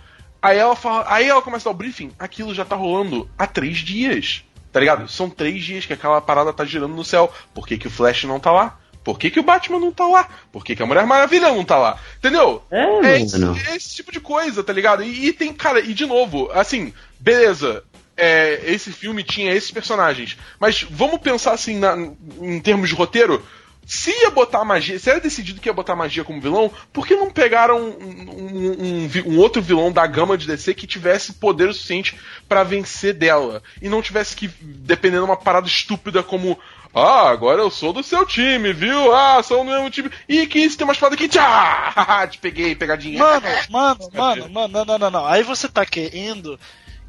Aí 0.41 0.57
ela 0.57 0.75
fala, 0.75 1.05
aí 1.07 1.27
ela 1.27 1.41
começa 1.41 1.69
a 1.69 1.71
dar 1.71 1.75
o 1.75 1.77
briefing, 1.77 2.11
aquilo 2.19 2.53
já 2.53 2.65
tá 2.65 2.75
rolando 2.75 3.29
há 3.37 3.45
três 3.47 3.77
dias. 3.77 4.43
Tá 4.73 4.79
ligado? 4.79 5.07
São 5.07 5.29
três 5.29 5.63
dias 5.63 5.85
que 5.85 5.93
aquela 5.93 6.19
parada 6.19 6.51
tá 6.51 6.65
girando 6.65 6.95
no 6.95 7.05
céu. 7.05 7.31
Por 7.53 7.67
que, 7.67 7.77
que 7.77 7.85
o 7.87 7.91
Flash 7.91 8.23
não 8.23 8.39
tá 8.39 8.51
lá? 8.51 8.79
Por 9.03 9.19
que, 9.19 9.29
que 9.29 9.39
o 9.39 9.43
Batman 9.43 9.79
não 9.79 9.91
tá 9.91 10.05
lá? 10.07 10.27
Por 10.51 10.63
que, 10.63 10.75
que 10.75 10.83
a 10.83 10.85
Mulher 10.85 11.05
Maravilha 11.05 11.49
não 11.49 11.63
tá 11.65 11.77
lá? 11.77 11.99
Entendeu? 12.17 12.63
É, 12.71 12.83
É 13.05 13.21
esse, 13.21 13.37
é 13.71 13.75
esse 13.75 13.95
tipo 13.95 14.11
de 14.11 14.19
coisa, 14.19 14.63
tá 14.63 14.71
ligado? 14.73 15.03
E, 15.03 15.27
e 15.27 15.33
tem, 15.33 15.51
cara, 15.53 15.79
e 15.79 15.93
de 15.93 16.05
novo, 16.05 16.49
assim, 16.53 16.93
beleza. 17.19 17.83
é, 18.15 18.61
esse 18.65 18.91
filme 18.91 19.23
tinha 19.23 19.51
esses 19.53 19.71
personagens. 19.71 20.37
Mas 20.59 20.83
vamos 20.89 21.19
pensar 21.19 21.51
assim, 21.53 21.77
na- 21.79 21.97
em 22.41 22.59
termos 22.59 22.87
de 22.89 22.95
roteiro. 22.95 23.43
Se 23.85 24.11
ia 24.11 24.29
botar 24.29 24.63
magia, 24.63 24.97
se 24.97 25.09
era 25.09 25.19
decidido 25.19 25.59
que 25.59 25.67
ia 25.67 25.73
botar 25.73 25.93
magia 25.93 26.23
como 26.23 26.39
vilão, 26.39 26.71
por 26.93 27.05
que 27.05 27.17
não 27.17 27.29
pegaram 27.29 27.77
um, 27.81 28.31
um- 28.31 29.09
um 29.25 29.33
um 29.33 29.37
outro 29.39 29.61
vilão 29.61 29.91
da 29.91 30.07
gama 30.07 30.37
de 30.37 30.47
DC 30.47 30.73
que 30.73 30.87
tivesse 30.87 31.33
poder 31.33 31.67
o 31.67 31.73
suficiente 31.73 32.15
pra 32.47 32.63
vencer 32.63 33.13
dela? 33.13 33.61
E 33.81 33.89
não 33.89 34.01
tivesse 34.01 34.37
que 34.37 34.47
depender 34.61 35.17
de 35.17 35.23
uma 35.23 35.35
parada 35.35 35.67
estúpida 35.67 36.23
como. 36.23 36.57
Ah, 36.93 37.29
agora 37.29 37.61
eu 37.61 37.71
sou 37.71 37.91
do 37.91 38.03
seu 38.03 38.25
time, 38.25 38.71
viu? 38.71 39.13
Ah, 39.15 39.41
sou 39.41 39.63
do 39.63 39.71
mesmo 39.71 39.89
time. 39.89 40.11
E 40.29 40.45
que 40.45 40.59
isso 40.59 40.77
tem 40.77 40.85
uma 40.85 40.93
espada 40.93 41.15
aqui. 41.15 41.27
Tchá! 41.27 42.27
Te 42.29 42.37
peguei, 42.37 42.75
pegadinha. 42.75 43.17
Mano, 43.17 43.47
mano, 43.69 44.09
mano, 44.13 44.49
mano, 44.49 44.67
não, 44.67 44.85
não, 44.85 44.99
não, 44.99 45.11
não. 45.11 45.25
Aí 45.25 45.41
você 45.41 45.67
tá 45.67 45.85
querendo 45.85 46.59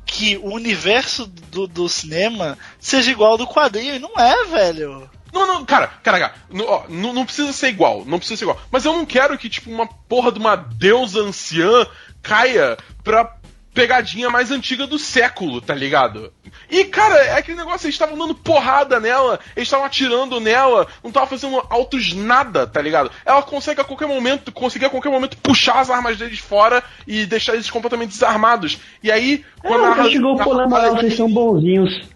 que 0.07 0.39
o 0.39 0.55
universo 0.55 1.27
do, 1.27 1.67
do 1.67 1.89
cinema 1.89 2.57
seja 2.81 3.11
igual 3.11 3.33
ao 3.33 3.39
do 3.39 3.47
quadrinho. 3.47 3.97
E 3.97 3.99
não 3.99 4.13
é, 4.17 4.45
velho. 4.47 5.11
Não, 5.35 5.47
não, 5.47 5.65
cara, 5.65 5.89
cara, 6.03 6.19
cara, 6.21 6.35
não, 6.49 6.65
ó, 6.65 6.85
não, 6.89 7.13
não 7.13 7.27
precisa 7.27 7.53
ser 7.53 7.69
igual, 7.69 8.05
não 8.07 8.19
precisa 8.19 8.39
ser 8.39 8.45
igual. 8.45 8.61
Mas 8.71 8.85
eu 8.85 8.93
não 8.93 9.05
quero 9.05 9.37
que, 9.37 9.51
tipo, 9.51 9.69
uma 9.69 9.87
porra 9.87 10.31
de 10.31 10.39
uma 10.39 10.55
deusa 10.55 11.21
anciã 11.21 11.87
caia 12.23 12.79
pra 13.03 13.37
pegadinha 13.75 14.31
mais 14.31 14.51
antiga 14.53 14.87
do 14.87 14.99
século, 14.99 15.61
tá 15.61 15.75
ligado? 15.75 16.33
E, 16.71 16.85
cara, 16.85 17.17
é 17.17 17.37
aquele 17.37 17.59
negócio, 17.59 17.87
eles 17.87 17.95
estavam 17.97 18.17
dando 18.17 18.35
porrada 18.35 19.01
nela, 19.01 19.41
eles 19.57 19.67
estavam 19.67 19.85
atirando 19.85 20.39
nela, 20.41 20.87
não 21.03 21.09
estavam 21.11 21.29
fazendo 21.29 21.61
altos 21.69 22.13
nada, 22.15 22.67
tá 22.67 22.81
ligado? 22.81 23.11
Ela 23.27 23.43
consegue 23.43 23.81
a 23.81 23.85
qualquer 23.85 24.07
momento, 24.07 24.53
conseguir 24.53 24.87
a 24.87 24.91
qualquer 24.91 25.11
momento 25.11 25.37
puxar 25.39 25.81
as 25.81 25.91
armas 25.91 26.17
deles 26.17 26.39
fora 26.39 26.83
e 27.07 27.27
deixar 27.27 27.55
eles 27.55 27.69
completamente 27.69 28.11
desarmados. 28.11 28.79
E 29.03 29.11
aí, 29.11 29.45
quando 29.61 29.83
Não, 29.83 29.93
a 29.93 29.99
ela 29.99 30.11
chegou 30.11 30.41
a- 30.41 30.45
falando, 30.45 30.75
a- 30.77 30.79
ah, 30.87 30.91
vocês 30.91 31.17
são 31.17 31.29
bonzinhos. 31.31 32.09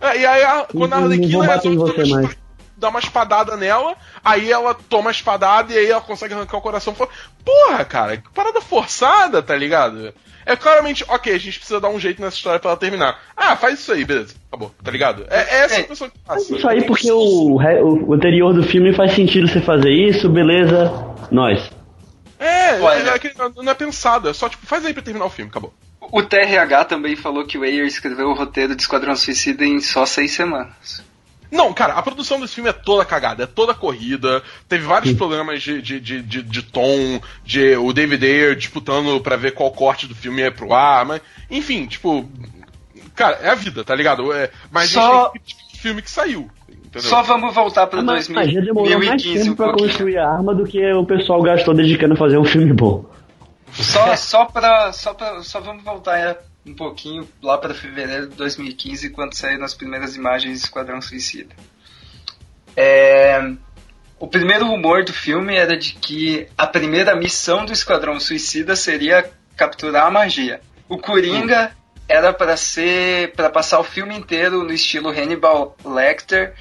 é, 0.00 0.18
e 0.20 0.26
aí, 0.26 0.42
a- 0.42 0.66
quando 0.72 0.92
a 0.94 0.96
Não- 0.96 1.04
Arlequina 1.04 1.54
resolve 1.56 2.36
dar 2.76 2.88
uma 2.88 2.98
espadada 2.98 3.56
nela, 3.56 3.94
aí 4.24 4.50
ela 4.50 4.74
toma 4.74 5.10
a 5.10 5.12
espadada 5.12 5.72
e 5.72 5.78
aí 5.78 5.90
ela 5.90 6.00
consegue 6.00 6.34
arrancar 6.34 6.56
o 6.56 6.60
coração 6.62 6.94
fora. 6.94 7.10
Porra, 7.44 7.84
cara, 7.84 8.16
que 8.16 8.28
parada 8.32 8.60
forçada, 8.60 9.40
tá 9.42 9.54
ligado? 9.54 10.12
É 10.46 10.54
claramente, 10.56 11.04
ok, 11.08 11.32
a 11.34 11.38
gente 11.38 11.58
precisa 11.58 11.80
dar 11.80 11.88
um 11.88 11.98
jeito 11.98 12.20
nessa 12.20 12.36
história 12.36 12.60
pra 12.60 12.70
ela 12.70 12.78
terminar. 12.78 13.18
Ah, 13.36 13.56
faz 13.56 13.78
isso 13.80 13.92
aí, 13.92 14.04
beleza, 14.04 14.34
acabou, 14.48 14.74
tá 14.82 14.90
ligado? 14.90 15.24
É, 15.30 15.40
é 15.40 15.64
essa 15.64 15.80
É. 15.80 15.82
pessoa 15.84 16.10
que 16.10 16.18
passa. 16.18 16.54
isso 16.56 16.68
aí 16.68 16.82
porque 16.84 17.10
o, 17.10 17.56
o 18.06 18.12
anterior 18.14 18.52
do 18.52 18.62
filme 18.62 18.92
faz 18.94 19.12
sentido 19.14 19.48
você 19.48 19.60
fazer 19.60 19.90
isso, 19.90 20.28
beleza, 20.28 20.92
nós. 21.30 21.70
É, 22.38 22.80
Olha. 22.80 23.10
é, 23.10 23.14
é 23.14 23.18
que 23.18 23.32
não 23.56 23.70
é 23.70 23.74
pensado, 23.74 24.28
é 24.28 24.32
só 24.34 24.48
tipo, 24.48 24.66
faz 24.66 24.84
aí 24.84 24.92
pra 24.92 25.02
terminar 25.02 25.24
o 25.26 25.30
filme, 25.30 25.50
acabou. 25.50 25.72
O 26.12 26.22
TRH 26.22 26.84
também 26.84 27.16
falou 27.16 27.46
que 27.46 27.56
o 27.56 27.62
Ayer 27.62 27.86
escreveu 27.86 28.28
o 28.28 28.34
roteiro 28.34 28.76
de 28.76 28.82
Esquadrão 28.82 29.16
Suicida 29.16 29.64
em 29.64 29.80
só 29.80 30.04
seis 30.04 30.32
semanas. 30.32 31.02
Não, 31.54 31.72
cara, 31.72 31.94
a 31.94 32.02
produção 32.02 32.40
desse 32.40 32.54
filme 32.56 32.68
é 32.68 32.72
toda 32.72 33.04
cagada, 33.04 33.44
é 33.44 33.46
toda 33.46 33.72
corrida. 33.72 34.42
Teve 34.68 34.84
vários 34.84 35.14
problemas 35.14 35.62
de, 35.62 35.80
de, 35.80 36.00
de, 36.00 36.20
de, 36.22 36.42
de 36.42 36.62
tom, 36.62 37.20
de 37.44 37.76
o 37.76 37.92
David 37.92 38.24
Ayer 38.26 38.56
disputando 38.56 39.20
pra 39.20 39.36
ver 39.36 39.52
qual 39.52 39.70
corte 39.70 40.06
do 40.06 40.14
filme 40.14 40.42
ia 40.42 40.50
pro 40.50 40.74
ar, 40.74 41.04
mas. 41.04 41.20
Enfim, 41.50 41.86
tipo. 41.86 42.28
Cara, 43.14 43.36
é 43.40 43.50
a 43.50 43.54
vida, 43.54 43.84
tá 43.84 43.94
ligado? 43.94 44.32
É, 44.32 44.50
mas 44.72 44.90
Só- 44.90 45.26
a 45.32 45.38
gente 45.38 45.56
tem 45.56 45.80
filme 45.80 46.02
que 46.02 46.10
saiu. 46.10 46.50
Entendeu? 46.68 47.08
Só 47.08 47.22
vamos 47.22 47.54
voltar 47.54 47.86
pra 47.86 48.00
A 48.00 48.02
ma- 48.02 48.18
magia 48.30 48.60
demorou 48.60 48.88
mais 48.90 49.22
2015 49.22 49.38
tempo 49.38 49.52
um 49.52 49.56
pra 49.56 49.66
pouquinho. 49.68 49.88
construir 49.88 50.18
a 50.18 50.28
arma 50.30 50.54
do 50.54 50.64
que 50.64 50.92
o 50.92 51.04
pessoal 51.06 51.40
gastou 51.42 51.72
dedicando 51.74 52.14
a 52.14 52.16
fazer 52.16 52.36
um 52.38 52.44
filme 52.44 52.72
bom. 52.72 53.04
Só, 53.72 54.14
só 54.16 54.44
pra. 54.46 54.92
Só 54.92 55.14
pra. 55.14 55.42
Só 55.42 55.60
vamos 55.60 55.82
voltar 55.84 56.18
é, 56.18 56.38
um 56.66 56.74
pouquinho 56.74 57.28
lá 57.42 57.58
para 57.58 57.74
fevereiro 57.74 58.28
de 58.28 58.36
2015, 58.36 59.10
quando 59.10 59.34
saíram 59.34 59.64
as 59.64 59.74
primeiras 59.74 60.16
imagens 60.16 60.58
de 60.58 60.64
Esquadrão 60.64 61.00
Suicida. 61.00 61.54
É, 62.76 63.52
o 64.18 64.26
primeiro 64.26 64.66
rumor 64.66 65.04
do 65.04 65.12
filme 65.12 65.54
era 65.54 65.76
de 65.76 65.94
que 65.94 66.48
a 66.56 66.66
primeira 66.66 67.14
missão 67.14 67.64
do 67.64 67.72
Esquadrão 67.72 68.18
Suicida 68.18 68.74
seria 68.74 69.30
capturar 69.56 70.06
a 70.06 70.10
magia. 70.10 70.60
O 70.88 70.98
Coringa 70.98 71.76
era 72.08 72.32
para 72.32 72.56
ser 72.56 73.32
para 73.32 73.48
passar 73.48 73.80
o 73.80 73.84
filme 73.84 74.16
inteiro 74.16 74.62
no 74.62 74.72
estilo 74.72 75.10
Hannibal 75.10 75.76
Lecter 75.84 76.54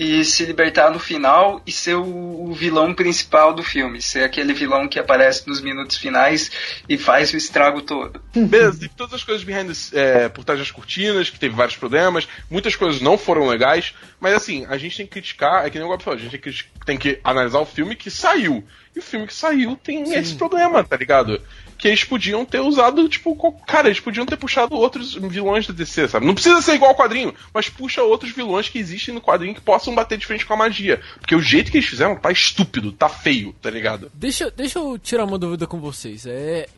e 0.00 0.24
se 0.24 0.46
libertar 0.46 0.90
no 0.90 0.98
final 0.98 1.60
e 1.66 1.70
ser 1.70 1.94
o, 1.94 2.48
o 2.48 2.54
vilão 2.54 2.94
principal 2.94 3.52
do 3.52 3.62
filme, 3.62 4.00
ser 4.00 4.24
aquele 4.24 4.54
vilão 4.54 4.88
que 4.88 4.98
aparece 4.98 5.46
nos 5.46 5.60
minutos 5.60 5.98
finais 5.98 6.50
e 6.88 6.96
faz 6.96 7.34
o 7.34 7.36
estrago 7.36 7.82
todo. 7.82 8.18
Beleza, 8.34 8.80
teve 8.80 8.92
todas 8.96 9.12
as 9.12 9.22
coisas 9.22 9.44
behind 9.44 9.70
the, 9.70 10.00
é, 10.00 10.28
por 10.30 10.42
trás 10.42 10.58
das 10.58 10.70
cortinas, 10.70 11.28
que 11.28 11.38
teve 11.38 11.54
vários 11.54 11.76
problemas, 11.76 12.26
muitas 12.48 12.74
coisas 12.74 13.02
não 13.02 13.18
foram 13.18 13.46
legais, 13.46 13.94
mas 14.18 14.32
assim, 14.32 14.64
a 14.70 14.78
gente 14.78 14.96
tem 14.96 15.04
que 15.04 15.12
criticar, 15.12 15.66
é 15.66 15.70
que 15.70 15.76
nem 15.76 15.86
o 15.86 15.90
Gob 15.90 16.02
falou, 16.02 16.18
a 16.18 16.22
gente 16.22 16.30
tem 16.30 16.40
que, 16.40 16.64
tem 16.86 16.96
que 16.96 17.20
analisar 17.22 17.60
o 17.60 17.66
filme 17.66 17.94
que 17.94 18.10
saiu. 18.10 18.64
E 18.96 19.00
o 19.00 19.02
filme 19.02 19.26
que 19.26 19.34
saiu 19.34 19.76
tem 19.76 20.14
esse 20.14 20.34
problema, 20.34 20.82
tá 20.82 20.96
ligado? 20.96 21.42
Que 21.80 21.88
eles 21.88 22.04
podiam 22.04 22.44
ter 22.44 22.60
usado, 22.60 23.08
tipo, 23.08 23.52
cara, 23.66 23.88
eles 23.88 24.00
podiam 24.00 24.26
ter 24.26 24.36
puxado 24.36 24.76
outros 24.76 25.14
vilões 25.14 25.66
da 25.66 25.72
DC, 25.72 26.08
sabe? 26.08 26.26
Não 26.26 26.34
precisa 26.34 26.60
ser 26.60 26.74
igual 26.74 26.90
ao 26.90 26.96
quadrinho, 26.96 27.34
mas 27.54 27.70
puxa 27.70 28.02
outros 28.02 28.32
vilões 28.32 28.68
que 28.68 28.78
existem 28.78 29.14
no 29.14 29.20
quadrinho 29.20 29.54
que 29.54 29.60
possam 29.60 29.94
bater 29.94 30.18
de 30.18 30.26
frente 30.26 30.44
com 30.44 30.52
a 30.52 30.58
magia. 30.58 31.00
Porque 31.18 31.34
o 31.34 31.40
jeito 31.40 31.70
que 31.70 31.78
eles 31.78 31.88
fizeram 31.88 32.16
tá 32.16 32.30
estúpido, 32.30 32.92
tá 32.92 33.08
feio, 33.08 33.54
tá 33.62 33.70
ligado? 33.70 34.10
Deixa, 34.12 34.50
deixa 34.50 34.78
eu 34.78 34.98
tirar 34.98 35.24
uma 35.24 35.38
dúvida 35.38 35.66
com 35.66 35.80
vocês. 35.80 36.26
É, 36.26 36.68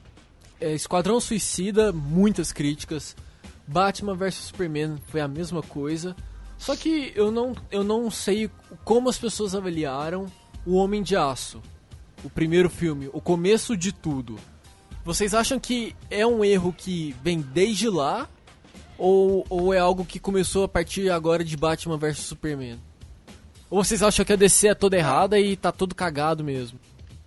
é 0.60 0.72
Esquadrão 0.72 1.18
Suicida, 1.18 1.92
muitas 1.92 2.52
críticas. 2.52 3.16
Batman 3.66 4.14
vs 4.14 4.34
Superman 4.34 4.98
foi 5.08 5.20
a 5.20 5.28
mesma 5.28 5.62
coisa. 5.62 6.14
Só 6.58 6.76
que 6.76 7.12
eu 7.16 7.32
não, 7.32 7.56
eu 7.72 7.82
não 7.82 8.08
sei 8.08 8.48
como 8.84 9.08
as 9.08 9.18
pessoas 9.18 9.52
avaliaram 9.52 10.26
o 10.64 10.76
Homem 10.76 11.02
de 11.02 11.16
Aço. 11.16 11.60
O 12.22 12.30
primeiro 12.30 12.70
filme, 12.70 13.10
o 13.12 13.20
começo 13.20 13.76
de 13.76 13.90
tudo. 13.90 14.38
Vocês 15.04 15.34
acham 15.34 15.58
que 15.58 15.94
é 16.10 16.26
um 16.26 16.44
erro 16.44 16.72
que 16.76 17.14
vem 17.22 17.40
desde 17.40 17.88
lá? 17.88 18.28
Ou, 18.98 19.44
ou 19.50 19.74
é 19.74 19.78
algo 19.78 20.04
que 20.04 20.20
começou 20.20 20.64
a 20.64 20.68
partir 20.68 21.10
agora 21.10 21.42
de 21.44 21.56
Batman 21.56 21.96
vs 21.96 22.18
Superman? 22.18 22.78
Ou 23.68 23.82
vocês 23.82 24.02
acham 24.02 24.24
que 24.24 24.32
a 24.32 24.36
DC 24.36 24.68
é 24.68 24.74
toda 24.74 24.96
errada 24.96 25.38
e 25.40 25.56
tá 25.56 25.72
tudo 25.72 25.94
cagado 25.94 26.44
mesmo? 26.44 26.78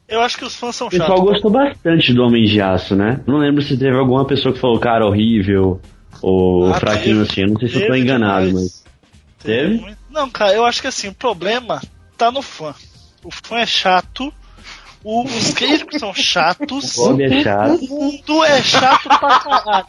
Eu 0.07 0.21
acho 0.21 0.37
que 0.37 0.45
os 0.45 0.55
fãs 0.55 0.75
são 0.75 0.87
O 0.87 0.89
pessoal 0.89 1.09
chatos. 1.17 1.31
gostou 1.31 1.51
bastante 1.51 2.13
do 2.13 2.23
Homem 2.23 2.45
de 2.45 2.61
Aço, 2.61 2.95
né? 2.95 3.19
Não 3.27 3.37
lembro 3.39 3.61
se 3.63 3.75
teve 3.77 3.97
alguma 3.97 4.23
pessoa 4.25 4.53
que 4.53 4.59
falou, 4.59 4.79
cara, 4.79 5.05
horrível, 5.05 5.81
ou 6.21 6.67
Ah, 6.71 6.79
fraquinho 6.79 7.25
teve. 7.25 7.31
assim. 7.31 7.41
Eu 7.41 7.47
não 7.49 7.59
sei 7.59 7.67
se 7.69 7.75
eu 7.75 7.81
tô 7.81 7.87
Teve 7.87 7.99
enganado, 7.99 8.45
demais. 8.47 8.63
mas. 8.63 9.43
Teve? 9.43 9.77
muito- 9.79 9.97
Não, 10.11 10.29
cara, 10.29 10.53
eu 10.53 10.63
acho 10.65 10.79
que 10.81 10.87
assim, 10.87 11.07
o 11.09 11.13
problema 11.13 11.81
tá 12.15 12.31
no 12.31 12.41
fã. 12.43 12.73
O 13.23 13.31
fã 13.31 13.57
é 13.57 13.65
chato, 13.65 14.31
os 15.05 15.53
críticos 15.53 15.99
são 15.99 16.11
chatos, 16.15 16.95
Gob 16.95 17.23
é 17.23 17.43
chato. 17.43 17.85
o 17.85 17.87
mundo 17.87 18.43
é 18.43 18.63
chato 18.63 19.07
pra 19.07 19.39
caralho. 19.39 19.85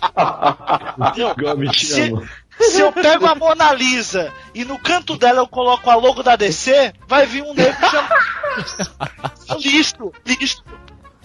Te 1.73 1.87
Se-. 1.87 2.13
Se 2.61 2.81
eu 2.81 2.93
pego 2.93 3.27
a 3.27 3.35
Mona 3.35 3.73
Lisa 3.73 4.33
e 4.55 4.65
no 4.65 4.79
canto 4.79 5.17
dela 5.17 5.41
eu 5.41 5.49
coloco 5.49 5.91
a 5.91 5.95
logo 5.95 6.23
da 6.23 6.37
DC, 6.37 6.93
vai 7.07 7.27
vir 7.27 7.43
um 7.43 7.55
nego 7.55 7.77
chamando. 7.87 9.61
lixo, 9.61 10.13
lixo. 10.27 10.65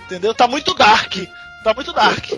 Entendeu? 0.06 0.34
Tá 0.34 0.48
muito 0.48 0.74
dark. 0.74 1.16
Tá 1.64 1.74
muito 1.74 1.94
dark. 1.94 2.32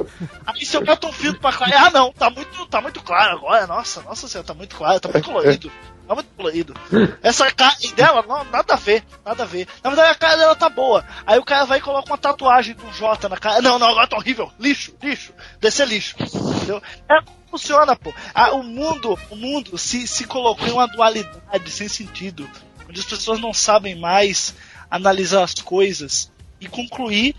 Aí 0.45 0.65
se 0.65 0.75
eu 0.75 0.83
boto 0.83 1.07
um 1.07 1.13
filtro 1.13 1.39
pra 1.39 1.53
clarear, 1.53 1.85
ah 1.85 1.91
não, 1.91 2.11
tá 2.11 2.29
muito, 2.29 2.65
tá 2.67 2.81
muito 2.81 3.01
claro 3.01 3.37
agora. 3.37 3.65
Nossa, 3.65 4.01
nossa 4.01 4.27
senhora, 4.27 4.45
tá 4.45 4.53
muito 4.53 4.75
claro, 4.75 4.99
tá 4.99 5.09
muito 5.09 5.25
colorido. 5.25 5.71
Tá 6.07 6.15
muito 6.15 6.29
colorido. 6.35 6.73
Essa 7.21 7.49
cara 7.51 7.75
dela, 7.95 8.23
não, 8.27 8.43
nada 8.45 8.73
a 8.73 8.77
ver, 8.77 9.03
nada 9.25 9.43
a 9.43 9.45
ver. 9.45 9.67
Na 9.83 9.89
verdade 9.89 10.11
a 10.11 10.15
cara 10.15 10.35
dela 10.35 10.55
tá 10.55 10.69
boa. 10.69 11.05
Aí 11.25 11.39
o 11.39 11.45
cara 11.45 11.65
vai 11.65 11.79
e 11.79 11.81
coloca 11.81 12.11
uma 12.11 12.17
tatuagem 12.17 12.75
do 12.75 12.91
J 12.91 13.29
na 13.29 13.37
cara. 13.37 13.61
Não, 13.61 13.79
não, 13.79 13.87
agora 13.87 14.07
tá 14.07 14.17
horrível. 14.17 14.51
Lixo, 14.59 14.93
lixo. 15.01 15.33
Descer 15.59 15.87
lixo. 15.87 16.15
Entendeu? 16.19 16.81
É 17.09 17.43
funciona, 17.53 17.95
pô. 17.95 18.11
Ah, 18.33 18.51
o 18.53 18.63
mundo, 18.63 19.17
o 19.29 19.35
mundo 19.35 19.77
se, 19.77 20.07
se 20.07 20.25
colocou 20.25 20.67
em 20.67 20.71
uma 20.71 20.87
dualidade 20.87 21.69
sem 21.69 21.87
sentido. 21.87 22.49
Onde 22.89 22.99
as 22.99 23.05
pessoas 23.05 23.39
não 23.39 23.53
sabem 23.53 23.95
mais 23.95 24.55
analisar 24.89 25.43
as 25.43 25.53
coisas 25.53 26.31
e 26.59 26.67
concluir 26.67 27.35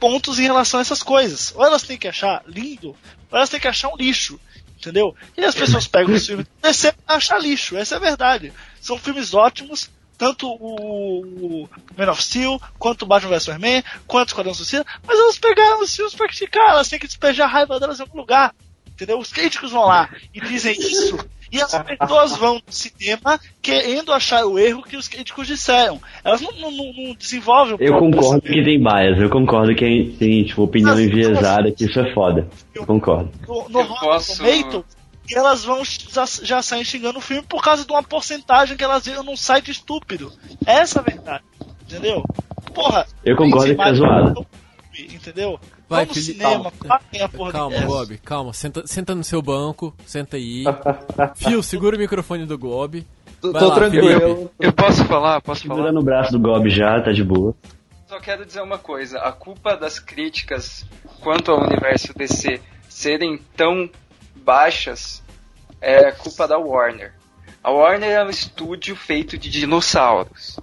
pontos 0.00 0.38
em 0.38 0.44
relação 0.44 0.78
a 0.78 0.80
essas 0.80 1.02
coisas. 1.02 1.52
Ou 1.54 1.64
elas 1.64 1.82
têm 1.82 1.98
que 1.98 2.08
achar 2.08 2.42
lindo, 2.46 2.96
ou 3.30 3.36
elas 3.36 3.50
têm 3.50 3.60
que 3.60 3.68
achar 3.68 3.88
um 3.88 3.96
lixo. 3.96 4.40
Entendeu? 4.82 5.14
E 5.36 5.44
as 5.44 5.54
pessoas 5.54 5.86
pegam 5.86 6.12
os 6.12 6.26
filmes 6.26 6.44
e 6.44 6.62
DC 6.62 6.90
pra 7.06 7.14
achar 7.14 7.40
lixo, 7.40 7.76
essa 7.76 7.94
é 7.94 7.98
a 7.98 8.00
verdade. 8.00 8.52
São 8.80 8.98
filmes 8.98 9.32
ótimos, 9.32 9.88
tanto 10.18 10.48
o, 10.48 11.62
o 11.62 11.68
Man 11.96 12.10
of 12.10 12.20
Steel, 12.20 12.60
quanto 12.80 13.02
o 13.02 13.06
Batman 13.06 13.30
vs 13.30 13.44
Superman, 13.44 13.84
quanto 14.08 14.30
o 14.30 14.32
Esquadrão 14.32 14.52
Suicida, 14.52 14.84
mas 15.06 15.16
elas 15.16 15.38
pegaram 15.38 15.80
os 15.80 15.94
filmes 15.94 16.14
pra 16.16 16.26
criticar, 16.26 16.70
elas 16.70 16.88
têm 16.88 16.98
que 16.98 17.06
despejar 17.06 17.46
a 17.48 17.52
raiva 17.52 17.78
delas 17.78 18.00
em 18.00 18.02
algum 18.02 18.18
lugar. 18.18 18.52
Entendeu? 18.88 19.20
Os 19.20 19.32
críticos 19.32 19.70
vão 19.70 19.86
lá 19.86 20.10
e 20.34 20.40
dizem 20.40 20.76
isso, 20.76 21.16
e 21.52 21.60
as 21.60 21.70
pessoas 21.82 22.36
vão 22.36 22.54
no 22.54 22.72
cinema 22.72 23.38
querendo 23.60 24.12
achar 24.12 24.44
o 24.46 24.58
erro 24.58 24.82
que 24.82 24.96
os 24.96 25.06
críticos 25.06 25.46
disseram. 25.46 26.00
Elas 26.24 26.40
não, 26.40 26.50
não- 26.52 26.70
não- 26.72 26.92
não 26.92 27.14
desenvolvem 27.14 27.74
o 27.74 27.78
Eu 27.78 27.98
concordo 27.98 28.40
que 28.40 28.64
tem 28.64 28.82
bias, 28.82 29.20
eu 29.20 29.28
concordo 29.30 29.74
que 29.74 29.80
tem, 29.84 30.10
tem 30.12 30.44
tipo, 30.44 30.62
opinião 30.62 30.98
enviesada, 30.98 31.70
que 31.70 31.84
isso 31.84 32.00
é 32.00 32.12
foda. 32.14 32.48
Eu 32.74 32.86
concordo. 32.86 33.30
no, 33.46 33.68
no 33.68 33.80
Eu 33.80 33.86
posso- 33.86 34.42
e 35.28 35.34
elas 35.36 35.64
vão 35.64 35.84
já, 35.84 36.24
já 36.42 36.62
sair 36.62 36.84
xingando 36.84 37.18
o 37.18 37.22
filme 37.22 37.42
por 37.48 37.62
causa 37.62 37.84
de 37.84 37.92
uma 37.92 38.02
porcentagem 38.02 38.76
que 38.76 38.82
elas 38.82 39.04
viram 39.06 39.22
num 39.22 39.36
site 39.36 39.70
estúpido. 39.70 40.32
Essa 40.66 40.98
é 40.98 41.00
a 41.00 41.04
verdade. 41.04 41.44
Entendeu? 41.82 42.24
Porra. 42.74 43.06
Eu 43.24 43.36
concordo 43.36 43.74
que 43.74 43.80
é 43.82 43.94
zoado. 43.94 44.46
Entendeu? 44.98 45.58
Vai, 45.88 46.06
Vamos 46.06 46.24
Felipe, 46.24 46.32
cinema, 46.42 46.70
calma. 46.70 46.72
paguem 46.88 47.22
a 47.22 47.28
porra 47.28 47.52
Calma, 47.52 47.80
Gob, 47.80 48.18
calma. 48.18 48.52
Senta, 48.52 48.86
senta 48.86 49.14
no 49.14 49.22
seu 49.24 49.42
banco, 49.42 49.94
senta 50.06 50.36
aí. 50.36 50.64
Fio, 51.36 51.62
segura 51.62 51.96
o 51.96 51.98
microfone 51.98 52.46
do 52.46 52.56
Gob. 52.58 53.06
Tô, 53.40 53.52
Vai 53.52 53.60
tô 53.60 53.68
lá, 53.68 53.74
tranquilo. 53.74 54.50
Eu 54.58 54.72
posso 54.72 55.04
falar? 55.04 55.40
Posso 55.42 55.62
falar? 55.66 55.74
Segura 55.76 55.92
no 55.92 56.02
braço 56.02 56.32
do 56.32 56.38
Gob 56.38 56.70
já, 56.70 57.00
tá 57.02 57.12
de 57.12 57.22
boa. 57.24 57.54
Só 58.08 58.20
quero 58.20 58.44
dizer 58.46 58.62
uma 58.62 58.78
coisa, 58.78 59.18
a 59.18 59.32
culpa 59.32 59.76
das 59.76 59.98
críticas 59.98 60.86
quanto 61.20 61.50
ao 61.50 61.62
universo 61.62 62.12
DC 62.14 62.60
serem 62.88 63.38
tão 63.56 63.88
baixas 64.36 65.22
é 65.80 66.12
culpa 66.12 66.46
da 66.46 66.58
Warner. 66.58 67.14
A 67.64 67.70
Warner 67.70 68.10
é 68.10 68.24
um 68.24 68.28
estúdio 68.30 68.94
feito 68.96 69.36
de 69.38 69.48
dinossauros. 69.50 70.58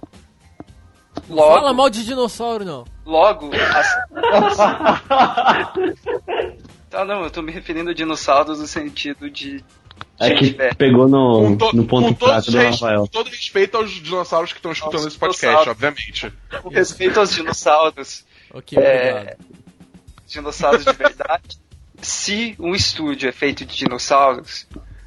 Logo, 1.28 1.54
Fala 1.54 1.72
mal 1.72 1.90
de 1.90 2.04
dinossauro, 2.04 2.64
não. 2.64 2.84
Logo 3.10 3.50
as... 3.54 3.86
Tá, 6.90 7.04
não, 7.04 7.22
eu 7.24 7.30
tô 7.30 7.42
me 7.42 7.52
referindo 7.52 7.90
a 7.90 7.94
dinossauros 7.94 8.58
no 8.60 8.66
sentido 8.66 9.28
de 9.30 9.62
É 10.18 10.30
que 10.34 10.50
velha. 10.50 10.74
pegou 10.74 11.08
no, 11.08 11.56
to- 11.56 11.74
no 11.76 11.84
ponto 11.86 12.14
fraco 12.24 12.50
do 12.50 12.58
Rafael. 12.58 13.00
com 13.02 13.06
todo 13.08 13.28
respeito 13.30 13.76
aos 13.76 13.90
dinossauros 13.90 14.52
que 14.52 14.58
estão 14.58 14.72
escutando 14.72 15.00
Aos 15.04 15.06
esse 15.08 15.18
podcast, 15.18 15.68
obviamente. 15.68 16.32
Com 16.62 16.68
respeito 16.68 17.20
aos 17.20 17.34
dinossauros, 17.34 18.24
Ok. 18.52 18.78
É, 18.78 19.36
dinossauros 20.26 20.84
de 20.84 20.92
verdade. 20.92 21.58
Se 22.02 22.56
um 22.58 22.74
estúdio 22.74 23.28
é 23.28 23.32
feito 23.32 23.64
de 23.64 23.76
dinossauros, 23.76 24.66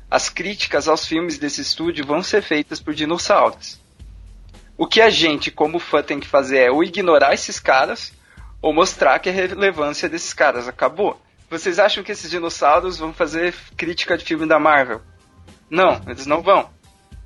as 0.09 0.29
críticas 0.29 0.87
aos 0.87 1.05
filmes 1.07 1.37
desse 1.37 1.59
estúdio 1.61 2.05
vão 2.05 2.21
ser 2.21 2.41
feitas 2.43 2.79
por 2.79 2.93
dinossauros. 2.93 3.79
O 4.77 4.87
que 4.87 5.01
a 5.01 5.09
gente, 5.09 5.51
como 5.51 5.79
fã, 5.79 6.01
tem 6.01 6.19
que 6.19 6.27
fazer 6.27 6.57
é 6.59 6.71
ou 6.71 6.83
ignorar 6.83 7.33
esses 7.33 7.59
caras 7.59 8.13
ou 8.61 8.73
mostrar 8.73 9.19
que 9.19 9.29
a 9.29 9.33
relevância 9.33 10.09
desses 10.09 10.33
caras 10.33 10.67
acabou. 10.67 11.19
Vocês 11.49 11.77
acham 11.77 12.03
que 12.03 12.11
esses 12.11 12.31
dinossauros 12.31 12.97
vão 12.97 13.13
fazer 13.13 13.53
crítica 13.77 14.17
de 14.17 14.25
filme 14.25 14.47
da 14.47 14.57
Marvel? 14.57 15.01
Não, 15.69 16.01
eles 16.07 16.25
não 16.25 16.41
vão. 16.41 16.69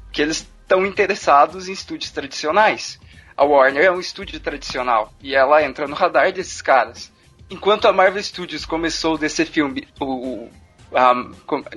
Porque 0.05 0.21
eles 0.21 0.45
estão 0.61 0.85
interessados 0.85 1.69
em 1.69 1.71
estúdios 1.73 2.11
tradicionais. 2.11 2.99
A 3.37 3.45
Warner 3.45 3.85
é 3.85 3.91
um 3.91 3.99
estúdio 3.99 4.39
tradicional 4.39 5.13
e 5.21 5.35
ela 5.35 5.63
entra 5.63 5.87
no 5.87 5.95
radar 5.95 6.33
desses 6.33 6.61
caras. 6.61 7.13
Enquanto 7.49 7.87
a 7.87 7.93
Marvel 7.93 8.21
Studios 8.21 8.65
começou 8.65 9.17
desse 9.17 9.45
filme, 9.45 9.87
o, 10.01 10.49
a- 10.93 11.13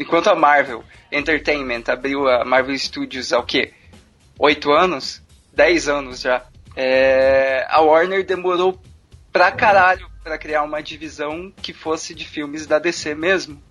enquanto 0.01 0.29
a 0.29 0.35
Marvel 0.35 0.83
Entertainment 1.13 1.85
abriu 1.89 2.27
a 2.29 2.45
Marvel 2.45 2.77
Studios 2.79 3.33
há 3.33 3.39
o 3.39 3.45
quê? 3.45 3.73
Oito 4.39 4.73
anos? 4.73 5.23
Dez 5.61 5.91
anos 5.91 6.23
já. 6.23 6.43
É, 6.75 7.67
a 7.69 7.83
Warner 7.83 8.25
demorou 8.25 8.81
pra 9.31 9.53
caralho 9.53 10.09
pra 10.25 10.39
criar 10.39 10.63
uma 10.63 10.83
divisão 10.83 11.53
que 11.61 11.75
fosse 11.75 12.15
de 12.15 12.27
filmes 12.27 12.67
da 12.67 12.79
DC 12.79 13.15
mesmo. 13.15 13.63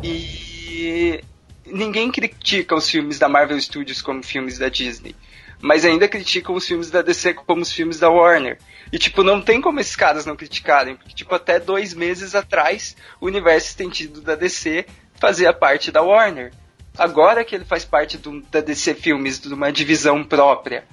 E 0.00 1.20
ninguém 1.66 2.12
critica 2.12 2.76
os 2.76 2.88
filmes 2.88 3.18
da 3.18 3.28
Marvel 3.28 3.60
Studios 3.60 4.00
como 4.00 4.22
filmes 4.22 4.56
da 4.56 4.68
Disney, 4.68 5.16
mas 5.60 5.84
ainda 5.84 6.06
criticam 6.06 6.54
os 6.54 6.64
filmes 6.64 6.92
da 6.92 7.02
DC 7.02 7.34
como 7.34 7.62
os 7.62 7.72
filmes 7.72 7.98
da 7.98 8.08
Warner. 8.08 8.56
E 8.92 8.96
tipo, 8.96 9.24
não 9.24 9.42
tem 9.42 9.60
como 9.60 9.80
esses 9.80 9.96
caras 9.96 10.24
não 10.24 10.36
criticarem, 10.36 10.94
porque 10.94 11.12
tipo, 11.12 11.34
até 11.34 11.58
dois 11.58 11.92
meses 11.92 12.36
atrás, 12.36 12.94
o 13.20 13.26
universo 13.26 13.66
estendido 13.66 14.20
da 14.20 14.36
DC 14.36 14.86
fazia 15.16 15.52
parte 15.52 15.90
da 15.90 16.02
Warner. 16.02 16.52
Agora 16.96 17.44
que 17.44 17.56
ele 17.56 17.64
faz 17.64 17.84
parte 17.84 18.16
do, 18.16 18.42
da 18.42 18.60
DC 18.60 18.94
Filmes, 18.94 19.40
de 19.40 19.52
uma 19.52 19.72
divisão 19.72 20.22
própria. 20.22 20.84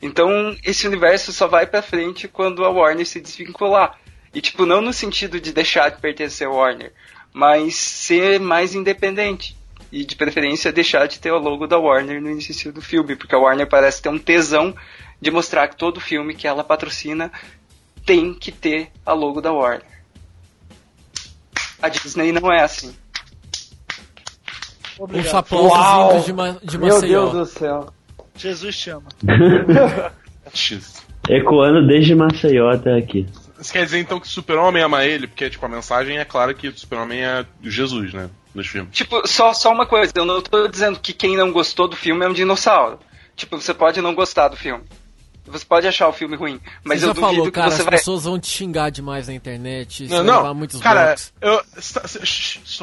Então, 0.00 0.56
esse 0.64 0.86
universo 0.86 1.32
só 1.32 1.46
vai 1.46 1.66
pra 1.66 1.82
frente 1.82 2.28
quando 2.28 2.64
a 2.64 2.70
Warner 2.70 3.06
se 3.06 3.20
desvincular. 3.20 3.98
E, 4.32 4.40
tipo, 4.40 4.64
não 4.64 4.80
no 4.80 4.92
sentido 4.92 5.40
de 5.40 5.52
deixar 5.52 5.90
de 5.90 6.00
pertencer 6.00 6.46
à 6.46 6.50
Warner, 6.50 6.92
mas 7.32 7.74
ser 7.74 8.38
mais 8.38 8.74
independente. 8.74 9.56
E, 9.90 10.04
de 10.04 10.14
preferência, 10.14 10.70
deixar 10.70 11.06
de 11.08 11.18
ter 11.18 11.32
o 11.32 11.38
logo 11.38 11.66
da 11.66 11.78
Warner 11.78 12.20
no 12.20 12.30
início 12.30 12.72
do 12.72 12.82
filme, 12.82 13.16
porque 13.16 13.34
a 13.34 13.38
Warner 13.38 13.66
parece 13.66 14.02
ter 14.02 14.10
um 14.10 14.18
tesão 14.18 14.74
de 15.20 15.30
mostrar 15.30 15.66
que 15.68 15.76
todo 15.76 16.00
filme 16.00 16.34
que 16.34 16.46
ela 16.46 16.62
patrocina 16.62 17.32
tem 18.04 18.34
que 18.34 18.52
ter 18.52 18.92
a 19.04 19.12
logo 19.14 19.40
da 19.40 19.52
Warner. 19.52 19.86
A 21.80 21.88
Disney 21.88 22.32
não 22.32 22.52
é 22.52 22.62
assim. 22.62 22.94
Os 24.94 25.00
Obrigado. 25.00 25.36
aplausos 25.36 25.70
Uau! 25.70 26.10
vindos 26.10 26.26
de, 26.26 26.32
Ma 26.32 26.50
de 26.62 26.78
Meu 26.78 26.94
Maceió. 26.94 27.30
Deus 27.30 27.48
do 27.48 27.58
céu. 27.58 27.92
Jesus 28.38 28.76
te 28.76 28.90
ama. 28.90 29.08
X. 30.52 31.06
Ecoando 31.28 31.86
desde 31.86 32.14
Maceió 32.14 32.70
até 32.70 32.96
aqui. 32.96 33.26
Isso 33.60 33.72
quer 33.72 33.84
dizer 33.84 33.98
então 33.98 34.20
que 34.20 34.26
o 34.26 34.30
Super-Homem 34.30 34.82
ama 34.82 35.04
ele, 35.04 35.26
porque 35.26 35.50
tipo, 35.50 35.64
a 35.66 35.68
mensagem 35.68 36.18
é 36.18 36.24
clara 36.24 36.54
que 36.54 36.68
o 36.68 36.78
Super-Homem 36.78 37.24
é 37.24 37.44
Jesus, 37.62 38.14
né? 38.14 38.30
Nos 38.54 38.66
filmes. 38.66 38.96
Tipo, 38.96 39.26
só, 39.26 39.52
só 39.52 39.72
uma 39.72 39.84
coisa, 39.84 40.12
eu 40.14 40.24
não 40.24 40.40
tô 40.40 40.66
dizendo 40.68 40.98
que 40.98 41.12
quem 41.12 41.36
não 41.36 41.52
gostou 41.52 41.86
do 41.86 41.96
filme 41.96 42.24
é 42.24 42.28
um 42.28 42.32
dinossauro. 42.32 42.98
Tipo, 43.36 43.60
você 43.60 43.74
pode 43.74 44.00
não 44.00 44.14
gostar 44.14 44.48
do 44.48 44.56
filme. 44.56 44.84
Você 45.50 45.64
pode 45.64 45.86
achar 45.86 46.08
o 46.08 46.12
filme 46.12 46.36
ruim, 46.36 46.60
mas 46.84 47.00
você 47.00 47.04
eu 47.04 47.08
já 47.08 47.14
duvido 47.14 47.32
falou, 47.32 47.46
que 47.46 47.52
cara, 47.52 47.70
você 47.70 47.78
as 47.78 47.84
vai. 47.84 47.94
pessoas 47.96 48.24
vão 48.24 48.38
te 48.38 48.48
xingar 48.48 48.90
demais 48.90 49.28
na 49.28 49.34
internet, 49.34 50.06
Não, 50.08 50.22
não. 50.22 50.36
levar 50.36 50.54
muitos 50.54 50.80
cara, 50.80 51.04
blocos. 51.06 51.32
eu. 51.40 51.62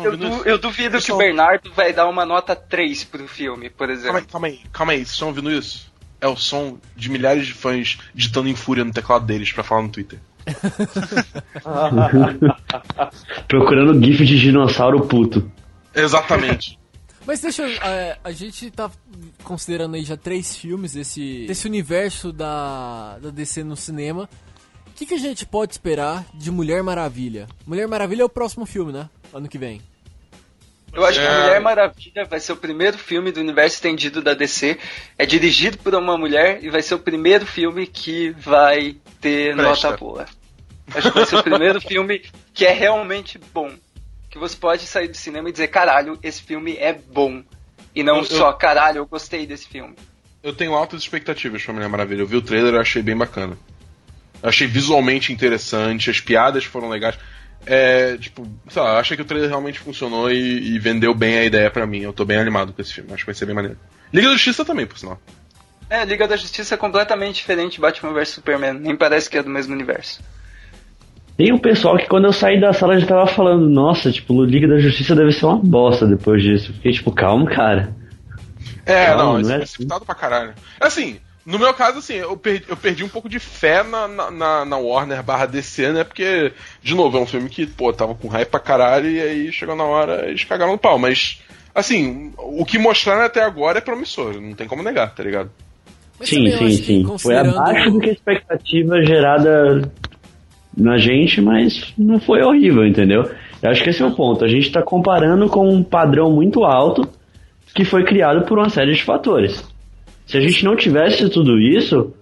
Eu, 0.03 0.17
du- 0.17 0.43
eu 0.45 0.57
duvido 0.57 0.91
que 0.91 0.97
Pessoal- 0.97 1.17
o 1.17 1.21
Bernardo 1.21 1.71
vai 1.73 1.93
dar 1.93 2.07
uma 2.07 2.25
nota 2.25 2.55
3 2.55 3.03
pro 3.03 3.27
filme, 3.27 3.69
por 3.69 3.87
Calma 3.87 3.93
exemplo. 3.93 4.17
aí, 4.17 4.25
calma 4.25 4.47
aí, 4.47 4.59
calma 4.71 4.91
aí, 4.93 4.97
vocês 4.99 5.11
estão 5.11 5.27
ouvindo 5.29 5.51
isso? 5.51 5.93
É 6.21 6.27
o 6.27 6.35
som 6.35 6.77
de 6.95 7.09
milhares 7.09 7.45
de 7.45 7.53
fãs 7.53 7.97
digitando 8.13 8.47
em 8.49 8.55
fúria 8.55 8.83
no 8.83 8.91
teclado 8.91 9.25
deles 9.25 9.51
pra 9.51 9.63
falar 9.63 9.83
no 9.83 9.89
Twitter. 9.89 10.19
Procurando 13.47 14.03
gif 14.03 14.25
de 14.25 14.39
dinossauro 14.39 15.01
puto. 15.05 15.51
Exatamente. 15.93 16.79
Mas 17.25 17.39
deixa 17.41 17.63
eu. 17.63 17.69
é, 17.81 18.17
a 18.23 18.31
gente 18.31 18.69
tá 18.71 18.89
considerando 19.43 19.95
aí 19.95 20.03
já 20.03 20.15
três 20.15 20.55
filmes 20.55 20.93
desse, 20.93 21.45
desse 21.47 21.65
universo 21.67 22.31
da, 22.31 23.17
da 23.19 23.29
DC 23.29 23.63
no 23.63 23.75
cinema. 23.75 24.29
O 24.87 24.91
que, 24.95 25.05
que 25.05 25.13
a 25.15 25.19
gente 25.19 25.45
pode 25.45 25.73
esperar 25.73 26.25
de 26.33 26.51
Mulher 26.51 26.81
Maravilha? 26.83 27.47
Mulher 27.65 27.87
Maravilha 27.87 28.21
é 28.21 28.25
o 28.25 28.29
próximo 28.29 28.65
filme, 28.65 28.93
né? 28.93 29.09
Ano 29.33 29.49
que 29.49 29.57
vem. 29.57 29.81
Eu 30.93 31.03
acho 31.03 31.19
que 31.19 31.25
É. 31.25 31.29
a 31.29 31.41
Mulher 31.41 31.59
Maravilha 31.59 32.23
vai 32.25 32.39
ser 32.39 32.53
o 32.53 32.57
primeiro 32.57 32.97
filme 32.97 33.31
do 33.31 33.41
universo 33.41 33.75
estendido 33.75 34.21
da 34.21 34.33
DC. 34.33 34.77
É 35.17 35.25
dirigido 35.25 35.77
por 35.79 35.93
uma 35.95 36.17
mulher 36.17 36.63
e 36.63 36.69
vai 36.69 36.81
ser 36.81 36.95
o 36.95 36.99
primeiro 36.99 37.45
filme 37.45 37.85
que 37.85 38.29
vai 38.37 38.95
ter 39.19 39.53
Presta. 39.55 39.87
nota 39.89 39.97
boa. 39.97 40.25
Acho 40.93 41.11
que 41.11 41.17
vai 41.17 41.25
ser 41.25 41.35
o 41.37 41.43
primeiro 41.43 41.81
filme 41.85 42.21
que 42.53 42.65
é 42.65 42.71
realmente 42.71 43.37
bom. 43.53 43.71
Que 44.35 44.39
você 44.39 44.57
pode 44.57 44.85
sair 44.85 45.07
do 45.07 45.15
cinema 45.15 45.47
e 45.47 45.51
dizer, 45.53 45.69
caralho, 45.69 46.19
esse 46.21 46.41
filme 46.41 46.75
é 46.75 46.91
bom. 46.91 47.41
E 47.95 48.03
não 48.03 48.17
Eu- 48.17 48.23
eu- 48.23 48.25
só, 48.25 48.51
caralho, 48.51 48.97
eu 48.97 49.05
gostei 49.05 49.47
desse 49.47 49.65
filme. 49.65 49.95
Eu 50.43 50.53
tenho 50.53 50.73
altas 50.75 50.99
expectativas 51.03 51.63
pra 51.63 51.73
Mulher 51.73 51.87
Maravilha. 51.87 52.19
Eu 52.19 52.27
vi 52.27 52.35
o 52.35 52.41
trailer 52.41 52.73
e 52.73 52.77
achei 52.77 53.01
bem 53.01 53.15
bacana. 53.15 53.57
Eu 54.43 54.49
achei 54.49 54.67
visualmente 54.67 55.31
interessante, 55.31 56.09
as 56.09 56.19
piadas 56.19 56.65
foram 56.65 56.89
legais. 56.89 57.17
É, 57.65 58.17
tipo, 58.17 58.45
sei 58.67 58.81
lá, 58.81 58.95
eu 58.95 58.97
achei 58.97 59.15
que 59.15 59.23
o 59.23 59.25
trailer 59.25 59.47
realmente 59.47 59.79
funcionou 59.79 60.29
e, 60.29 60.75
e 60.75 60.79
vendeu 60.79 61.13
bem 61.15 61.37
a 61.37 61.45
ideia 61.45 61.71
pra 61.71 61.87
mim. 61.87 62.01
Eu 62.01 62.11
tô 62.11 62.25
bem 62.25 62.37
animado 62.37 62.73
com 62.73 62.81
esse 62.81 62.93
filme, 62.93 63.13
acho 63.13 63.21
que 63.23 63.27
vai 63.27 63.35
ser 63.35 63.45
bem 63.45 63.55
maneiro. 63.55 63.79
Liga 64.11 64.27
da 64.27 64.33
Justiça 64.33 64.65
também, 64.65 64.85
por 64.85 64.97
sinal. 64.99 65.17
É, 65.89 66.03
Liga 66.03 66.27
da 66.27 66.35
Justiça 66.35 66.75
é 66.75 66.77
completamente 66.77 67.35
diferente 67.37 67.75
de 67.75 67.79
Batman 67.79 68.11
vs 68.11 68.27
Superman. 68.31 68.73
Nem 68.73 68.97
parece 68.97 69.29
que 69.29 69.37
é 69.37 69.41
do 69.43 69.49
mesmo 69.49 69.73
universo. 69.73 70.19
Tem 71.37 71.51
um 71.51 71.57
pessoal 71.57 71.97
que 71.97 72.07
quando 72.07 72.25
eu 72.25 72.33
saí 72.33 72.59
da 72.61 72.71
sala 72.71 72.97
já 72.99 73.05
tava 73.07 73.27
falando, 73.27 73.69
nossa, 73.69 74.11
tipo, 74.11 74.33
o 74.33 74.45
Liga 74.45 74.67
da 74.67 74.79
Justiça 74.79 75.13
deve 75.15 75.33
ser 75.33 75.45
uma 75.45 75.57
bosta 75.57 76.07
depois 76.07 76.41
disso. 76.41 76.71
Fiquei 76.73 76.93
tipo, 76.93 77.11
calma, 77.11 77.45
cara. 77.49 77.93
É, 78.85 79.09
Não, 79.09 79.17
não, 79.17 79.25
não 79.33 79.33
é 79.33 79.39
é 79.39 79.41
assim. 79.41 79.57
precipitado 79.57 80.05
pra 80.05 80.15
caralho. 80.15 80.53
Assim, 80.79 81.17
no 81.45 81.59
meu 81.59 81.73
caso, 81.73 81.99
assim, 81.99 82.13
eu 82.13 82.37
perdi, 82.37 82.63
eu 82.69 82.77
perdi 82.77 83.03
um 83.03 83.09
pouco 83.09 83.27
de 83.27 83.37
fé 83.39 83.83
na, 83.83 84.07
na, 84.31 84.63
na- 84.65 84.77
Warner 84.77 85.21
barra 85.23 85.45
DC, 85.45 85.91
né? 85.91 86.03
Porque, 86.05 86.53
de 86.81 86.95
novo, 86.95 87.17
é 87.17 87.21
um 87.21 87.25
filme 87.25 87.49
que, 87.49 87.65
pô, 87.67 87.91
tava 87.91 88.15
com 88.15 88.27
hype 88.29 88.47
pra 88.49 88.59
caralho 88.59 89.09
e 89.09 89.19
aí 89.19 89.51
chegou 89.51 89.75
na 89.75 89.83
hora 89.83 90.27
eles 90.29 90.43
cagaram 90.45 90.71
no 90.71 90.77
pau. 90.77 90.97
Mas, 90.97 91.41
assim, 91.73 92.31
o 92.37 92.63
que 92.63 92.77
mostraram 92.79 93.23
até 93.23 93.43
agora 93.43 93.79
é 93.79 93.81
promissor, 93.81 94.39
não 94.39 94.53
tem 94.53 94.67
como 94.67 94.81
negar, 94.83 95.13
tá 95.13 95.21
ligado? 95.21 95.51
Mas 96.17 96.29
sim, 96.29 96.49
sim, 96.49 96.69
sim. 96.71 97.01
Foi 97.03 97.11
considerando- 97.11 97.57
abaixo 97.59 97.91
do 97.91 97.99
que 97.99 98.09
a 98.09 98.13
expectativa 98.13 99.03
gerada 99.05 99.91
na 100.75 100.97
gente, 100.97 101.41
mas 101.41 101.93
não 101.97 102.19
foi 102.19 102.41
horrível, 102.41 102.85
entendeu? 102.85 103.29
Eu 103.61 103.69
acho 103.69 103.83
que 103.83 103.89
esse 103.89 104.01
é 104.01 104.05
o 104.05 104.15
ponto. 104.15 104.43
A 104.43 104.47
gente 104.47 104.71
tá 104.71 104.81
comparando 104.81 105.47
com 105.47 105.67
um 105.69 105.83
padrão 105.83 106.31
muito 106.31 106.63
alto 106.63 107.07
que 107.73 107.85
foi 107.85 108.03
criado 108.03 108.45
por 108.45 108.57
uma 108.57 108.69
série 108.69 108.93
de 108.93 109.03
fatores. 109.03 109.63
Se 110.25 110.37
a 110.37 110.41
gente 110.41 110.63
não 110.63 110.75
tivesse 110.75 111.29
tudo 111.29 111.59
isso, 111.59 112.13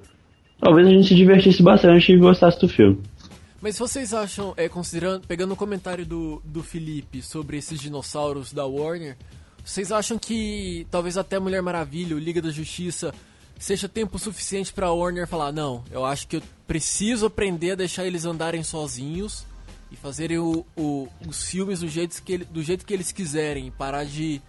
talvez 0.60 0.88
a 0.88 0.92
gente 0.92 1.08
se 1.08 1.16
divertisse 1.16 1.62
bastante 1.62 2.12
e 2.12 2.18
gostasse 2.18 2.60
do 2.60 2.68
filme. 2.68 3.00
Mas 3.62 3.80
vocês 3.80 4.14
acham, 4.14 4.54
é, 4.58 4.68
considerando, 4.68 5.26
pegando 5.26 5.54
o 5.54 5.56
comentário 5.58 6.06
do, 6.06 6.42
do 6.44 6.62
Felipe 6.62 7.22
sobre 7.22 7.58
esses 7.58 7.80
dinossauros 7.80 8.52
da 8.52 8.66
Warner, 8.66 9.16
vocês 9.64 9.92
acham 9.92 10.18
que 10.18 10.86
talvez 10.92 11.18
até 11.18 11.40
Mulher 11.40 11.62
Maravilha, 11.62 12.16
Liga 12.16 12.42
da 12.42 12.50
Justiça, 12.50 13.14
seja 13.60 13.88
tempo 13.88 14.20
suficiente 14.20 14.74
pra 14.74 14.92
Warner 14.92 15.28
falar, 15.28 15.52
não, 15.52 15.84
eu 15.92 16.06
acho 16.06 16.28
que 16.28 16.38
eu 16.38 16.42
preciso 16.68 17.26
aprender 17.26 17.72
a 17.72 17.76
deixar 17.76 18.06
eles 18.06 18.26
andarem 18.26 18.64
sozinhos 18.64 19.46
e 19.92 19.96
fazerem 19.96 20.38
o, 20.40 20.66
o- 20.76 21.08
os 21.28 21.44
filmes 21.50 21.80
do 21.80 21.88
jeito, 21.88 22.22
que 22.24 22.34
ele- 22.34 22.46
do 22.46 22.62
jeito 22.64 22.86
que 22.86 22.94
eles 22.94 23.12
quiserem, 23.12 23.72
parar 23.78 24.06
de 24.06 24.42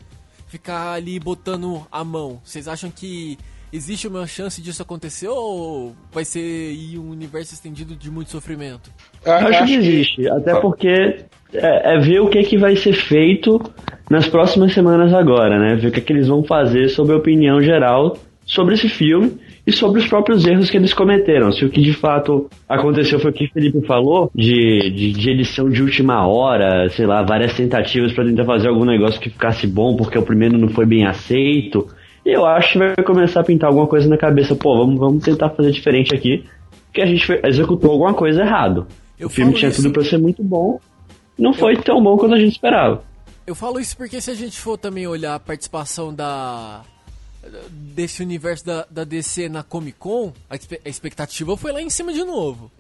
ficar 0.49 0.93
ali 0.93 1.19
botando 1.19 1.87
a 1.91 2.03
mão. 2.05 2.41
Vocês 2.45 2.67
acham 2.69 2.91
que 2.91 3.37
existe 3.73 4.07
uma 4.07 4.27
chance 4.27 4.63
disso 4.63 4.83
acontecer 4.83 5.29
ou 5.29 5.95
vai 6.13 6.25
ser 6.25 6.39
aí 6.71 6.97
um 6.99 7.11
universo 7.11 7.53
estendido 7.55 7.95
de 7.97 8.11
muito 8.11 8.31
sofrimento? 8.31 8.91
Eu 9.25 9.33
acho, 9.33 9.67
que 9.67 9.75
existe, 9.75 10.29
até 10.29 10.53
porque 10.61 11.25
é, 11.53 11.95
é 11.95 11.99
ver 12.01 12.21
o 12.21 12.29
que, 12.31 12.43
que 12.45 12.57
vai 12.57 12.77
ser 12.77 12.93
feito 12.93 13.61
nas 14.09 14.29
próximas 14.29 14.73
semanas 14.73 15.13
agora, 15.13 15.59
né? 15.59 15.75
Ver 15.75 15.89
o 15.89 15.93
que, 15.93 16.01
que 16.01 16.13
eles 16.13 16.29
vão 16.29 16.45
fazer 16.45 16.89
sobre 16.89 17.15
a 17.15 17.19
opinião 17.19 17.61
geral 17.61 18.17
sobre 18.45 18.75
esse 18.75 18.89
filme 18.89 19.33
e 19.67 19.73
sobre 19.73 20.01
os 20.01 20.07
próprios 20.07 20.45
erros 20.47 20.69
que 20.71 20.77
eles 20.77 20.93
cometeram. 20.93 21.51
Se 21.51 21.65
o 21.65 21.71
que 21.71 21.81
de 21.81 21.93
fato 21.95 22.49
aconteceu 22.69 23.19
foi 23.19 23.31
o 23.31 23.35
que 23.35 23.47
o 23.47 23.51
Felipe 23.53 23.87
falou, 23.87 24.31
de, 24.35 24.91
de, 24.91 25.13
de 25.13 25.31
edição 25.31 25.69
de 25.71 25.83
última 25.83 26.27
hora, 26.27 26.89
sei 26.91 27.07
lá, 27.07 27.23
várias 27.23 27.55
tentativas 27.55 28.13
para 28.13 28.25
tentar 28.25 28.45
fazer 28.45 28.69
algum 28.69 28.85
negócio 28.85 29.21
que 29.21 29.31
ficasse 29.31 29.67
bom 29.67 29.97
porque 29.97 30.19
o 30.19 30.23
primeiro 30.23 30.59
não 30.59 30.69
foi 30.69 30.85
bem 30.85 31.07
aceito. 31.07 31.87
E 32.27 32.31
eu 32.37 32.45
acho 32.47 32.73
que 32.73 32.79
vai 32.79 32.95
começar 32.97 33.41
a 33.41 33.45
pintar 33.45 33.69
alguma 33.69 33.87
coisa 33.87 34.09
na 34.09 34.17
cabeça, 34.19 34.55
pô, 34.55 34.77
vamos, 34.77 34.99
vamos 34.99 35.25
tentar 35.25 35.51
fazer 35.51 35.71
diferente 35.71 36.15
aqui, 36.15 36.45
que 36.93 37.01
a 37.01 37.07
gente 37.07 37.27
executou 37.45 37.91
alguma 37.91 38.15
coisa 38.15 38.43
errado. 38.43 38.87
Eu 39.19 39.29
o 39.29 39.31
filme 39.31 39.53
tinha 39.55 39.71
isso- 39.71 39.83
tudo 39.83 39.93
pra 39.93 40.05
ser 40.05 40.19
muito 40.19 40.43
bom, 40.43 40.79
não 41.39 41.53
foi 41.53 41.77
tão 41.77 42.03
bom 42.03 42.17
quanto 42.17 42.35
a 42.35 42.39
gente 42.39 42.53
esperava. 42.53 43.03
Eu 43.47 43.55
falo 43.55 43.79
isso 43.79 43.97
porque 43.97 44.21
se 44.21 44.31
a 44.31 44.35
gente 44.35 44.59
for 44.59 44.79
também 44.79 45.07
olhar 45.07 45.35
a 45.35 45.39
participação 45.41 46.15
da 46.15 46.81
desse 47.71 48.23
universo 48.23 48.65
da, 48.65 48.87
da 48.91 49.05
DC 49.05 49.49
na 49.49 49.63
Comic 49.63 49.99
Con, 49.99 50.33
a, 50.49 50.57
expe- 50.57 50.81
a 50.85 50.89
expectativa 50.89 51.57
foi 51.57 51.73
lá 51.73 51.81
em 51.81 51.91
cima 51.91 52.13
de 52.13 52.25
novo. 52.25 52.71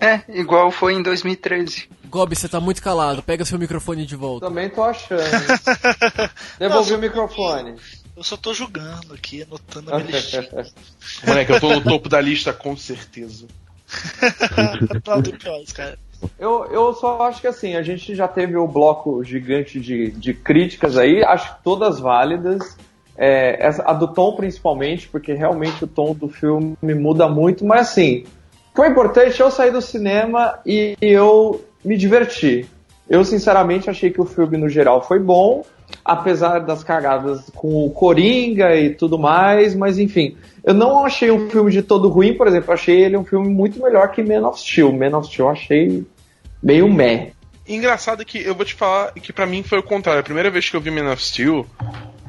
É, 0.00 0.22
igual 0.38 0.70
foi 0.70 0.94
em 0.94 1.02
2013. 1.02 1.88
Gobi, 2.06 2.36
você 2.36 2.48
tá 2.48 2.60
muito 2.60 2.82
calado, 2.82 3.22
pega 3.22 3.44
seu 3.44 3.58
microfone 3.58 4.04
de 4.06 4.16
volta. 4.16 4.46
Também 4.46 4.68
tô 4.70 4.82
achando. 4.82 5.22
Devolvi 6.58 6.94
o 6.94 6.98
microfone. 6.98 7.76
Eu 8.16 8.22
só 8.22 8.36
tô 8.36 8.52
julgando 8.52 9.14
aqui, 9.14 9.42
anotando 9.42 9.94
a 9.94 9.98
minha 9.98 10.10
listinha. 10.18 10.48
Moleque, 11.26 11.52
eu 11.52 11.60
tô 11.60 11.74
no 11.74 11.80
topo 11.82 12.08
da 12.08 12.20
lista 12.20 12.52
com 12.52 12.76
certeza. 12.76 13.46
Aplaudo 14.96 15.32
cara. 15.74 15.98
Eu, 16.38 16.66
eu 16.70 16.94
só 16.94 17.22
acho 17.22 17.40
que 17.40 17.46
assim, 17.46 17.74
a 17.74 17.82
gente 17.82 18.14
já 18.14 18.28
teve 18.28 18.56
o 18.56 18.66
bloco 18.68 19.24
gigante 19.24 19.80
de, 19.80 20.10
de 20.12 20.32
críticas 20.32 20.96
aí, 20.96 21.22
acho 21.24 21.56
que 21.56 21.64
todas 21.64 21.98
válidas. 21.98 22.76
É, 23.16 23.70
a 23.84 23.92
do 23.92 24.08
tom 24.08 24.34
principalmente, 24.34 25.08
porque 25.08 25.34
realmente 25.34 25.84
o 25.84 25.86
tom 25.86 26.14
do 26.14 26.28
filme 26.28 26.76
muda 26.82 27.28
muito, 27.28 27.64
mas 27.64 27.90
assim, 27.90 28.24
foi 28.74 28.88
importante 28.88 29.38
eu 29.40 29.50
sair 29.50 29.70
do 29.70 29.82
cinema 29.82 30.58
e 30.64 30.96
eu 31.00 31.62
me 31.84 31.96
diverti. 31.96 32.66
Eu 33.08 33.24
sinceramente 33.24 33.90
achei 33.90 34.10
que 34.10 34.20
o 34.20 34.24
filme 34.24 34.56
no 34.56 34.68
geral 34.68 35.02
foi 35.02 35.18
bom, 35.18 35.64
apesar 36.04 36.60
das 36.60 36.82
cagadas 36.82 37.50
com 37.54 37.84
o 37.84 37.90
Coringa 37.90 38.74
e 38.74 38.90
tudo 38.94 39.18
mais, 39.18 39.74
mas 39.74 39.98
enfim, 39.98 40.36
eu 40.64 40.72
não 40.72 41.04
achei 41.04 41.30
um 41.30 41.50
filme 41.50 41.70
de 41.70 41.82
todo 41.82 42.08
ruim, 42.08 42.34
por 42.34 42.46
exemplo, 42.46 42.72
achei 42.72 43.02
ele 43.02 43.16
um 43.16 43.24
filme 43.24 43.48
muito 43.48 43.82
melhor 43.82 44.10
que 44.10 44.22
Man 44.22 44.48
of 44.48 44.58
Steel. 44.58 44.92
Man 44.92 45.16
of 45.18 45.26
Steel 45.26 45.46
eu 45.46 45.52
achei 45.52 46.06
meio 46.62 46.88
meh. 46.88 47.32
engraçado 47.68 48.24
que 48.24 48.42
eu 48.42 48.54
vou 48.54 48.64
te 48.64 48.74
falar 48.74 49.12
que 49.12 49.32
pra 49.32 49.46
mim 49.46 49.62
foi 49.62 49.78
o 49.78 49.82
contrário. 49.82 50.20
A 50.20 50.24
primeira 50.24 50.50
vez 50.50 50.70
que 50.70 50.76
eu 50.76 50.80
vi 50.80 50.90
Man 50.90 51.12
of 51.12 51.22
Steel, 51.22 51.66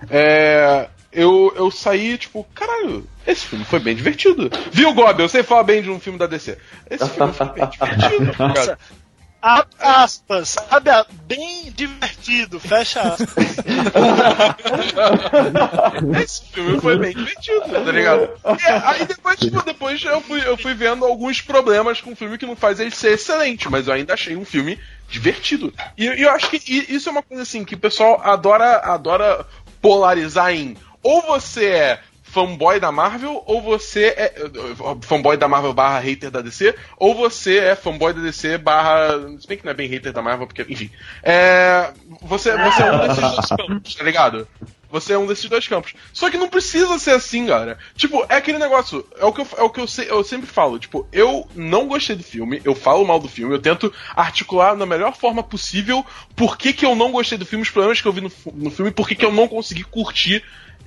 é, 0.10 0.88
eu, 1.12 1.54
eu 1.56 1.70
saí, 1.72 2.18
tipo, 2.18 2.46
caralho, 2.56 3.08
esse 3.26 3.46
filme 3.46 3.66
foi 3.66 3.80
bem 3.80 3.96
divertido. 3.96 4.50
Viu, 4.72 4.94
Gob? 4.94 5.22
Eu 5.22 5.30
sei 5.30 5.44
falar 5.44 5.64
bem 5.64 5.82
de 5.82 5.90
um 5.90 6.00
filme 6.00 6.20
da 6.20 6.28
DC. 6.28 6.58
Esse 6.90 7.10
filme 7.10 7.34
foi 7.34 7.48
bem 7.50 7.68
divertido, 7.70 8.32
tá 8.38 8.48
ligado? 8.48 8.78
A- 9.46 9.66
Aspas, 9.78 10.50
sabe? 10.50 10.90
Bem 11.26 11.70
divertido, 11.76 12.62
fecha 12.62 13.02
aspas. 13.02 13.58
Esse 16.24 16.46
filme 16.46 16.80
foi 16.80 16.98
bem 16.98 17.14
divertido, 17.14 17.62
tá 17.70 17.92
ligado? 17.92 18.30
E 18.46 18.66
aí 18.66 19.06
depois, 19.06 19.38
tipo, 19.40 19.62
depois 19.64 20.02
eu 20.04 20.22
fui, 20.22 20.42
eu 20.48 20.56
fui 20.58 20.74
vendo 20.74 21.04
alguns 21.06 21.42
problemas 21.42 22.00
com 22.00 22.14
o 22.14 22.16
filme 22.16 22.38
que 22.38 22.46
não 22.46 22.56
faz 22.56 22.80
ele 22.80 22.92
ser 22.92 23.14
excelente, 23.16 23.70
mas 23.70 23.86
eu 23.88 23.94
ainda 23.94 24.14
achei 24.14 24.38
um 24.38 24.46
filme 24.46 24.80
divertido. 25.10 25.74
E, 25.98 26.06
e 26.06 26.22
eu 26.22 26.32
acho 26.32 26.50
que 26.50 26.86
isso 26.90 27.10
é 27.10 27.12
uma 27.12 27.22
coisa 27.22 27.44
assim 27.44 27.66
que 27.66 27.76
o 27.76 27.80
pessoal 27.80 28.22
adora, 28.24 28.78
adora 28.78 29.46
polarizar 29.84 30.54
em 30.54 30.78
ou 31.04 31.22
você 31.22 31.66
é 31.66 32.00
fanboy 32.24 32.80
da 32.80 32.92
Marvel, 32.92 33.44
ou 33.46 33.62
você 33.62 34.06
é 34.08 34.34
fanboy 35.02 35.38
da 35.38 35.48
Marvel 35.48 35.74
barra 35.74 36.00
hater 36.00 36.32
da 36.32 36.42
DC, 36.42 36.74
ou 36.98 37.14
você 37.14 37.60
é 37.60 37.76
fanboy 37.76 38.12
da 38.14 38.22
DC 38.22 38.58
barra. 38.58 39.20
Se 39.40 39.48
bem 39.48 39.58
que 39.58 39.66
não 39.66 39.72
é 39.72 39.76
bem 39.76 39.88
hater 39.88 40.12
da 40.12 40.22
Marvel, 40.22 40.48
porque, 40.48 40.66
enfim. 40.68 40.90
É, 41.22 41.92
você, 42.22 42.58
você 42.58 42.82
é 42.82 42.92
um 42.92 43.08
desses 43.08 43.22
dois 43.36 43.50
campos, 43.50 43.96
tá 43.96 44.04
ligado? 44.04 44.48
Você 44.94 45.14
é 45.14 45.18
um 45.18 45.26
desses 45.26 45.50
dois 45.50 45.68
campos. 45.68 45.96
Só 46.14 46.30
que 46.30 46.38
não 46.38 46.48
precisa 46.48 47.00
ser 47.00 47.12
assim, 47.16 47.48
cara. 47.48 47.80
Tipo, 47.96 48.24
é 48.30 48.36
aquele 48.36 48.60
negócio. 48.60 49.04
É 49.18 49.26
o 49.26 49.34
que 49.34 49.42
eu, 49.42 49.48
é 49.58 49.64
o 49.64 49.70
que 49.72 49.80
eu, 49.82 49.88
se- 49.88 50.06
eu 50.08 50.24
sempre 50.24 50.46
falo. 50.46 50.78
Tipo, 50.78 51.08
eu 51.12 51.48
não 51.56 51.88
gostei 51.88 52.16
do 52.16 52.22
filme, 52.24 52.62
eu 52.64 52.76
falo 52.76 53.04
mal 53.04 53.20
do 53.20 53.28
filme, 53.28 53.56
eu 53.56 53.60
tento 53.60 53.92
articular 54.16 54.76
da 54.76 54.86
melhor 54.86 55.16
forma 55.18 55.42
possível 55.42 56.06
por 56.36 56.60
que, 56.60 56.72
que 56.72 56.86
eu 56.86 56.94
não 56.96 57.12
gostei 57.12 57.40
do 57.40 57.46
filme, 57.46 57.64
os 57.64 57.72
problemas 57.72 58.02
que 58.02 58.08
eu 58.08 58.14
vi 58.14 58.22
no, 58.22 58.32
no 58.54 58.70
filme, 58.70 58.92
por 58.92 59.08
que, 59.08 59.16
que 59.16 59.26
eu 59.26 59.32
não 59.32 59.48
consegui 59.48 59.84
curtir 59.84 60.44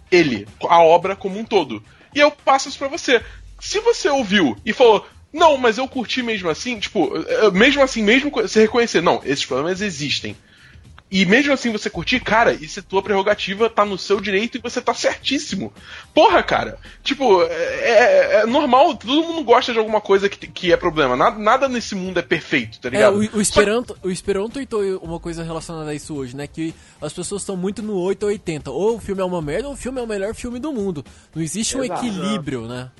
ele, 0.08 0.46
a 0.68 0.80
obra 0.80 1.16
como 1.16 1.36
um 1.40 1.44
todo. 1.44 1.82
E 2.14 2.20
eu 2.20 2.30
passo 2.30 2.68
isso 2.68 2.78
pra 2.78 2.86
você. 2.86 3.20
Se 3.58 3.80
você 3.80 4.08
ouviu 4.08 4.56
e 4.64 4.72
falou, 4.72 5.04
não, 5.32 5.56
mas 5.56 5.78
eu 5.78 5.88
curti 5.88 6.22
mesmo 6.22 6.48
assim, 6.48 6.78
tipo, 6.78 7.10
mesmo 7.52 7.82
assim, 7.82 8.04
mesmo 8.04 8.30
você 8.30 8.60
reconhecer, 8.60 9.02
não, 9.02 9.20
esses 9.24 9.44
problemas 9.44 9.80
existem. 9.80 10.36
E 11.08 11.24
mesmo 11.24 11.52
assim 11.52 11.70
você 11.70 11.88
curtir, 11.88 12.18
cara, 12.18 12.52
isso 12.52 12.80
é 12.80 12.82
tua 12.82 13.00
prerrogativa, 13.00 13.70
tá 13.70 13.84
no 13.84 13.96
seu 13.96 14.20
direito 14.20 14.58
e 14.58 14.60
você 14.60 14.80
tá 14.82 14.92
certíssimo. 14.92 15.72
Porra, 16.12 16.42
cara, 16.42 16.78
tipo, 17.04 17.42
é, 17.44 17.46
é- 17.52 18.40
é 18.42 18.46
normal, 18.46 18.96
todo 18.96 19.22
mundo 19.22 19.44
gosta 19.44 19.72
de 19.72 19.78
alguma 19.78 20.00
coisa 20.00 20.28
que, 20.28 20.48
que 20.48 20.72
é 20.72 20.76
problema. 20.76 21.14
Nada, 21.14 21.38
nada 21.38 21.68
nesse 21.68 21.94
mundo 21.94 22.18
é 22.18 22.22
perfeito, 22.22 22.80
tá 22.80 22.88
É, 22.88 22.90
ligado? 22.90 23.14
o, 23.18 23.36
o 23.38 23.40
Esperanto, 23.40 23.96
o 24.02 24.10
Esperanto 24.10 24.54
tweetou 24.54 24.82
uma 24.98 25.20
coisa 25.20 25.44
relacionada 25.44 25.90
a 25.90 25.94
isso 25.94 26.12
hoje, 26.12 26.34
né? 26.36 26.48
Que 26.48 26.74
as 27.00 27.12
pessoas 27.12 27.42
estão 27.42 27.56
muito 27.56 27.82
no 27.82 27.96
8 28.00 28.24
ou 28.24 28.28
80. 28.30 28.70
Ou 28.72 28.96
o 28.96 29.00
filme 29.00 29.22
é 29.22 29.24
uma 29.24 29.40
merda, 29.40 29.68
ou 29.68 29.74
o 29.74 29.76
filme 29.76 30.00
é 30.00 30.02
o 30.02 30.08
melhor 30.08 30.34
filme 30.34 30.58
do 30.58 30.72
mundo. 30.72 31.04
Não 31.32 31.40
existe 31.40 31.76
um 31.76 31.84
Exato. 31.84 32.04
equilíbrio, 32.04 32.62
né? 32.66 32.90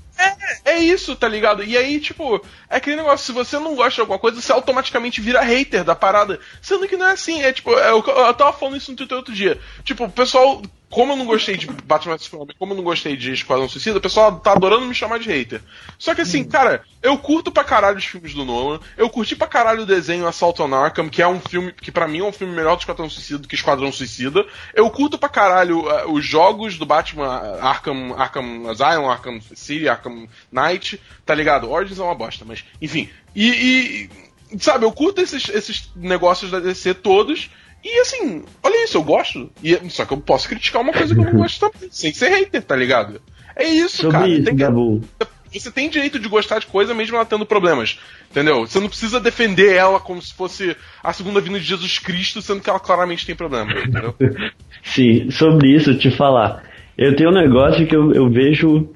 É 0.65 0.79
isso, 0.79 1.15
tá 1.15 1.29
ligado? 1.29 1.63
E 1.63 1.77
aí, 1.77 2.01
tipo, 2.01 2.45
é 2.69 2.77
aquele 2.77 2.97
negócio, 2.97 3.25
se 3.25 3.33
você 3.33 3.59
não 3.59 3.75
gosta 3.75 3.95
de 3.95 4.01
alguma 4.01 4.19
coisa, 4.19 4.41
você 4.41 4.53
automaticamente 4.53 5.21
vira 5.21 5.41
hater 5.41 5.85
da 5.85 5.95
parada. 5.95 6.41
Sendo 6.61 6.89
que 6.89 6.97
não 6.97 7.09
é 7.09 7.13
assim, 7.13 7.43
é 7.43 7.53
tipo, 7.53 7.73
é, 7.79 7.91
eu, 7.91 8.05
eu 8.05 8.35
tava 8.35 8.53
falando 8.53 8.77
isso 8.77 8.91
no 8.91 8.97
Twitter 8.97 9.17
outro 9.17 9.33
dia. 9.33 9.61
Tipo, 9.85 10.05
o 10.05 10.11
pessoal, 10.11 10.61
como 10.91 11.13
eu 11.13 11.17
não 11.17 11.27
gostei 11.27 11.57
de 11.57 11.67
Batman 11.67 12.17
vs 12.17 12.27
Superman, 12.27 12.55
como 12.59 12.73
eu 12.73 12.77
não 12.77 12.85
gostei 12.85 13.17
de 13.17 13.33
Esquadrão 13.33 13.69
Suicida, 13.69 13.99
o 13.99 14.01
pessoal 14.01 14.39
tá 14.39 14.53
adorando 14.53 14.87
me 14.87 14.95
chamar 14.95 15.19
de 15.19 15.29
hater. 15.29 15.61
Só 15.99 16.15
que 16.15 16.21
assim, 16.21 16.45
cara, 16.45 16.85
eu 17.03 17.19
curto 17.19 17.51
pra 17.51 17.65
caralho 17.65 17.99
os 17.99 18.05
filmes 18.05 18.35
do 18.35 18.45
Nolan, 18.45 18.79
eu 18.97 19.11
curti 19.11 19.35
pra 19.35 19.49
caralho 19.49 19.83
o 19.83 19.87
desenho 19.87 20.27
Assault 20.27 20.63
on 20.63 20.73
Arkham, 20.75 21.09
que 21.09 21.21
é 21.21 21.27
um 21.27 21.41
filme, 21.41 21.73
que 21.73 21.91
pra 21.91 22.07
mim 22.07 22.21
é 22.21 22.25
um 22.25 22.33
filme 22.33 22.55
melhor 22.55 22.77
do 22.77 22.81
Esquadrão 22.81 23.11
Suicida 23.11 23.41
do 23.41 23.49
que 23.49 23.57
Esquadrão 23.57 23.91
Suicida. 23.91 24.47
Eu 24.75 24.89
curto 24.89 25.19
pra 25.19 25.29
caralho 25.29 25.89
eh, 25.91 26.07
os 26.07 26.25
jogos 26.25 26.79
do 26.79 26.87
Batman 26.87 27.43
eh, 27.43 27.61
Arkham, 27.61 28.15
Arkham 28.17 28.71
Asylum, 28.71 29.09
Arkham 29.09 29.41
City, 29.55 29.89
Arkham 29.89 30.29
Knight, 30.53 31.01
tá 31.25 31.35
ligado? 31.35 31.71
Origins 31.71 31.99
é 31.99 32.03
uma 32.03 32.15
bosta, 32.15 32.45
mas 32.45 32.65
enfim. 32.81 33.11
E, 33.35 34.09
e, 34.53 34.59
sabe, 34.61 34.85
eu 34.85 34.93
curto 34.93 35.21
esses, 35.21 35.49
esses 35.49 35.91
negócios 35.97 36.51
da 36.51 36.61
DC 36.61 36.95
todos. 36.95 37.51
E 37.89 38.01
assim, 38.01 38.43
olha 38.63 38.85
isso, 38.85 38.97
eu 38.97 39.03
gosto. 39.05 39.49
E, 39.63 39.79
só 39.91 40.05
que 40.05 40.13
eu 40.13 40.19
posso 40.19 40.49
criticar 40.49 40.83
uma 40.83 40.93
coisa 40.93 41.15
que 41.15 41.21
eu 41.21 41.25
não 41.25 41.35
gosto 41.41 41.61
também, 41.71 41.89
sem 41.91 42.13
ser 42.13 42.31
hater, 42.31 42.63
tá 42.63 42.75
ligado? 42.75 43.21
É 43.55 43.65
isso, 43.65 43.99
Sobre 44.03 44.13
cara. 44.13 44.29
isso, 44.29 44.45
Tem 44.45 44.57
que- 44.57 45.61
você 45.61 45.71
tem 45.71 45.89
direito 45.89 46.19
de 46.19 46.29
gostar 46.29 46.59
de 46.59 46.67
coisa 46.67 46.93
mesmo 46.93 47.17
ela 47.17 47.25
tendo 47.25 47.47
problemas. 47.47 47.99
Entendeu? 48.31 48.67
Você 48.67 48.79
não 48.81 48.89
precisa 48.89 49.19
defender 49.21 49.75
ela 49.75 49.99
como 50.01 50.21
se 50.21 50.35
fosse 50.35 50.77
a 51.03 51.13
segunda 51.13 51.41
vinda 51.41 51.59
de 51.59 51.65
Jesus 51.65 51.99
Cristo, 51.99 52.43
sendo 52.43 52.61
que 52.61 52.69
ela 52.69 52.81
claramente 52.81 53.25
tem 53.25 53.35
problema, 53.37 53.73
entendeu? 53.73 54.15
Sim, 54.83 55.31
sobre 55.31 55.75
isso, 55.75 55.97
te 55.97 56.11
falar. 56.11 56.63
Eu 56.99 57.15
tenho 57.17 57.31
um 57.31 57.35
negócio 57.35 57.87
que 57.87 57.95
eu, 57.97 58.13
eu 58.13 58.29
vejo 58.29 58.89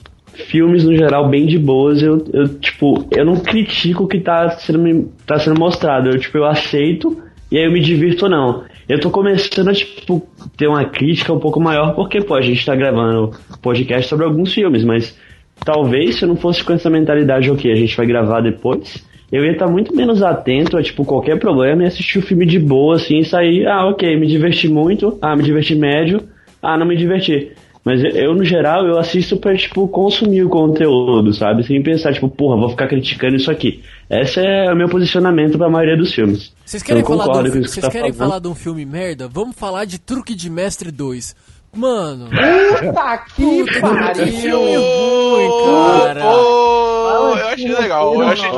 filmes 0.48 0.84
no 0.84 0.94
geral 0.96 1.28
bem 1.30 1.46
de 1.46 1.58
boas. 1.58 2.02
Eu, 2.02 2.24
eu, 2.32 2.58
tipo, 2.58 3.06
eu 3.10 3.24
não 3.24 3.36
critico 3.36 4.04
o 4.04 4.08
que 4.08 4.20
tá 4.20 4.50
sendo, 4.50 5.10
tá 5.26 5.38
sendo 5.38 5.58
mostrado. 5.58 6.10
Eu, 6.10 6.18
tipo, 6.18 6.36
eu 6.38 6.44
aceito 6.46 7.22
e 7.50 7.56
aí 7.58 7.64
eu 7.64 7.72
me 7.72 7.80
divirto 7.80 8.28
não. 8.28 8.64
Eu 8.90 8.98
tô 8.98 9.08
começando 9.08 9.68
a, 9.68 9.72
tipo, 9.72 10.20
ter 10.56 10.66
uma 10.66 10.84
crítica 10.84 11.32
um 11.32 11.38
pouco 11.38 11.60
maior 11.60 11.94
porque, 11.94 12.20
pô, 12.20 12.34
a 12.34 12.40
gente 12.40 12.66
tá 12.66 12.74
gravando 12.74 13.30
podcast 13.62 14.08
sobre 14.08 14.24
alguns 14.24 14.52
filmes, 14.52 14.82
mas 14.82 15.16
talvez 15.64 16.16
se 16.16 16.24
eu 16.24 16.28
não 16.28 16.34
fosse 16.34 16.64
com 16.64 16.72
essa 16.72 16.90
mentalidade, 16.90 17.48
ok, 17.48 17.70
a 17.70 17.76
gente 17.76 17.96
vai 17.96 18.04
gravar 18.04 18.40
depois. 18.40 19.06
Eu 19.30 19.44
ia 19.44 19.52
estar 19.52 19.68
muito 19.68 19.94
menos 19.94 20.24
atento 20.24 20.76
a, 20.76 20.82
tipo, 20.82 21.04
qualquer 21.04 21.38
problema 21.38 21.84
e 21.84 21.86
assistir 21.86 22.18
o 22.18 22.22
filme 22.22 22.44
de 22.44 22.58
boa, 22.58 22.96
assim, 22.96 23.20
e 23.20 23.24
sair, 23.24 23.64
ah, 23.64 23.86
ok, 23.86 24.18
me 24.18 24.26
diverti 24.26 24.68
muito, 24.68 25.16
ah, 25.22 25.36
me 25.36 25.44
diverti 25.44 25.76
médio, 25.76 26.24
ah, 26.60 26.76
não 26.76 26.84
me 26.84 26.96
diverti. 26.96 27.52
Mas 27.84 28.02
eu, 28.14 28.34
no 28.34 28.44
geral, 28.44 28.86
eu 28.86 28.98
assisto 28.98 29.38
pra, 29.38 29.56
tipo, 29.56 29.88
consumir 29.88 30.42
o 30.44 30.50
conteúdo, 30.50 31.32
sabe? 31.32 31.64
Sem 31.64 31.82
pensar, 31.82 32.12
tipo, 32.12 32.28
porra, 32.28 32.56
vou 32.56 32.68
ficar 32.70 32.86
criticando 32.88 33.36
isso 33.36 33.50
aqui. 33.50 33.82
Esse 34.08 34.40
é 34.40 34.70
o 34.70 34.76
meu 34.76 34.88
posicionamento 34.88 35.56
pra 35.56 35.68
maioria 35.70 35.96
dos 35.96 36.12
filmes. 36.12 36.52
Vocês 36.64 36.82
querem, 36.82 37.02
falar, 37.02 37.24
um, 37.40 37.42
que 37.44 37.50
vocês 37.50 37.70
você 37.70 37.80
tá 37.80 37.90
querem 37.90 38.12
falando. 38.12 38.28
falar 38.30 38.40
de 38.40 38.48
um 38.48 38.54
filme 38.54 38.84
merda? 38.84 39.28
Vamos 39.28 39.56
falar 39.56 39.86
de 39.86 39.98
Truque 39.98 40.34
de 40.34 40.50
Mestre 40.50 40.90
2. 40.90 41.34
Mano, 41.72 42.26
Puta 42.26 43.18
que 43.18 43.42
puta 43.62 43.72
que 43.72 43.80
pariu! 43.80 44.26
filme 44.26 44.76
ruim, 44.76 45.48
cara. 45.64 46.20
Eu 46.20 47.48
achei 47.48 47.72
legal, 47.72 48.14
eu 48.14 48.28
achei. 48.28 48.50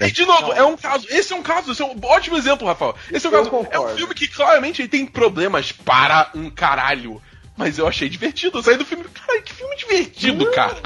E 0.00 0.10
de 0.10 0.24
novo, 0.24 0.52
é 0.52 0.64
um 0.64 0.76
caso, 0.76 1.06
esse 1.10 1.32
é 1.32 1.36
um 1.36 1.42
caso, 1.42 1.72
esse 1.72 1.82
é 1.82 1.84
um 1.84 1.94
ótimo 2.02 2.36
exemplo, 2.38 2.66
Rafael. 2.66 2.94
Esse 3.12 3.26
é 3.26 3.28
um 3.28 3.32
caso, 3.32 3.50
é 3.70 3.78
um 3.78 3.88
filme 3.88 4.14
que 4.14 4.26
claramente 4.28 4.80
ele 4.80 4.88
tem 4.88 5.04
problemas 5.04 5.72
para 5.72 6.30
um 6.34 6.48
caralho. 6.48 7.20
Mas 7.56 7.78
eu 7.78 7.86
achei 7.86 8.08
divertido, 8.08 8.58
eu 8.58 8.62
saí 8.62 8.76
do 8.76 8.84
filme, 8.84 9.04
cara, 9.04 9.40
que 9.42 9.52
filme 9.54 9.76
divertido, 9.76 10.50
cara. 10.50 10.76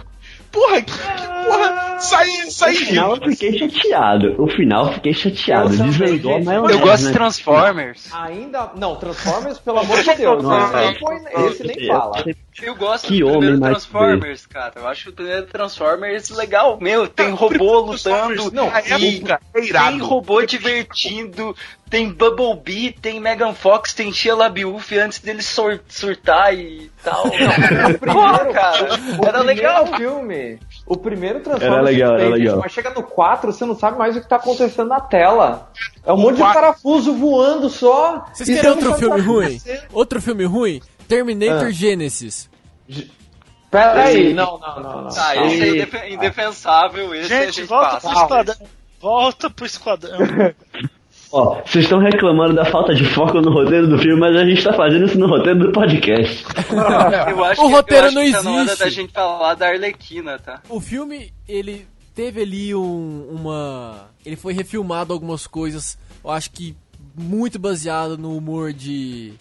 Porra, 0.51 0.81
que, 0.81 0.91
que 0.93 0.99
porra, 1.47 1.99
saí, 2.01 2.45
No 2.47 2.51
saí 2.51 2.75
final 2.75 3.11
eu 3.11 3.15
rindo. 3.17 3.31
fiquei 3.37 3.59
chateado. 3.59 4.35
No 4.39 4.49
final 4.49 4.87
eu 4.87 4.93
fiquei 4.95 5.13
chateado. 5.13 5.69
Eu 5.75 5.77
também, 5.77 5.91
Desvendou 5.91 6.31
a 6.33 6.35
gente. 6.39 6.47
maionese, 6.47 6.73
Eu 6.73 6.81
gosto 6.81 6.99
de 7.01 7.05
né? 7.09 7.13
Transformers. 7.13 8.15
Ainda. 8.15 8.71
Não, 8.75 8.97
Transformers, 8.97 9.59
pelo 9.59 9.79
amor 9.81 10.03
de 10.03 10.15
Deus. 10.15 10.43
Nossa. 10.43 10.85
Esse, 10.85 11.47
esse 11.49 11.65
nem 11.65 11.87
fala. 11.87 12.25
Eu 12.63 12.75
gosto 12.77 13.07
Que 13.09 13.21
do 13.21 13.27
homem 13.27 13.41
primeiro 13.41 13.61
Transformers, 13.61 14.47
cara. 14.47 14.73
Eu 14.77 14.89
acho 14.89 15.11
o 15.11 15.13
primeiro 15.13 15.47
Transformers 15.47 16.31
legal. 16.31 16.79
Meu, 16.81 17.07
tem 17.07 17.31
robô 17.31 17.81
lutando. 17.81 18.51
Não, 18.51 18.69
e 18.69 19.17
época, 19.19 19.41
é 19.55 19.61
tem 19.61 19.69
irado. 19.69 20.05
robô 20.07 20.43
divertindo. 20.47 21.55
Tem 21.91 22.11
Bumblebee, 22.13 22.93
tem 22.93 23.19
Megan 23.19 23.55
Fox, 23.55 23.95
tem 23.95 24.13
Shia 24.13 24.35
LaBeouf 24.37 24.99
antes 24.99 25.21
dele 25.21 25.41
sur- 25.43 25.81
surtar 25.89 26.55
e 26.55 26.91
tal. 27.03 27.25
O 27.29 27.99
Porra, 27.99 28.39
primeiro, 28.39 28.53
cara. 28.53 28.89
o 29.23 29.27
Era 29.27 29.41
legal. 29.43 29.87
filme. 29.97 30.59
O 30.87 30.97
primeiro 30.97 31.41
Transformers 31.41 31.73
Era 31.79 31.83
legal, 31.83 32.15
era 32.19 32.29
legal. 32.29 32.59
Mas 32.59 32.73
chega 32.73 32.91
no 32.91 33.03
4, 33.03 33.53
você 33.53 33.65
não 33.65 33.75
sabe 33.79 33.97
mais 33.99 34.17
o 34.17 34.21
que 34.21 34.29
tá 34.29 34.37
acontecendo 34.37 34.89
na 34.89 35.01
tela. 35.01 35.71
É 36.05 36.13
um 36.13 36.17
O 36.17 36.19
monte 36.19 36.35
de 36.37 36.43
quatro- 36.43 36.61
parafuso 36.61 37.15
voando 37.15 37.71
só. 37.71 38.27
Vocês 38.35 38.49
e 38.49 38.55
querem 38.55 38.71
você 38.75 38.81
não 38.85 38.91
outro 38.91 38.93
o 38.93 38.99
filme 38.99 39.17
tá 39.23 39.27
ruim? 39.29 39.61
Outro 39.93 40.23
filme 40.23 40.45
ruim? 40.45 40.83
Terminator 41.09 41.67
Ah. 41.69 41.71
Genesis. 41.71 42.51
Pera 43.71 44.05
aí, 44.05 44.33
não, 44.33 44.59
não, 44.59 44.81
não. 44.81 45.03
não. 45.03 45.11
Tá, 45.11 45.37
esse 45.47 45.63
é 45.63 45.69
indef- 45.69 46.09
indefensável. 46.11 47.15
Esse 47.15 47.33
a 47.33 47.41
Gente, 47.43 47.57
gente 47.57 47.67
volta 47.69 47.91
passa. 47.93 48.09
pro 48.11 48.19
esquadrão. 48.23 48.57
Volta 49.01 49.51
pro 49.51 49.67
esquadrão. 49.67 50.19
Ó, 51.31 51.57
vocês 51.65 51.85
estão 51.85 51.99
reclamando 51.99 52.55
da 52.55 52.65
falta 52.65 52.95
de 52.95 53.05
foco 53.05 53.41
no 53.41 53.51
roteiro 53.53 53.87
do 53.87 53.99
filme, 53.99 54.19
mas 54.19 54.35
a 54.35 54.45
gente 54.47 54.65
tá 54.65 54.73
fazendo 54.73 55.05
isso 55.07 55.19
no 55.19 55.27
roteiro 55.29 55.59
do 55.59 55.73
podcast. 55.73 56.45
Eu 57.31 57.45
acho 57.45 57.61
O 57.63 57.67
que, 57.69 57.73
roteiro 57.75 58.05
eu 58.05 58.09
acho 58.09 58.15
não 58.17 58.25
que 58.25 58.33
tá 58.33 58.43
na 58.43 58.51
hora 58.51 58.63
existe. 58.63 58.79
da 58.85 58.91
gente 58.91 59.13
falar 59.13 59.55
da 59.55 59.69
Arlequina, 59.69 60.39
tá? 60.39 60.63
O 60.71 60.81
filme, 60.81 61.33
ele 61.47 61.87
teve 62.15 62.41
ali 62.43 62.75
um- 62.75 63.27
uma. 63.31 64.09
Ele 64.25 64.37
foi 64.37 64.53
refilmado 64.55 65.13
algumas 65.13 65.47
coisas, 65.47 65.99
eu 66.25 66.31
acho 66.31 66.51
que 66.51 66.75
muito 67.15 67.59
baseado 67.59 68.17
no 68.17 68.37
humor 68.37 68.73
de. 68.73 69.33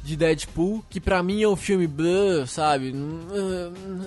De 0.00 0.16
Deadpool, 0.16 0.82
que 0.88 1.00
pra 1.00 1.22
mim 1.22 1.42
é 1.42 1.48
um 1.48 1.56
filme 1.56 1.86
blá, 1.86 2.46
sabe? 2.46 2.94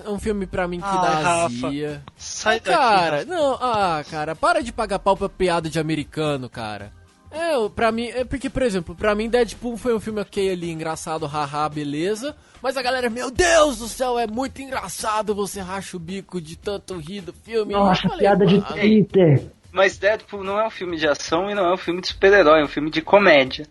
É 0.04 0.10
um 0.10 0.18
filme 0.18 0.46
pra 0.46 0.66
mim 0.66 0.78
que 0.80 0.84
Ai, 0.86 0.96
dá 1.00 1.10
Rafa. 1.20 1.66
azia. 1.68 2.02
Sai 2.16 2.58
daqui. 2.58 2.76
Cara, 2.76 3.16
Rafa. 3.18 3.24
não, 3.26 3.54
ah, 3.60 4.02
cara, 4.10 4.34
para 4.34 4.62
de 4.62 4.72
pagar 4.72 4.98
pau 4.98 5.16
pra 5.16 5.28
piada 5.28 5.68
de 5.70 5.78
americano, 5.78 6.48
cara. 6.48 6.90
É, 7.32 7.68
pra 7.70 7.90
mim, 7.90 8.08
é 8.08 8.24
porque, 8.24 8.50
por 8.50 8.62
exemplo, 8.62 8.94
pra 8.94 9.14
mim 9.14 9.28
Deadpool 9.28 9.76
foi 9.76 9.94
um 9.94 10.00
filme 10.00 10.20
ok 10.20 10.50
ali, 10.50 10.70
engraçado, 10.70 11.26
haha, 11.26 11.68
beleza. 11.68 12.36
Mas 12.62 12.76
a 12.76 12.82
galera, 12.82 13.08
meu 13.08 13.30
Deus 13.30 13.78
do 13.78 13.88
céu, 13.88 14.18
é 14.18 14.26
muito 14.26 14.60
engraçado, 14.60 15.34
você 15.34 15.60
racha 15.60 15.96
o 15.96 16.00
bico 16.00 16.40
de 16.40 16.56
tanto 16.56 16.96
rir 16.98 17.22
do 17.22 17.32
filme. 17.32 17.72
Nossa, 17.72 18.06
Eu 18.06 18.10
falei, 18.10 18.26
piada 18.26 18.46
de 18.46 18.54
"Mano, 18.56 18.66
Twitter. 18.66 19.42
Mas 19.72 19.96
Deadpool 19.96 20.44
não 20.44 20.60
é 20.60 20.66
um 20.66 20.70
filme 20.70 20.96
de 20.98 21.08
ação 21.08 21.50
e 21.50 21.54
não 21.54 21.64
é 21.64 21.72
um 21.72 21.78
filme 21.78 22.02
de 22.02 22.08
super-herói, 22.08 22.60
é 22.60 22.64
um 22.64 22.68
filme 22.68 22.90
de 22.90 23.00
comédia. 23.00 23.66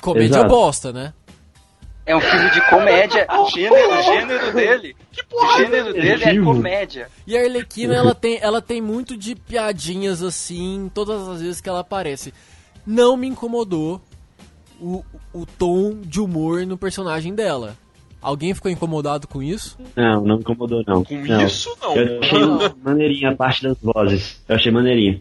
Comédia 0.00 0.36
Exato. 0.36 0.48
bosta, 0.48 0.92
né? 0.92 1.14
É 2.04 2.16
um 2.16 2.20
filme 2.20 2.50
de 2.50 2.70
comédia. 2.70 3.26
O 3.30 3.50
gênero, 3.50 3.98
o 3.98 4.02
gênero 4.02 4.52
dele. 4.54 4.96
O 5.30 5.56
gênero 5.58 5.92
dele 5.92 6.24
é 6.24 6.42
comédia. 6.42 7.10
E 7.26 7.36
a 7.36 7.40
Arlequina, 7.42 7.94
ela 7.94 8.14
tem, 8.14 8.38
ela 8.40 8.62
tem 8.62 8.80
muito 8.80 9.14
de 9.14 9.34
piadinhas 9.34 10.22
assim, 10.22 10.90
todas 10.94 11.28
as 11.28 11.42
vezes 11.42 11.60
que 11.60 11.68
ela 11.68 11.80
aparece. 11.80 12.32
Não 12.88 13.18
me 13.18 13.26
incomodou 13.28 14.00
o, 14.80 15.04
o 15.32 15.44
tom 15.44 16.00
de 16.00 16.20
humor 16.20 16.64
no 16.64 16.78
personagem 16.78 17.34
dela. 17.34 17.76
Alguém 18.20 18.54
ficou 18.54 18.70
incomodado 18.70 19.28
com 19.28 19.42
isso? 19.42 19.78
Não, 19.94 20.22
não 20.24 20.36
incomodou, 20.40 20.82
não. 20.86 21.04
Com 21.04 21.14
não. 21.24 21.46
isso, 21.46 21.76
não. 21.82 21.94
Eu 21.94 22.20
achei 22.20 22.40
maneirinha 22.82 23.30
a 23.30 23.36
parte 23.36 23.62
das 23.62 23.76
vozes. 23.80 24.42
Eu 24.48 24.56
achei 24.56 24.72
maneirinha. 24.72 25.20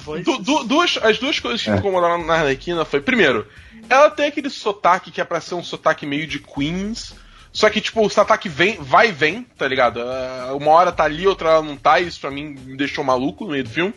Voice. 0.00 0.24
Du- 0.24 0.38
du- 0.38 0.64
duas, 0.64 0.98
as 1.02 1.18
duas 1.18 1.38
coisas 1.40 1.60
que 1.60 1.70
me 1.70 1.78
incomodaram 1.78 2.24
na 2.24 2.34
Arlequina 2.34 2.84
foi, 2.84 3.00
primeiro, 3.00 3.46
ela 3.90 4.08
tem 4.08 4.26
aquele 4.26 4.48
sotaque 4.48 5.10
que 5.10 5.20
é 5.20 5.24
pra 5.24 5.40
ser 5.40 5.56
um 5.56 5.62
sotaque 5.62 6.06
meio 6.06 6.26
de 6.26 6.38
Queens. 6.38 7.14
Só 7.52 7.68
que, 7.68 7.82
tipo, 7.82 8.00
o 8.00 8.08
sotaque 8.08 8.48
vem, 8.48 8.78
vai 8.80 9.10
e 9.10 9.12
vem, 9.12 9.42
tá 9.58 9.68
ligado? 9.68 10.00
Ah, 10.00 10.54
Uma 10.58 10.70
hora 10.70 10.90
tá 10.90 11.04
ali, 11.04 11.26
outra 11.26 11.50
hora 11.58 11.62
não 11.66 11.76
tá, 11.76 12.00
e 12.00 12.06
isso 12.06 12.18
pra 12.18 12.30
mim 12.30 12.56
me 12.64 12.78
deixou 12.78 13.04
maluco 13.04 13.44
no 13.44 13.50
meio 13.50 13.64
do 13.64 13.68
filme. 13.70 13.92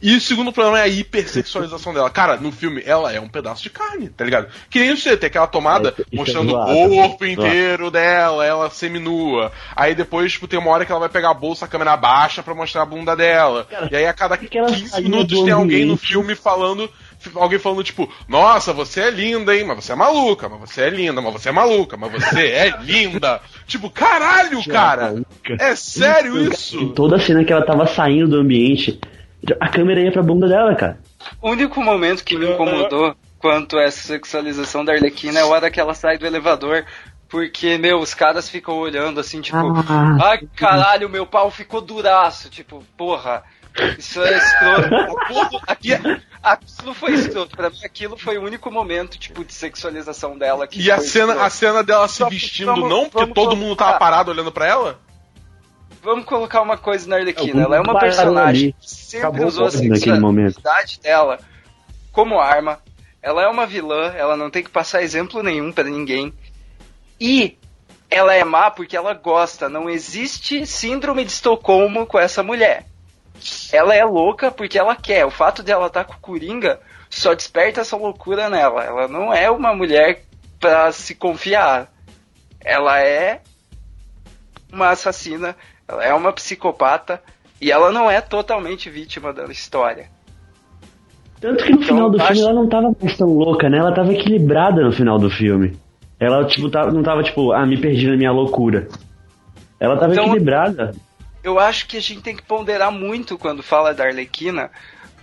E 0.00 0.14
o 0.14 0.20
segundo 0.20 0.52
problema 0.52 0.78
é 0.78 0.82
a 0.82 0.88
hipersexualização 0.88 1.94
dela. 1.94 2.10
Cara, 2.10 2.36
no 2.36 2.52
filme, 2.52 2.82
ela 2.84 3.12
é 3.12 3.18
um 3.20 3.28
pedaço 3.28 3.62
de 3.62 3.70
carne, 3.70 4.10
tá 4.10 4.24
ligado? 4.24 4.48
Que 4.68 4.78
nem 4.78 4.94
você 4.94 5.16
tem 5.16 5.28
aquela 5.28 5.46
tomada 5.46 5.94
É, 5.98 6.02
é 6.02 6.04
mostrando 6.16 6.50
zoado. 6.50 6.70
o 6.72 6.88
corpo 6.90 7.24
inteiro 7.24 7.90
dela, 7.90 8.44
ela 8.44 8.68
seminua. 8.68 9.50
Aí 9.74 9.94
depois, 9.94 10.32
tipo, 10.32 10.46
tem 10.46 10.58
uma 10.58 10.70
hora 10.70 10.84
que 10.84 10.92
ela 10.92 11.00
vai 11.00 11.08
pegar 11.08 11.30
a 11.30 11.34
bolsa, 11.34 11.64
a 11.64 11.68
câmera 11.68 11.96
baixa 11.96 12.42
pra 12.42 12.54
mostrar 12.54 12.82
a 12.82 12.86
bunda 12.86 13.16
dela. 13.16 13.66
e 13.90 13.96
aí 13.96 14.06
a 14.06 14.12
cada 14.12 14.36
que 14.36 14.48
que 14.48 14.58
ela 14.58 14.68
15 14.70 14.88
saiu 14.88 15.04
minutos 15.04 15.42
tem 15.42 15.52
alguém 15.52 15.86
no 15.86 15.96
filme 15.96 16.34
falando. 16.34 16.90
Alguém 17.34 17.58
falando, 17.58 17.82
tipo, 17.82 18.12
nossa, 18.28 18.74
você 18.74 19.00
é 19.00 19.10
linda, 19.10 19.56
hein? 19.56 19.64
Mas 19.64 19.82
você 19.82 19.92
é 19.92 19.96
maluca, 19.96 20.48
mas 20.48 20.60
você 20.60 20.82
é 20.82 20.90
linda, 20.90 21.22
mas 21.22 21.32
você 21.32 21.48
é 21.48 21.52
maluca, 21.52 21.96
mas 21.96 22.12
você 22.12 22.46
é 22.48 22.74
linda. 22.84 23.40
tipo, 23.66 23.88
caralho, 23.88 24.62
cara! 24.68 25.14
É 25.58 25.74
sério 25.74 26.38
Em 26.38 26.50
isso? 26.50 26.88
toda 26.90 27.18
cena 27.18 27.42
que 27.42 27.52
ela 27.52 27.64
tava 27.64 27.86
saindo 27.86 28.28
do 28.28 28.36
ambiente, 28.36 29.00
a 29.60 29.68
câmera 29.68 30.00
ia 30.00 30.12
pra 30.12 30.22
bunda 30.22 30.48
dela, 30.48 30.74
cara. 30.74 30.98
O 31.40 31.50
único 31.50 31.82
momento 31.82 32.24
que 32.24 32.36
me 32.36 32.50
incomodou 32.52 33.14
quanto 33.38 33.78
a 33.78 33.82
essa 33.82 34.00
sexualização 34.06 34.84
da 34.84 34.92
Arlequina 34.92 35.38
é 35.38 35.42
a 35.42 35.46
hora 35.46 35.70
que 35.70 35.80
ela 35.80 35.94
sai 35.94 36.18
do 36.18 36.26
elevador. 36.26 36.84
Porque, 37.28 37.76
meu, 37.76 37.98
os 37.98 38.14
caras 38.14 38.48
ficam 38.48 38.76
olhando 38.78 39.18
assim, 39.18 39.40
tipo, 39.40 39.56
Ah. 39.58 40.16
ai 40.30 40.38
caralho, 40.54 41.08
meu 41.10 41.26
pau 41.26 41.50
ficou 41.50 41.80
duraço. 41.80 42.48
Tipo, 42.48 42.84
porra, 42.96 43.42
isso 43.98 44.22
é 44.22 44.36
escroto. 44.36 44.94
Aquilo, 45.26 45.60
aquilo, 45.66 46.20
aquilo 46.40 46.94
foi 46.94 47.14
escroto. 47.14 47.56
Pra 47.56 47.68
mim, 47.68 47.78
aquilo 47.84 48.16
foi 48.16 48.38
o 48.38 48.44
único 48.44 48.70
momento, 48.70 49.18
tipo, 49.18 49.44
de 49.44 49.52
sexualização 49.52 50.38
dela. 50.38 50.68
Que 50.68 50.80
E 50.80 50.88
a 50.90 50.98
cena, 51.00 51.42
a 51.44 51.50
cena 51.50 51.82
dela 51.82 52.06
se 52.06 52.20
Vamos- 52.20 52.32
vestindo, 52.34 52.66
vamos- 52.66 52.88
não, 52.88 53.02
porque 53.10 53.18
vamos 53.18 53.34
todo 53.34 53.56
mundo 53.56 53.74
tava 53.74 53.98
parado 53.98 54.30
olhando 54.30 54.52
pra 54.52 54.66
ela? 54.68 55.00
Vamos 56.06 56.24
colocar 56.24 56.62
uma 56.62 56.78
coisa 56.78 57.08
na 57.08 57.16
Arlequina. 57.16 57.64
Ela 57.64 57.78
é 57.78 57.80
uma 57.80 57.98
personagem 57.98 58.72
que 58.80 58.88
sempre 58.88 59.26
Acabou 59.26 59.48
usou 59.48 59.66
a 59.66 59.70
sexualidade 59.72 61.00
dela 61.00 61.40
como 62.12 62.38
arma. 62.38 62.78
Ela 63.20 63.42
é 63.42 63.48
uma 63.48 63.66
vilã, 63.66 64.12
ela 64.16 64.36
não 64.36 64.48
tem 64.48 64.62
que 64.62 64.70
passar 64.70 65.02
exemplo 65.02 65.42
nenhum 65.42 65.72
pra 65.72 65.82
ninguém. 65.82 66.32
E 67.20 67.58
ela 68.08 68.32
é 68.32 68.44
má 68.44 68.70
porque 68.70 68.96
ela 68.96 69.14
gosta. 69.14 69.68
Não 69.68 69.90
existe 69.90 70.64
síndrome 70.64 71.24
de 71.24 71.32
Estocolmo 71.32 72.06
com 72.06 72.20
essa 72.20 72.40
mulher. 72.40 72.86
Ela 73.72 73.92
é 73.92 74.04
louca 74.04 74.52
porque 74.52 74.78
ela 74.78 74.94
quer. 74.94 75.26
O 75.26 75.30
fato 75.32 75.60
de 75.60 75.72
ela 75.72 75.88
estar 75.88 76.04
com 76.04 76.14
o 76.14 76.20
Coringa 76.20 76.78
só 77.10 77.34
desperta 77.34 77.80
essa 77.80 77.96
loucura 77.96 78.48
nela. 78.48 78.84
Ela 78.84 79.08
não 79.08 79.34
é 79.34 79.50
uma 79.50 79.74
mulher 79.74 80.22
pra 80.60 80.92
se 80.92 81.16
confiar. 81.16 81.92
Ela 82.64 83.00
é 83.00 83.40
uma 84.72 84.90
assassina, 84.90 85.56
ela 85.88 86.04
é 86.04 86.12
uma 86.14 86.32
psicopata 86.32 87.22
e 87.60 87.70
ela 87.70 87.90
não 87.92 88.10
é 88.10 88.20
totalmente 88.20 88.90
vítima 88.90 89.32
da 89.32 89.44
história. 89.46 90.08
Tanto 91.40 91.64
que 91.64 91.70
no 91.70 91.76
Então, 91.76 91.88
final 91.88 92.10
do 92.10 92.16
acho- 92.20 92.26
filme 92.34 92.42
ela 92.42 92.54
não 92.54 92.68
tava 92.68 92.92
mais 93.00 93.16
tão 93.16 93.28
louca, 93.28 93.68
né? 93.68 93.78
Ela 93.78 93.94
tava 93.94 94.12
equilibrada 94.12 94.82
no 94.82 94.92
final 94.92 95.18
do 95.18 95.30
filme. 95.30 95.78
Ela, 96.18 96.46
tipo, 96.46 96.70
tava- 96.70 96.90
não 96.90 97.02
tava, 97.02 97.22
tipo, 97.22 97.52
ah, 97.52 97.66
me 97.66 97.78
perdi 97.78 98.08
na 98.08 98.16
minha 98.16 98.32
loucura. 98.32 98.88
Ela 99.78 99.98
tava 99.98 100.12
Então- 100.12 100.24
equilibrada. 100.24 100.94
Eu 101.44 101.58
acho 101.60 101.86
que 101.86 101.96
a 101.98 102.00
gente 102.00 102.22
tem 102.22 102.34
que 102.34 102.42
ponderar 102.42 102.90
muito 102.90 103.36
quando 103.38 103.62
fala 103.62 103.92
da 103.94 104.04
Arlequina, 104.04 104.70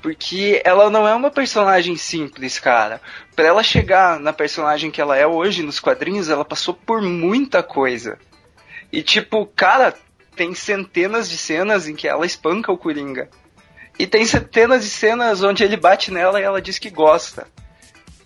porque 0.01 0.61
ela 0.63 0.89
não 0.89 1.07
é 1.07 1.13
uma 1.15 1.31
personagem 1.31 1.95
simples, 1.97 2.59
cara. 2.59 3.01
Pra 3.35 3.45
ela 3.47 3.63
chegar 3.63 4.19
na 4.19 4.31
personagem 4.31 4.91
que 4.91 5.01
ela 5.01 5.17
é 5.17 5.25
hoje 5.25 5.63
nos 5.63 5.79
quadrinhos, 5.79 6.29
ela 6.29 6.45
passou 6.45 6.73
por 6.75 7.01
muita 7.01 7.63
coisa. 7.63 8.17
E 8.91 9.01
tipo, 9.01 9.45
cara, 9.55 9.93
tem 10.35 10.53
centenas 10.53 11.29
de 11.29 11.37
cenas 11.37 11.87
em 11.87 11.95
que 11.95 12.07
ela 12.07 12.25
espanca 12.25 12.71
o 12.71 12.77
Coringa. 12.77 13.29
E 13.97 14.07
tem 14.07 14.25
centenas 14.25 14.83
de 14.83 14.89
cenas 14.89 15.43
onde 15.43 15.63
ele 15.63 15.77
bate 15.77 16.11
nela 16.11 16.39
e 16.39 16.43
ela 16.43 16.61
diz 16.61 16.79
que 16.79 16.89
gosta. 16.89 17.47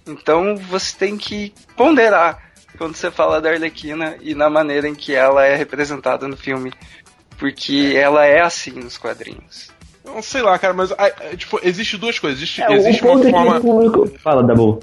Então 0.08 0.56
você 0.56 0.96
tem 0.98 1.18
que 1.18 1.54
ponderar 1.76 2.42
quando 2.78 2.96
você 2.96 3.12
fala 3.12 3.42
da 3.42 3.50
Arlequina 3.50 4.18
e 4.22 4.34
na 4.34 4.50
maneira 4.50 4.88
em 4.88 4.96
que 4.96 5.14
ela 5.14 5.46
é 5.46 5.56
representada 5.56 6.28
no 6.28 6.38
filme. 6.38 6.72
Porque 7.38 7.94
ela 7.96 8.26
é 8.26 8.42
assim 8.42 8.72
nos 8.72 8.98
quadrinhos. 8.98 9.70
Não 10.04 10.22
sei 10.22 10.42
lá, 10.42 10.58
cara, 10.58 10.74
mas 10.74 10.92
ah, 10.94 11.12
é, 11.20 11.36
tipo, 11.36 11.60
existe 11.62 11.98
duas 11.98 12.18
coisas. 12.18 12.40
Existe, 12.40 12.62
É, 12.64 12.74
existe 12.74 13.04
uma 13.04 13.28
é 13.28 13.30
forma. 13.30 13.62
público... 13.62 14.08
Fala, 14.20 14.42
Dabu. 14.42 14.80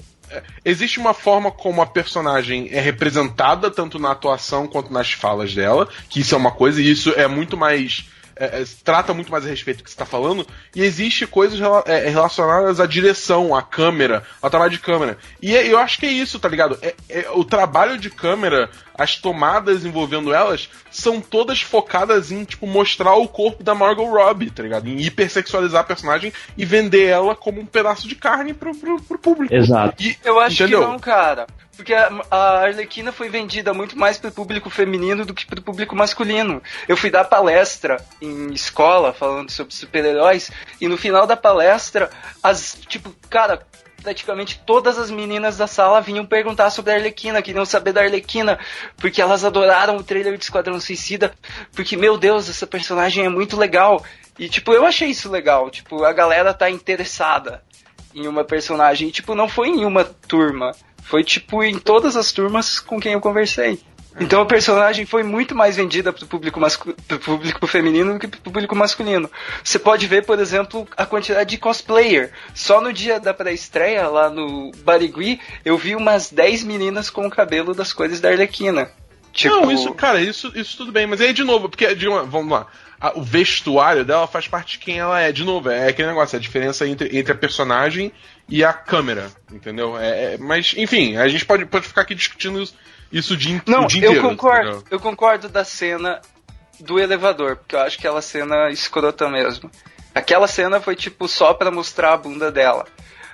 Existe 0.64 0.98
uma 0.98 1.14
forma 1.14 1.50
como 1.50 1.80
a 1.82 1.86
personagem 1.86 2.68
é 2.72 2.80
representada, 2.80 3.70
tanto 3.70 3.98
na 3.98 4.10
atuação 4.12 4.66
quanto 4.66 4.92
nas 4.92 5.12
falas 5.12 5.54
dela, 5.54 5.88
que 6.08 6.20
isso 6.20 6.34
é 6.34 6.38
uma 6.38 6.50
coisa, 6.50 6.80
e 6.80 6.90
isso 6.90 7.10
é 7.16 7.26
muito 7.26 7.56
mais. 7.56 8.08
é, 8.36 8.46
é, 8.62 8.64
trata 8.82 9.14
muito 9.14 9.30
mais 9.30 9.46
a 9.46 9.48
respeito 9.48 9.76
do 9.78 9.84
que 9.84 9.90
você 9.90 9.94
está 9.94 10.04
falando, 10.04 10.44
e 10.74 10.82
existe 10.82 11.24
coisas 11.24 11.60
rela- 11.60 11.84
é, 11.86 12.08
relacionadas 12.08 12.80
à 12.80 12.86
direção, 12.86 13.54
à 13.54 13.62
câmera, 13.62 14.24
ao 14.42 14.50
trabalho 14.50 14.72
de 14.72 14.80
câmera. 14.80 15.16
E 15.40 15.54
é- 15.56 15.68
eu 15.72 15.78
acho 15.78 16.00
que 16.00 16.06
é 16.06 16.10
isso, 16.10 16.40
tá 16.40 16.48
ligado? 16.48 16.76
É, 16.82 16.94
é- 17.08 17.30
o 17.30 17.44
trabalho 17.44 17.96
de 17.96 18.10
câmera, 18.10 18.68
as 18.96 19.16
tomadas 19.16 19.84
envolvendo 19.84 20.32
elas, 20.32 20.68
são 20.90 21.20
todas 21.20 21.60
focadas 21.60 22.30
em, 22.30 22.44
tipo, 22.44 22.66
mostrar 22.66 23.14
o 23.14 23.26
corpo 23.28 23.62
da 23.62 23.74
Margot 23.74 24.06
Robbie, 24.06 24.50
tá 24.50 24.62
ligado? 24.62 24.88
Em 24.88 25.00
hipersexualizar 25.00 25.80
a 25.80 25.84
personagem 25.84 26.32
e 26.56 26.64
vender 26.64 27.06
ela 27.06 27.34
como 27.34 27.60
um 27.60 27.66
pedaço 27.66 28.06
de 28.06 28.14
carne 28.14 28.54
pro, 28.54 28.74
pro, 28.74 29.00
pro 29.02 29.18
público. 29.18 29.54
Exato. 29.54 30.02
E- 30.02 30.16
Eu 30.24 30.38
acho 30.40 30.62
entendeu? 30.62 30.80
que 30.80 30.86
não, 30.86 30.98
cara. 30.98 31.46
Porque 31.76 31.92
a, 31.92 32.08
a 32.30 32.60
Arlequina 32.66 33.10
foi 33.10 33.28
vendida 33.28 33.74
muito 33.74 33.98
mais 33.98 34.16
pro 34.16 34.30
público 34.30 34.70
feminino 34.70 35.24
do 35.26 35.34
que 35.34 35.44
pro 35.44 35.60
público 35.60 35.96
masculino. 35.96 36.62
Eu 36.86 36.96
fui 36.96 37.10
dar 37.10 37.24
palestra 37.24 37.96
em 38.22 38.52
escola 38.52 39.12
falando 39.12 39.50
sobre 39.50 39.74
super-heróis 39.74 40.52
e 40.80 40.86
no 40.86 40.96
final 40.96 41.26
da 41.26 41.36
palestra, 41.36 42.10
as 42.40 42.78
tipo, 42.86 43.12
cara, 43.28 43.66
praticamente 44.04 44.60
todas 44.64 44.98
as 44.98 45.10
meninas 45.10 45.56
da 45.56 45.66
sala 45.66 46.00
vinham 46.00 46.26
perguntar 46.26 46.68
sobre 46.68 46.92
a 46.92 46.96
Arlequina, 46.96 47.40
queriam 47.40 47.64
saber 47.64 47.92
da 47.92 48.02
Arlequina, 48.02 48.58
porque 48.98 49.20
elas 49.20 49.44
adoraram 49.44 49.96
o 49.96 50.04
trailer 50.04 50.36
de 50.36 50.44
Esquadrão 50.44 50.78
Suicida, 50.78 51.34
porque 51.72 51.96
meu 51.96 52.18
Deus, 52.18 52.48
essa 52.48 52.66
personagem 52.66 53.24
é 53.24 53.28
muito 53.28 53.56
legal. 53.56 54.04
E 54.38 54.48
tipo, 54.48 54.72
eu 54.72 54.84
achei 54.84 55.08
isso 55.08 55.30
legal, 55.30 55.70
tipo, 55.70 56.04
a 56.04 56.12
galera 56.12 56.52
tá 56.52 56.68
interessada 56.68 57.62
em 58.14 58.28
uma 58.28 58.44
personagem. 58.44 59.08
E, 59.08 59.12
tipo, 59.12 59.34
não 59.34 59.48
foi 59.48 59.68
em 59.68 59.84
uma 59.84 60.04
turma. 60.04 60.72
Foi, 61.02 61.24
tipo, 61.24 61.62
em 61.62 61.78
todas 61.78 62.16
as 62.16 62.30
turmas 62.30 62.78
com 62.78 63.00
quem 63.00 63.14
eu 63.14 63.20
conversei. 63.20 63.80
Então 64.20 64.40
a 64.42 64.46
personagem 64.46 65.04
foi 65.04 65.22
muito 65.24 65.54
mais 65.54 65.76
vendida 65.76 66.12
pro 66.12 66.26
público, 66.26 66.60
pro 67.08 67.18
público 67.18 67.66
feminino 67.66 68.12
do 68.14 68.18
que 68.20 68.28
pro 68.28 68.40
público 68.40 68.76
masculino. 68.76 69.28
Você 69.62 69.78
pode 69.78 70.06
ver, 70.06 70.24
por 70.24 70.38
exemplo, 70.38 70.86
a 70.96 71.04
quantidade 71.04 71.50
de 71.50 71.58
cosplayer. 71.58 72.30
Só 72.54 72.80
no 72.80 72.92
dia 72.92 73.18
da 73.18 73.34
pré-estreia, 73.34 74.06
lá 74.08 74.30
no 74.30 74.70
Barigui, 74.84 75.40
eu 75.64 75.76
vi 75.76 75.96
umas 75.96 76.30
10 76.30 76.62
meninas 76.62 77.10
com 77.10 77.26
o 77.26 77.30
cabelo 77.30 77.74
das 77.74 77.92
cores 77.92 78.20
da 78.20 78.28
Arlequina. 78.30 78.88
Tipo, 79.32 79.52
Não, 79.56 79.72
isso, 79.72 79.92
cara, 79.94 80.20
isso, 80.20 80.52
isso 80.54 80.76
tudo 80.76 80.92
bem, 80.92 81.08
mas 81.08 81.20
aí 81.20 81.32
de 81.32 81.42
novo, 81.42 81.68
porque, 81.68 81.92
de 81.96 82.06
uma- 82.06 82.22
vamos 82.22 82.52
lá, 82.52 82.68
o 83.16 83.22
vestuário 83.22 84.04
dela 84.04 84.28
faz 84.28 84.46
parte 84.46 84.78
de 84.78 84.84
quem 84.84 85.00
ela 85.00 85.20
é, 85.20 85.32
de 85.32 85.42
novo, 85.42 85.68
é 85.70 85.88
aquele 85.88 86.06
negócio, 86.06 86.36
a 86.38 86.40
diferença 86.40 86.86
entre, 86.86 87.18
entre 87.18 87.32
a 87.32 87.36
personagem 87.36 88.12
e 88.48 88.62
a 88.62 88.72
câmera, 88.72 89.32
entendeu? 89.52 89.98
É, 89.98 90.34
é- 90.34 90.38
mas, 90.38 90.72
enfim, 90.76 91.16
a 91.16 91.26
gente 91.26 91.44
pode, 91.44 91.66
pode 91.66 91.84
ficar 91.88 92.02
aqui 92.02 92.14
discutindo 92.14 92.62
isso, 93.12 93.36
dia, 93.36 93.62
Não, 93.66 93.84
o 93.84 93.86
dia 93.86 94.04
eu 94.06 94.10
inteiro. 94.12 94.28
concordo. 94.28 94.70
entendeu? 94.70 94.84
Eu 94.90 95.00
concordo 95.00 95.48
da 95.48 95.64
cena 95.64 96.20
do 96.80 96.98
elevador, 96.98 97.56
porque 97.56 97.76
eu 97.76 97.80
acho 97.80 97.96
que 97.98 98.06
aquela 98.06 98.20
cena 98.22 98.70
escrota 98.70 99.28
mesmo. 99.28 99.70
Aquela 100.14 100.46
cena 100.46 100.80
foi 100.80 100.94
tipo 100.96 101.26
só 101.28 101.54
pra 101.54 101.70
mostrar 101.70 102.12
a 102.12 102.16
bunda 102.16 102.50
dela. 102.50 102.86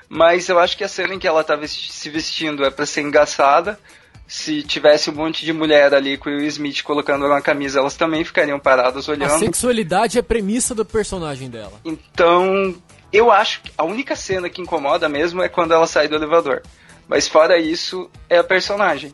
Mas 0.08 0.48
eu 0.48 0.58
acho 0.58 0.76
que 0.76 0.84
a 0.84 0.88
cena 0.88 1.14
em 1.14 1.18
que 1.18 1.26
ela 1.28 1.44
tá 1.44 1.54
vesti- 1.56 1.92
se 1.92 2.10
vestindo 2.10 2.64
é 2.64 2.70
pra 2.70 2.84
ser 2.86 3.02
engraçada. 3.02 3.78
Se 4.26 4.62
tivesse 4.62 5.10
um 5.10 5.14
monte 5.14 5.44
de 5.44 5.52
mulher 5.52 5.92
ali 5.92 6.16
com 6.16 6.30
o 6.30 6.32
Will 6.32 6.46
Smith 6.46 6.82
colocando 6.82 7.26
uma 7.26 7.40
camisa, 7.40 7.80
elas 7.80 7.96
também 7.96 8.24
ficariam 8.24 8.58
paradas 8.60 9.08
A 9.08 9.12
olhando. 9.12 9.38
sexualidade 9.40 10.18
é 10.18 10.20
a 10.20 10.24
premissa 10.24 10.74
do 10.74 10.84
personagem 10.84 11.50
dela. 11.50 11.72
Então, 11.84 12.74
eu 13.12 13.30
acho 13.30 13.60
que 13.62 13.72
a 13.76 13.84
única 13.84 14.14
cena 14.14 14.48
que 14.48 14.60
incomoda 14.60 15.08
mesmo 15.08 15.42
é 15.42 15.48
quando 15.48 15.74
ela 15.74 15.86
sai 15.86 16.06
do 16.08 16.14
elevador. 16.14 16.62
Mas 17.08 17.26
fora 17.26 17.58
isso, 17.58 18.08
é 18.28 18.38
a 18.38 18.44
personagem. 18.44 19.12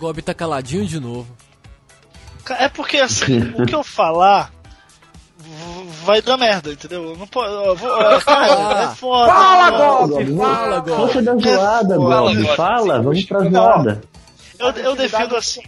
Gob 0.00 0.20
tá 0.22 0.32
caladinho 0.34 0.86
de 0.86 0.98
novo. 0.98 1.28
É 2.58 2.68
porque 2.68 2.96
assim, 2.96 3.38
o 3.56 3.66
que 3.66 3.74
eu 3.74 3.84
falar 3.84 4.50
vai 6.04 6.20
dar 6.22 6.36
merda, 6.36 6.72
entendeu? 6.72 7.10
Eu 7.10 7.16
Não 7.16 7.26
pode. 7.26 7.52
eu 7.52 7.76
vou- 7.76 7.88
eu- 7.90 8.20
Cara, 8.24 8.82
é 8.92 8.94
foda. 8.96 9.32
Fala, 9.32 9.70
mano. 10.00 10.08
Gob! 10.08 10.36
Fala, 10.38 10.78
Gob. 10.80 10.90
Força 10.96 11.22
da 11.22 11.36
zoada, 11.36 11.94
Fala, 11.96 12.34
Gob. 12.34 12.56
Fala, 12.56 13.02
vamos 13.02 13.24
pra 13.24 13.40
zoada. 13.48 14.00
Eu, 14.58 14.70
eu 14.72 14.96
defendo 14.96 15.36
assim. 15.36 15.62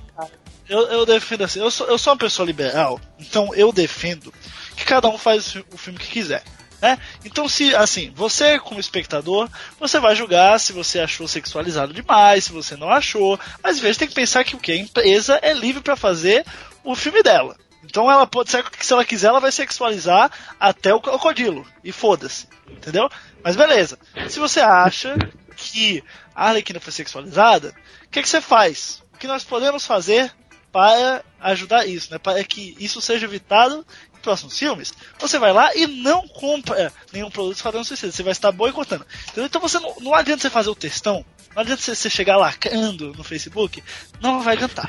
Eu, 0.69 0.81
eu 0.89 1.07
defendo 1.07 1.45
assim. 1.45 1.61
Eu 1.61 1.71
sou, 1.71 1.87
eu 1.87 1.99
sou 1.99 2.13
uma 2.13 2.19
pessoa 2.19 2.47
liberal, 2.47 2.99
então 3.19 3.55
eu 3.55 3.73
defendo 3.73 4.33
que 4.77 4.85
cada 4.85 5.09
um 5.09 5.19
faz 5.19 5.55
o 5.73 5.77
filme 5.79 5.99
que 5.99 6.09
quiser. 6.11 6.43
Né? 6.83 6.99
Então, 7.25 7.49
se 7.49 7.73
assim, 7.77 8.11
você 8.13 8.59
como 8.59 8.81
espectador, 8.81 9.49
você 9.79 10.01
vai 10.01 10.17
julgar 10.17 10.59
se 10.59 10.73
você 10.73 10.99
achou 10.99 11.29
sexualizado 11.29 11.95
demais, 11.95 12.43
se 12.43 12.53
você 12.53 12.77
não 12.77 12.91
achou. 12.91 13.39
Mas 13.63 13.79
veja, 13.79 14.01
tem 14.01 14.09
que 14.09 14.15
pensar 14.15 14.43
que 14.43 14.57
o 14.57 14.59
que 14.59 14.73
a 14.73 14.77
empresa 14.77 15.39
é 15.41 15.55
livre 15.55 15.81
para 15.81 15.95
fazer 15.95 16.45
o 16.83 16.97
filme 16.97 17.23
dela. 17.23 17.57
Então 17.85 18.11
ela 18.11 18.27
pode 18.27 18.51
se 18.51 18.93
ela 18.93 19.05
quiser, 19.05 19.29
ela 19.29 19.39
vai 19.39 19.53
sexualizar 19.53 20.31
até 20.59 20.93
o 20.93 21.01
crocodilo. 21.01 21.65
E 21.85 21.93
foda-se. 21.93 22.49
Entendeu? 22.69 23.09
Mas 23.45 23.55
beleza. 23.55 23.97
Se 24.29 24.41
você 24.41 24.59
acha 24.59 25.17
que 25.57 26.03
a 26.35 26.49
Arlequina 26.49 26.81
foi 26.81 26.93
sexualizada, 26.93 27.73
o 28.07 28.11
que, 28.11 28.23
que 28.23 28.29
você 28.29 28.41
faz? 28.41 29.05
O 29.15 29.19
que 29.19 29.29
nós 29.29 29.45
podemos 29.45 29.87
fazer 29.87 30.33
para 30.73 31.23
ajudar 31.39 31.87
isso, 31.87 32.11
né? 32.11 32.19
Para 32.19 32.43
que 32.43 32.75
isso 32.81 33.01
seja 33.01 33.27
evitado 33.27 33.87
próximos 34.23 34.59
filmes? 34.59 34.93
Você 35.19 35.39
vai 35.39 35.53
lá 35.53 35.75
e 35.75 35.87
não 35.87 36.27
compra 36.29 36.93
nenhum 37.13 37.31
produto 37.31 37.57
Esquadrão 37.57 37.85
Suicida. 37.85 38.13
Você 38.13 38.23
vai 38.23 38.33
estar 38.33 38.53
boicotando. 38.53 39.07
Entendeu? 39.25 39.47
Então 39.47 39.61
você 39.61 39.79
não, 39.79 39.95
não 40.01 40.15
adianta 40.15 40.43
você 40.43 40.51
fazer 40.51 40.71
o 40.71 40.75
textão. 40.75 41.25
Não 41.55 41.63
adianta 41.63 41.83
você, 41.83 41.95
você 41.95 42.09
chegar 42.09 42.37
lacrando 42.37 43.13
no 43.17 43.25
Facebook. 43.25 43.83
Não 44.21 44.43
vai 44.43 44.55
adiantar. 44.55 44.89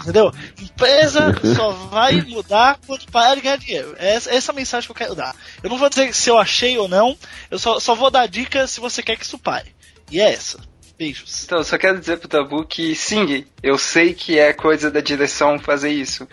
Entendeu? 0.00 0.32
Empresa 0.60 1.32
só 1.54 1.70
vai 1.70 2.20
mudar 2.20 2.78
quando 2.86 3.10
parar 3.10 3.34
de 3.34 3.40
ganhar 3.40 3.56
dinheiro. 3.56 3.94
Essa, 3.98 4.30
essa 4.30 4.50
é 4.50 4.52
a 4.52 4.56
mensagem 4.56 4.86
que 4.86 4.92
eu 4.92 4.96
quero 4.96 5.14
dar. 5.14 5.34
Eu 5.62 5.70
não 5.70 5.78
vou 5.78 5.88
dizer 5.88 6.14
se 6.14 6.28
eu 6.28 6.38
achei 6.38 6.76
ou 6.76 6.86
não, 6.86 7.16
eu 7.50 7.58
só, 7.58 7.80
só 7.80 7.94
vou 7.94 8.10
dar 8.10 8.26
dica 8.26 8.66
se 8.66 8.78
você 8.78 9.02
quer 9.02 9.16
que 9.16 9.24
isso 9.24 9.38
pare. 9.38 9.74
E 10.10 10.20
é 10.20 10.32
essa. 10.32 10.60
Beijos. 10.98 11.44
Então, 11.44 11.62
só 11.62 11.76
quero 11.76 12.00
dizer 12.00 12.18
pro 12.18 12.28
Tabu 12.28 12.64
que 12.64 12.94
sim, 12.94 13.44
eu 13.62 13.76
sei 13.76 14.14
que 14.14 14.38
é 14.38 14.54
coisa 14.54 14.90
da 14.90 15.00
direção 15.00 15.58
fazer 15.58 15.90
isso. 15.90 16.26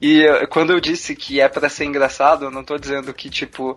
E 0.00 0.24
eh, 0.24 0.46
quando 0.46 0.72
eu 0.72 0.80
disse 0.80 1.14
que 1.16 1.40
é 1.40 1.48
pra 1.48 1.68
ser 1.68 1.84
engraçado, 1.84 2.46
eu 2.46 2.50
não 2.50 2.62
tô 2.62 2.76
dizendo 2.76 3.12
que, 3.14 3.30
tipo, 3.30 3.76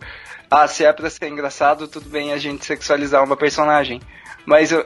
ah, 0.50 0.68
se 0.68 0.84
é 0.84 0.92
pra 0.92 1.10
ser 1.10 1.28
engraçado, 1.28 1.88
tudo 1.88 2.10
bem 2.10 2.34
a 2.34 2.38
gente 2.38 2.66
sexualizar 2.66 3.24
uma 3.24 3.38
personagem. 3.38 4.02
Mas 4.46 4.72
eu, 4.72 4.86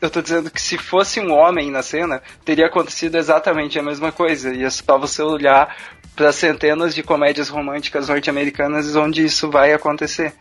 eu 0.00 0.10
tô 0.10 0.22
dizendo 0.22 0.50
que 0.50 0.60
se 0.60 0.78
fosse 0.78 1.20
um 1.20 1.32
homem 1.32 1.70
na 1.70 1.82
cena, 1.82 2.22
teria 2.44 2.66
acontecido 2.66 3.16
exatamente 3.16 3.78
a 3.78 3.82
mesma 3.82 4.12
coisa. 4.12 4.54
E 4.54 4.62
é 4.62 4.70
só 4.70 4.98
você 4.98 5.22
olhar 5.22 5.76
para 6.14 6.32
centenas 6.32 6.94
de 6.94 7.02
comédias 7.02 7.48
românticas 7.48 8.08
norte-americanas 8.08 8.94
onde 8.96 9.24
isso 9.24 9.50
vai 9.50 9.72
acontecer. 9.72 10.34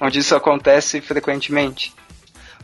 Onde 0.00 0.20
isso 0.20 0.34
acontece 0.34 1.00
frequentemente. 1.00 1.92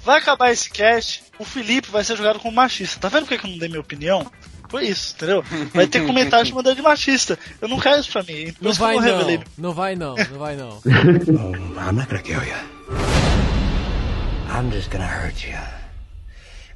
Vai 0.04 0.18
acabar 0.18 0.52
esse 0.52 0.70
cast, 0.70 1.24
o 1.38 1.44
Felipe 1.44 1.90
vai 1.90 2.04
ser 2.04 2.16
jogado 2.16 2.38
como 2.38 2.54
machista. 2.54 3.00
Tá 3.00 3.08
vendo 3.08 3.26
por 3.26 3.38
que 3.38 3.46
eu 3.46 3.50
não 3.50 3.58
dei 3.58 3.68
minha 3.68 3.80
opinião? 3.80 4.30
Foi 4.74 4.86
isso, 4.88 5.14
entendeu? 5.16 5.44
Vai 5.72 5.86
ter 5.86 6.04
comentário 6.04 6.44
chamando 6.46 6.74
de 6.74 6.82
machista. 6.82 7.38
Eu 7.60 7.68
não 7.68 7.78
quero 7.78 8.00
isso 8.00 8.10
pra 8.10 8.24
mim. 8.24 8.52
Por 8.54 8.64
Não 8.64 8.72
vai 8.72 8.96
não 8.96 9.02
não, 9.02 9.08
revelei. 9.18 9.40
não 9.56 9.72
vai 9.72 9.94
não, 9.94 10.16
não 10.16 10.38
vai 10.40 10.56
não. 10.56 10.80
I'm 10.84 11.92
not 11.94 12.08
gonna 12.08 12.20
kill 12.20 12.42
you. 12.42 12.56
I'm 14.50 14.72
just 14.72 14.90
gonna 14.90 15.06
hurt 15.06 15.44
you. 15.46 15.56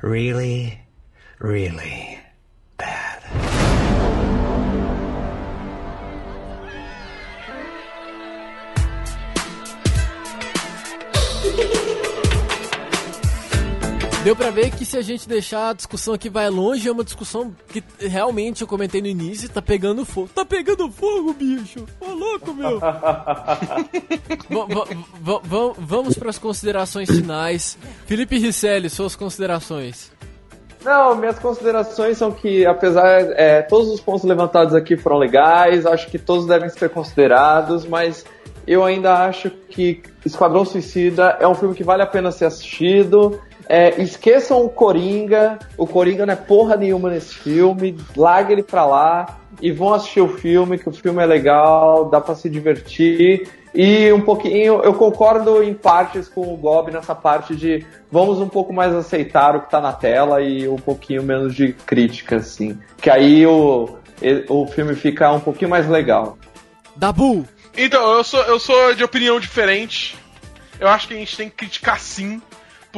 Really, 0.00 0.78
really 1.40 2.20
Deu 14.24 14.34
pra 14.36 14.50
ver 14.50 14.70
que 14.72 14.84
se 14.84 14.96
a 14.98 15.00
gente 15.02 15.28
deixar 15.28 15.70
a 15.70 15.72
discussão 15.72 16.12
aqui 16.12 16.28
vai 16.28 16.50
longe, 16.50 16.86
é 16.88 16.92
uma 16.92 17.04
discussão 17.04 17.54
que 17.68 17.82
realmente 18.00 18.60
eu 18.62 18.68
comentei 18.68 19.00
no 19.00 19.06
início, 19.06 19.48
tá 19.48 19.62
pegando 19.62 20.04
fogo. 20.04 20.28
Tá 20.34 20.44
pegando 20.44 20.90
fogo, 20.90 21.32
bicho! 21.32 21.86
Ô 22.00 22.10
louco, 22.12 22.52
meu! 22.52 22.78
Va- 22.80 22.96
va- 24.50 24.86
va- 25.22 25.40
va- 25.42 25.72
vamos 25.78 26.18
pras 26.18 26.36
considerações 26.38 27.08
finais. 27.10 27.78
Felipe 28.06 28.36
Risselli, 28.38 28.90
suas 28.90 29.14
considerações. 29.16 30.10
Não, 30.84 31.14
minhas 31.16 31.38
considerações 31.38 32.18
são 32.18 32.30
que, 32.30 32.66
apesar 32.66 33.20
é, 33.32 33.62
todos 33.62 33.88
os 33.88 34.00
pontos 34.00 34.24
levantados 34.24 34.74
aqui 34.74 34.96
foram 34.96 35.16
legais, 35.16 35.86
acho 35.86 36.08
que 36.08 36.18
todos 36.18 36.46
devem 36.46 36.68
ser 36.68 36.90
considerados, 36.90 37.86
mas 37.86 38.24
eu 38.66 38.84
ainda 38.84 39.14
acho 39.24 39.48
que 39.70 40.02
Esquadrão 40.24 40.64
Suicida 40.64 41.36
é 41.40 41.48
um 41.48 41.54
filme 41.54 41.74
que 41.74 41.82
vale 41.84 42.02
a 42.02 42.06
pena 42.06 42.30
ser 42.30 42.44
assistido. 42.44 43.40
É, 43.68 44.00
esqueçam 44.00 44.64
o 44.64 44.70
Coringa, 44.70 45.58
o 45.76 45.86
Coringa 45.86 46.24
não 46.24 46.32
é 46.32 46.36
porra 46.36 46.74
nenhuma 46.74 47.10
nesse 47.10 47.34
filme, 47.34 47.98
larga 48.16 48.52
ele 48.52 48.62
pra 48.62 48.86
lá 48.86 49.38
e 49.60 49.70
vão 49.70 49.92
assistir 49.92 50.22
o 50.22 50.28
filme, 50.28 50.78
que 50.78 50.88
o 50.88 50.92
filme 50.92 51.22
é 51.22 51.26
legal, 51.26 52.08
dá 52.08 52.18
pra 52.18 52.34
se 52.34 52.48
divertir. 52.48 53.46
E 53.74 54.10
um 54.12 54.22
pouquinho, 54.22 54.80
eu 54.82 54.94
concordo 54.94 55.62
em 55.62 55.74
partes 55.74 56.28
com 56.28 56.52
o 56.52 56.56
Gob 56.56 56.90
nessa 56.90 57.14
parte 57.14 57.54
de 57.54 57.84
vamos 58.10 58.40
um 58.40 58.48
pouco 58.48 58.72
mais 58.72 58.94
aceitar 58.94 59.54
o 59.54 59.60
que 59.60 59.70
tá 59.70 59.80
na 59.80 59.92
tela 59.92 60.40
e 60.40 60.66
um 60.66 60.76
pouquinho 60.76 61.22
menos 61.22 61.54
de 61.54 61.74
crítica, 61.74 62.36
assim. 62.36 62.78
Que 62.96 63.10
aí 63.10 63.46
o, 63.46 63.98
o 64.48 64.66
filme 64.66 64.94
fica 64.94 65.30
um 65.30 65.40
pouquinho 65.40 65.70
mais 65.70 65.86
legal. 65.86 66.38
Dabu! 66.96 67.44
Então, 67.76 68.12
eu 68.12 68.24
sou, 68.24 68.40
eu 68.44 68.58
sou 68.58 68.94
de 68.94 69.04
opinião 69.04 69.38
diferente. 69.38 70.16
Eu 70.80 70.88
acho 70.88 71.06
que 71.06 71.14
a 71.14 71.18
gente 71.18 71.36
tem 71.36 71.48
que 71.48 71.56
criticar 71.56 72.00
sim. 72.00 72.40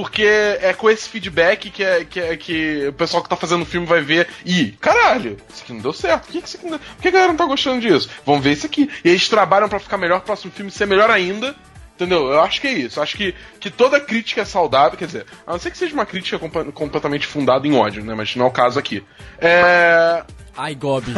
Porque 0.00 0.22
é 0.22 0.72
com 0.72 0.88
esse 0.88 1.08
feedback 1.10 1.68
que, 1.70 1.84
é, 1.84 2.04
que, 2.06 2.18
é, 2.20 2.36
que 2.36 2.86
o 2.88 2.92
pessoal 2.94 3.22
que 3.22 3.28
tá 3.28 3.36
fazendo 3.36 3.62
o 3.62 3.66
filme 3.66 3.86
vai 3.86 4.00
ver. 4.00 4.28
E, 4.46 4.72
caralho, 4.80 5.36
isso 5.52 5.62
aqui 5.62 5.72
não 5.74 5.80
deu 5.80 5.92
certo. 5.92 6.24
Por 6.24 6.32
que, 6.32 6.40
que, 6.40 6.48
isso 6.48 6.56
aqui 6.56 6.64
não 6.64 6.78
deu- 6.78 6.80
Por 6.96 7.02
que 7.02 7.08
a 7.08 7.10
galera 7.10 7.28
não 7.32 7.36
tá 7.36 7.44
gostando 7.44 7.80
disso? 7.80 8.08
Vamos 8.24 8.42
ver 8.42 8.52
isso 8.52 8.64
aqui. 8.64 8.88
E 9.04 9.08
eles 9.10 9.28
trabalham 9.28 9.68
pra 9.68 9.78
ficar 9.78 9.98
melhor, 9.98 10.18
o 10.18 10.22
próximo 10.22 10.50
filme 10.50 10.70
ser 10.70 10.86
melhor 10.86 11.10
ainda. 11.10 11.54
Entendeu? 11.94 12.32
Eu 12.32 12.40
acho 12.40 12.62
que 12.62 12.66
é 12.66 12.72
isso. 12.72 12.98
Eu 12.98 13.02
acho 13.02 13.14
que, 13.14 13.34
que 13.60 13.68
toda 13.70 14.00
crítica 14.00 14.40
é 14.40 14.44
saudável. 14.46 14.96
Quer 14.96 15.04
dizer, 15.04 15.26
a 15.46 15.52
não 15.52 15.58
ser 15.58 15.70
que 15.70 15.76
seja 15.76 15.92
uma 15.92 16.06
crítica 16.06 16.38
compa- 16.38 16.64
completamente 16.72 17.26
fundada 17.26 17.66
em 17.68 17.76
ódio, 17.76 18.02
né? 18.02 18.14
Mas 18.14 18.34
não 18.34 18.46
é 18.46 18.48
o 18.48 18.52
caso 18.52 18.78
aqui. 18.78 19.04
É. 19.38 20.24
Ai, 20.56 20.74
Gob. 20.74 21.04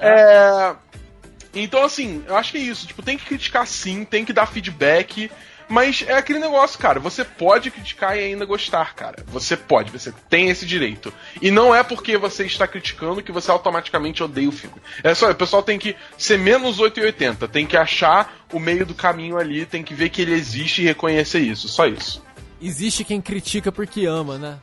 É. 0.00 0.74
Então, 1.54 1.84
assim, 1.84 2.22
eu 2.26 2.36
acho 2.36 2.52
que 2.52 2.58
é 2.58 2.60
isso. 2.60 2.86
Tipo, 2.86 3.02
tem 3.02 3.16
que 3.16 3.24
criticar 3.24 3.66
sim, 3.66 4.04
tem 4.04 4.24
que 4.24 4.32
dar 4.32 4.46
feedback. 4.46 5.30
Mas 5.68 6.04
é 6.06 6.14
aquele 6.14 6.38
negócio, 6.38 6.78
cara. 6.78 6.98
Você 6.98 7.24
pode 7.24 7.70
criticar 7.70 8.16
e 8.16 8.20
ainda 8.20 8.44
gostar, 8.44 8.94
cara. 8.94 9.22
Você 9.28 9.56
pode, 9.56 9.90
você 9.90 10.12
tem 10.28 10.48
esse 10.48 10.64
direito. 10.64 11.12
E 11.42 11.50
não 11.50 11.74
é 11.74 11.82
porque 11.82 12.16
você 12.16 12.46
está 12.46 12.66
criticando 12.66 13.22
que 13.22 13.30
você 13.30 13.50
automaticamente 13.50 14.22
odeia 14.22 14.48
o 14.48 14.52
filme. 14.52 14.76
É 15.02 15.14
só, 15.14 15.30
o 15.30 15.34
pessoal 15.34 15.62
tem 15.62 15.78
que 15.78 15.94
ser 16.16 16.38
menos 16.38 16.80
880. 16.80 17.46
Tem 17.48 17.66
que 17.66 17.76
achar 17.76 18.38
o 18.52 18.58
meio 18.58 18.86
do 18.86 18.94
caminho 18.94 19.36
ali, 19.36 19.66
tem 19.66 19.82
que 19.82 19.94
ver 19.94 20.08
que 20.08 20.22
ele 20.22 20.32
existe 20.32 20.80
e 20.80 20.86
reconhecer 20.86 21.40
isso. 21.40 21.68
Só 21.68 21.86
isso. 21.86 22.22
Existe 22.60 23.04
quem 23.04 23.20
critica 23.20 23.70
porque 23.70 24.06
ama, 24.06 24.38
né? 24.38 24.58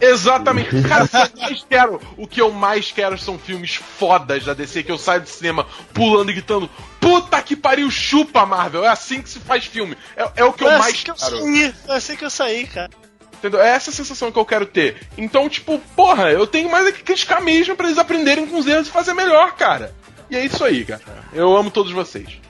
Exatamente. 0.00 0.82
Cara, 0.82 1.04
o 1.04 1.08
que 1.08 1.16
eu 1.16 1.40
mais 1.40 1.64
quero, 1.68 2.00
o 2.16 2.26
que 2.26 2.40
eu 2.40 2.52
mais 2.52 2.92
quero 2.92 3.18
são 3.18 3.38
filmes 3.38 3.76
fodas 3.76 4.44
da 4.44 4.54
DC, 4.54 4.82
que 4.82 4.92
eu 4.92 4.98
saio 4.98 5.22
do 5.22 5.28
cinema 5.28 5.66
pulando 5.92 6.30
e 6.30 6.34
gritando, 6.34 6.68
puta 7.00 7.40
que 7.42 7.56
pariu, 7.56 7.90
chupa, 7.90 8.44
Marvel. 8.44 8.84
É 8.84 8.88
assim 8.88 9.22
que 9.22 9.28
se 9.28 9.38
faz 9.38 9.64
filme. 9.64 9.96
É, 10.16 10.30
é 10.36 10.44
o 10.44 10.52
que 10.52 10.64
eu 10.64 10.68
mais 10.68 10.94
assim 10.94 11.04
que 11.04 11.10
eu 11.10 11.14
quero. 11.14 11.38
saí, 11.38 11.74
foi 11.84 11.96
assim 11.96 12.16
que 12.16 12.24
eu 12.24 12.30
saí, 12.30 12.66
cara. 12.66 12.90
Entendeu? 13.38 13.60
É 13.60 13.68
essa 13.68 13.90
a 13.90 13.92
sensação 13.92 14.32
que 14.32 14.38
eu 14.38 14.44
quero 14.44 14.66
ter. 14.66 14.96
Então, 15.16 15.48
tipo, 15.48 15.78
porra, 15.94 16.30
eu 16.30 16.46
tenho 16.46 16.70
mais 16.70 16.86
é 16.86 16.92
que 16.92 17.02
criticar 17.02 17.42
mesmo 17.42 17.76
pra 17.76 17.86
eles 17.86 17.98
aprenderem 17.98 18.46
com 18.46 18.58
os 18.58 18.66
erros 18.66 18.88
e 18.88 18.90
fazer 18.90 19.12
melhor, 19.12 19.54
cara. 19.56 19.92
E 20.30 20.36
é 20.36 20.44
isso 20.44 20.64
aí, 20.64 20.84
cara. 20.84 21.02
Eu 21.32 21.56
amo 21.56 21.70
todos 21.70 21.92
vocês. 21.92 22.40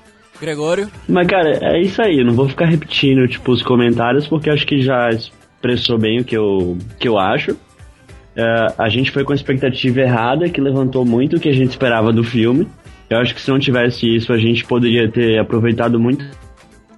Gregório? 0.40 0.90
Mas, 1.08 1.26
cara, 1.26 1.58
é 1.60 1.80
isso 1.80 2.00
aí. 2.00 2.18
Eu 2.18 2.26
não 2.26 2.34
vou 2.34 2.48
ficar 2.48 2.66
repetindo, 2.66 3.26
tipo, 3.28 3.52
os 3.52 3.62
comentários, 3.62 4.26
porque 4.26 4.50
acho 4.50 4.66
que 4.66 4.80
já 4.80 5.08
expressou 5.56 5.98
bem 5.98 6.20
o 6.20 6.24
que 6.24 6.36
eu, 6.36 6.78
que 6.98 7.08
eu 7.08 7.18
acho. 7.18 7.56
É, 8.36 8.66
a 8.78 8.88
gente 8.88 9.10
foi 9.10 9.24
com 9.24 9.32
a 9.32 9.34
expectativa 9.34 10.00
errada, 10.00 10.48
que 10.48 10.60
levantou 10.60 11.04
muito 11.04 11.36
o 11.36 11.40
que 11.40 11.48
a 11.48 11.54
gente 11.54 11.70
esperava 11.70 12.12
do 12.12 12.22
filme. 12.22 12.68
Eu 13.08 13.18
acho 13.18 13.34
que 13.34 13.40
se 13.40 13.50
não 13.50 13.58
tivesse 13.58 14.06
isso, 14.14 14.32
a 14.32 14.38
gente 14.38 14.64
poderia 14.64 15.10
ter 15.10 15.38
aproveitado 15.38 15.98
muito 15.98 16.24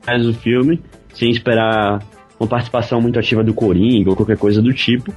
mais 0.06 0.26
o 0.26 0.32
filme, 0.32 0.80
sem 1.14 1.30
esperar 1.30 2.02
uma 2.40 2.48
participação 2.48 3.00
muito 3.00 3.18
ativa 3.18 3.44
do 3.44 3.54
Coringa 3.54 4.10
ou 4.10 4.16
qualquer 4.16 4.36
coisa 4.36 4.60
do 4.60 4.72
tipo. 4.72 5.12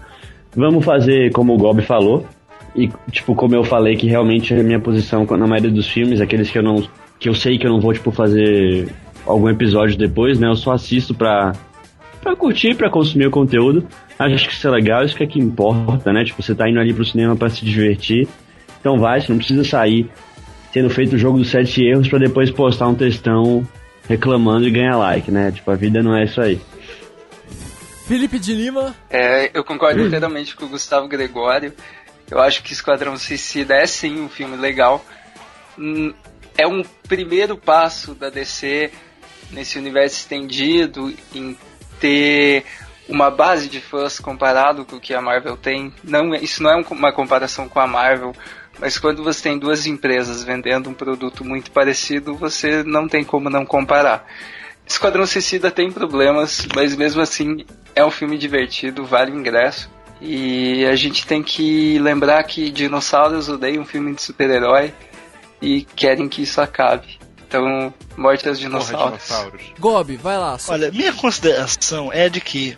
Vamos 0.56 0.84
fazer 0.84 1.32
como 1.32 1.54
o 1.54 1.58
Gob 1.58 1.82
falou. 1.82 2.26
E, 2.76 2.90
tipo, 3.10 3.36
como 3.36 3.56
eu 3.56 3.64
falei 3.64 3.96
que 3.96 4.08
realmente 4.08 4.54
a 4.54 4.64
minha 4.64 4.80
posição 4.80 5.26
na 5.26 5.48
maioria 5.48 5.72
dos 5.72 5.88
filmes, 5.88 6.22
aqueles 6.22 6.50
que 6.50 6.58
eu 6.58 6.64
não. 6.64 6.84
que 7.20 7.28
eu 7.28 7.34
sei 7.34 7.58
que 7.58 7.66
eu 7.66 7.72
não 7.72 7.80
vou, 7.80 7.94
tipo, 7.94 8.12
fazer 8.12 8.88
algum 9.26 9.50
episódio 9.50 9.98
depois, 9.98 10.40
né? 10.40 10.48
Eu 10.48 10.56
só 10.56 10.72
assisto 10.72 11.14
pra, 11.14 11.54
pra 12.22 12.36
curtir, 12.36 12.76
pra 12.76 12.90
consumir 12.90 13.28
o 13.28 13.32
conteúdo. 13.32 13.88
Acho 14.18 14.48
que 14.48 14.54
isso 14.54 14.68
é 14.68 14.72
legal, 14.72 15.04
isso 15.04 15.16
que 15.16 15.24
é 15.24 15.28
que 15.28 15.40
importa, 15.40 16.14
né? 16.14 16.24
Tipo, 16.24 16.42
você 16.42 16.54
tá 16.54 16.70
indo 16.70 16.80
ali 16.80 16.94
pro 16.94 17.04
cinema 17.06 17.36
pra 17.36 17.50
se 17.50 17.66
divertir. 17.66 18.28
Então 18.80 18.98
vai, 19.00 19.20
você 19.22 19.32
não 19.32 19.38
precisa 19.38 19.64
sair 19.64 20.10
tendo 20.72 20.90
feito 20.90 21.16
o 21.16 21.18
jogo 21.18 21.38
dos 21.38 21.50
sete 21.50 21.84
erros 21.84 22.08
pra 22.08 22.18
depois 22.20 22.50
postar 22.50 22.88
um 22.88 22.96
textão 22.96 23.68
reclamando 24.08 24.68
e 24.68 24.72
ganhar 24.72 24.98
like, 24.98 25.30
né? 25.32 25.52
Tipo, 25.52 25.72
a 25.72 25.76
vida 25.76 26.02
não 26.02 26.16
é 26.16 26.24
isso 26.24 26.40
aí. 26.42 26.60
Felipe 28.08 28.40
de 28.40 28.54
Lima, 28.54 28.94
É, 29.10 29.52
eu 29.54 29.64
concordo 29.64 30.02
inteiramente 30.06 30.56
com 30.56 30.66
o 30.66 30.70
Gustavo 30.70 31.08
Gregório. 31.08 31.74
Eu 32.30 32.40
acho 32.40 32.64
que 32.64 32.74
Esquadrão 32.74 33.18
Suicida 33.18 33.76
é 33.76 33.86
sim 33.86 34.20
um 34.22 34.30
filme 34.30 34.56
legal. 34.58 35.04
Hum, 35.78 36.14
É 36.58 36.68
um 36.68 36.84
primeiro 37.08 37.58
passo 37.58 38.14
da 38.14 38.30
DC 38.30 38.92
nesse 39.52 39.78
universo 39.78 40.18
estendido 40.18 41.14
em 41.34 41.56
ter 42.02 42.66
uma 43.08 43.30
base 43.30 43.70
de 43.70 43.80
fãs 43.80 44.20
comparado 44.20 44.84
com 44.84 44.96
o 44.96 45.00
que 45.00 45.14
a 45.14 45.22
Marvel 45.22 45.56
tem. 45.56 45.94
Não, 46.04 46.34
isso 46.36 46.62
não 46.64 46.72
é 46.72 46.76
um- 46.76 46.86
uma 46.92 47.14
comparação 47.14 47.70
com 47.70 47.80
a 47.80 47.88
Marvel, 47.88 48.34
mas 48.80 48.98
quando 48.98 49.24
você 49.24 49.44
tem 49.44 49.60
duas 49.60 49.86
empresas 49.86 50.44
vendendo 50.44 50.90
um 50.90 50.94
produto 50.94 51.46
muito 51.46 51.72
parecido, 51.72 52.36
você 52.36 52.84
não 52.84 53.08
tem 53.08 53.24
como 53.24 53.50
não 53.50 53.66
comparar. 53.66 54.26
Esquadrão 54.88 55.26
Suicida 55.26 55.70
tem 55.70 55.92
problemas, 55.92 56.68
mas 56.76 56.96
mesmo 56.96 57.22
assim 57.22 57.66
é 57.96 58.04
um 58.04 58.12
filme 58.12 58.38
divertido, 58.38 59.06
vale 59.06 59.32
o 59.32 59.40
ingresso. 59.40 59.90
E 60.20 60.86
a 60.86 60.96
gente 60.96 61.26
tem 61.26 61.42
que 61.42 61.98
lembrar 62.00 62.44
que 62.44 62.70
dinossauros 62.70 63.50
odeiam 63.50 63.86
filme 63.86 64.14
de 64.14 64.22
super-herói 64.22 64.94
e 65.62 65.84
querem 65.96 66.28
que 66.30 66.44
isso 66.44 66.62
acabe. 66.62 67.20
Então, 67.52 67.94
morte 68.16 68.48
aos 68.48 68.58
dinossauros. 68.58 69.18
dinossauros. 69.28 69.62
Gob, 69.78 70.16
vai 70.16 70.38
lá. 70.38 70.58
só- 70.58 70.72
Olha, 70.72 70.90
minha 70.90 71.12
consideração 71.12 72.10
é 72.14 72.30
de 72.30 72.40
que, 72.40 72.78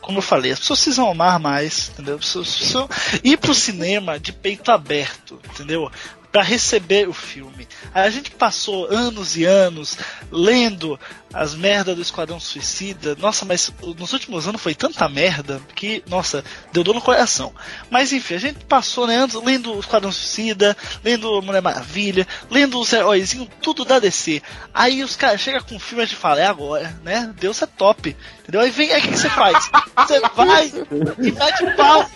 como 0.00 0.18
eu 0.18 0.22
falei, 0.22 0.52
as 0.52 0.60
pessoas 0.60 0.78
precisam 0.78 1.10
amar 1.10 1.40
mais, 1.40 1.88
entendeu? 1.92 2.14
As 2.14 2.20
pessoas 2.20 2.54
precisam 2.54 2.88
ir 3.24 3.36
pro 3.38 3.52
cinema 3.52 4.16
de 4.20 4.32
peito 4.32 4.70
aberto, 4.70 5.40
entendeu? 5.50 5.90
Pra 6.34 6.42
receber 6.42 7.08
o 7.08 7.12
filme. 7.12 7.68
A 7.94 8.10
gente 8.10 8.32
passou 8.32 8.88
anos 8.90 9.36
e 9.36 9.44
anos 9.44 9.96
lendo 10.32 10.98
as 11.32 11.54
merdas 11.54 11.94
do 11.94 12.02
Esquadrão 12.02 12.40
Suicida. 12.40 13.14
Nossa, 13.20 13.44
mas 13.44 13.72
nos 13.96 14.12
últimos 14.12 14.48
anos 14.48 14.60
foi 14.60 14.74
tanta 14.74 15.08
merda 15.08 15.60
que, 15.76 16.02
nossa, 16.08 16.42
deu 16.72 16.82
dor 16.82 16.92
no 16.92 17.00
coração. 17.00 17.54
Mas 17.88 18.12
enfim, 18.12 18.34
a 18.34 18.38
gente 18.38 18.64
passou 18.64 19.06
né, 19.06 19.14
anos 19.14 19.40
lendo 19.44 19.76
o 19.76 19.78
Esquadrão 19.78 20.10
Suicida, 20.10 20.76
lendo 21.04 21.40
Mulher 21.40 21.62
Maravilha, 21.62 22.26
lendo 22.50 22.80
os 22.80 22.92
heróizinhos, 22.92 23.48
tudo 23.62 23.84
da 23.84 24.00
DC. 24.00 24.42
Aí 24.74 25.04
os 25.04 25.14
caras 25.14 25.40
chegam 25.40 25.62
com 25.62 25.76
o 25.76 25.80
filme 25.80 26.02
e 26.02 26.04
a 26.04 26.06
gente 26.06 26.18
fala, 26.18 26.40
é 26.40 26.46
agora, 26.46 26.98
né? 27.04 27.32
Deus 27.38 27.62
é 27.62 27.66
top. 27.66 28.16
Entendeu? 28.40 28.60
Aí 28.60 28.72
vem, 28.72 28.90
aí 28.90 28.98
o 28.98 29.02
que 29.02 29.10
que 29.12 29.18
você 29.18 29.30
faz? 29.30 29.70
Você 29.98 30.18
vai 30.34 30.66
e 30.66 31.30
mete 31.30 31.76
pau 31.76 32.10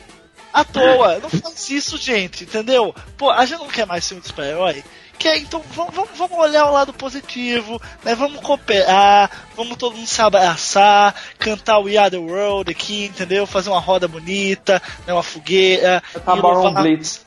à 0.53 0.65
toa. 0.65 1.19
Não 1.21 1.31
faz 1.31 1.71
isso, 1.71 1.97
gente, 1.97 2.45
entendeu? 2.45 2.95
Pô, 3.17 3.31
a 3.31 3.45
gente 3.47 3.59
não 3.61 3.69
quer 3.69 3.87
mais 3.87 4.07
filme 4.07 4.21
de 4.23 4.29
super-herói. 4.29 4.83
Quer, 5.19 5.37
então 5.39 5.61
vamos, 5.75 5.93
vamos, 5.95 6.11
vamos 6.17 6.39
olhar 6.39 6.67
o 6.67 6.73
lado 6.73 6.93
positivo, 6.93 7.83
né? 8.05 8.15
Vamos 8.15 8.41
cooperar, 8.41 9.29
vamos 9.57 9.77
todo 9.77 9.97
mundo 9.97 10.07
se 10.07 10.23
abraçar, 10.23 11.13
cantar 11.41 11.81
We 11.81 11.97
Are 11.97 12.09
the 12.09 12.19
World 12.19 12.71
aqui, 12.71 13.07
entendeu? 13.07 13.45
Fazer 13.45 13.69
uma 13.69 13.81
roda 13.81 14.07
bonita, 14.07 14.81
né? 15.05 15.13
uma 15.13 15.25
fogueira. 15.25 16.01
Tá 16.25 16.37
e 16.37 16.41
Baron 16.41 16.63
louvar- 16.63 16.83
Blitz. 16.85 17.23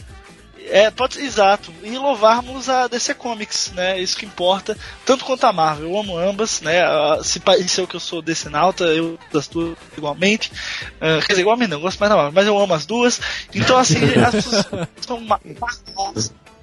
É, 0.69 0.89
pode 0.91 1.19
exato. 1.19 1.73
E 1.83 1.97
louvarmos 1.97 2.69
a 2.69 2.87
DC 2.87 3.13
Comics, 3.15 3.71
né? 3.75 3.99
Isso 3.99 4.17
que 4.17 4.25
importa, 4.25 4.77
tanto 5.05 5.25
quanto 5.25 5.43
a 5.45 5.53
Marvel. 5.53 5.89
Eu 5.89 5.99
amo 5.99 6.17
ambas, 6.17 6.61
né? 6.61 6.81
Se 7.23 7.39
pareceu 7.39 7.87
que 7.87 7.95
eu 7.95 7.99
sou 7.99 8.21
DC 8.21 8.49
Nauta, 8.49 8.85
eu 8.85 9.17
das 9.31 9.47
duas 9.47 9.77
igualmente. 9.97 10.51
Ah, 10.99 11.19
quer 11.21 11.29
dizer, 11.33 11.41
igualmente 11.41 11.69
não, 11.69 11.77
eu 11.77 11.81
gosto 11.81 11.99
mais 11.99 12.09
da 12.09 12.15
Marvel, 12.15 12.33
mas 12.33 12.47
eu 12.47 12.57
amo 12.57 12.73
as 12.73 12.85
duas. 12.85 13.19
Então, 13.53 13.77
assim, 13.77 13.97
as 14.25 14.31
pessoas 14.35 14.65
são 15.05 15.19
ma- 15.21 15.39
ma- 15.59 16.13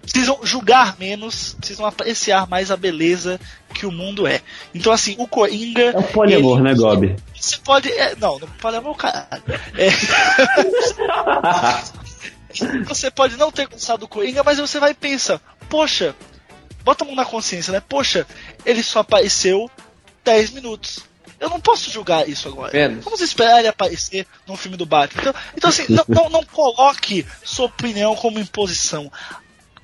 precisam 0.01 0.39
julgar 0.43 0.97
menos, 0.99 1.55
precisam 1.59 1.85
apreciar 1.85 2.49
mais 2.49 2.71
a 2.71 2.77
beleza 2.77 3.39
que 3.75 3.85
o 3.85 3.93
mundo 3.93 4.27
é. 4.27 4.41
Então, 4.75 4.93
assim, 4.93 5.15
o 5.19 5.29
Coringa. 5.29 5.83
É 5.83 5.99
o 5.99 6.03
poliamor, 6.03 6.59
ele- 6.59 6.69
né, 6.69 6.75
Gob? 6.75 7.17
Você 7.39 7.57
pode. 7.59 7.91
é, 7.93 8.17
não, 8.17 8.39
não 8.39 8.49
poliamor 8.49 8.93
é 8.93 8.93
o 8.93 8.97
caralho. 8.97 9.43
É. 9.77 9.89
você 12.87 13.11
pode 13.11 13.37
não 13.37 13.51
ter 13.51 13.67
gostado 13.67 14.01
do 14.01 14.09
Coringa, 14.09 14.43
mas 14.43 14.59
você 14.59 14.79
vai 14.79 14.93
e 14.93 14.95
pensa, 14.95 15.41
poxa, 15.69 16.15
bota 16.85 17.05
a 17.05 17.07
mão 17.07 17.15
na 17.15 17.25
consciência, 17.25 17.73
né? 17.73 17.83
Poxa, 17.87 18.27
ele 18.65 18.83
só 18.83 19.01
apareceu 19.01 19.71
10 20.25 20.51
minutos. 20.51 21.01
Eu 21.41 21.49
não 21.49 21.61
posso 21.61 21.91
julgar 21.91 22.29
isso 22.29 22.49
agora. 22.49 22.73
Menos. 22.73 23.05
Vamos 23.05 23.21
esperar 23.21 23.61
ele 23.61 23.69
aparecer 23.69 24.27
num 24.47 24.57
filme 24.57 24.77
do 24.77 24.85
Batman. 24.85 25.21
Então, 25.21 25.35
então 25.57 25.71
assim, 25.71 25.85
não, 25.89 26.05
não, 26.09 26.31
não 26.31 26.45
coloque 26.45 27.25
sua 27.45 27.67
opinião 27.67 28.17
como 28.17 28.41
imposição. 28.41 29.11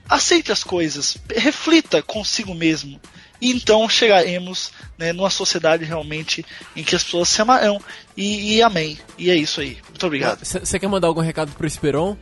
Aceite 0.09 0.51
as 0.51 0.65
coisas, 0.65 1.17
reflita 1.31 2.03
consigo 2.03 2.55
mesmo. 2.55 3.01
E 3.41 3.51
então 3.51 3.89
chegaremos 3.89 4.73
né, 4.99 5.13
numa 5.13 5.31
sociedade 5.31 5.85
realmente 5.85 6.45
em 6.75 6.83
que 6.83 6.97
as 6.97 7.05
pessoas 7.05 7.29
se 7.29 7.41
amarão. 7.41 7.81
E, 8.17 8.57
e 8.57 8.63
amém. 8.63 8.99
E 9.17 9.31
é 9.31 9.37
isso 9.37 9.61
aí. 9.61 9.79
Muito 9.89 10.07
obrigado. 10.07 10.45
Você 10.45 10.79
quer 10.79 10.89
mandar 10.89 11.09
algum 11.09 11.21
recado 11.21 11.53
pro 11.53 11.67
Esperon? 11.67 12.17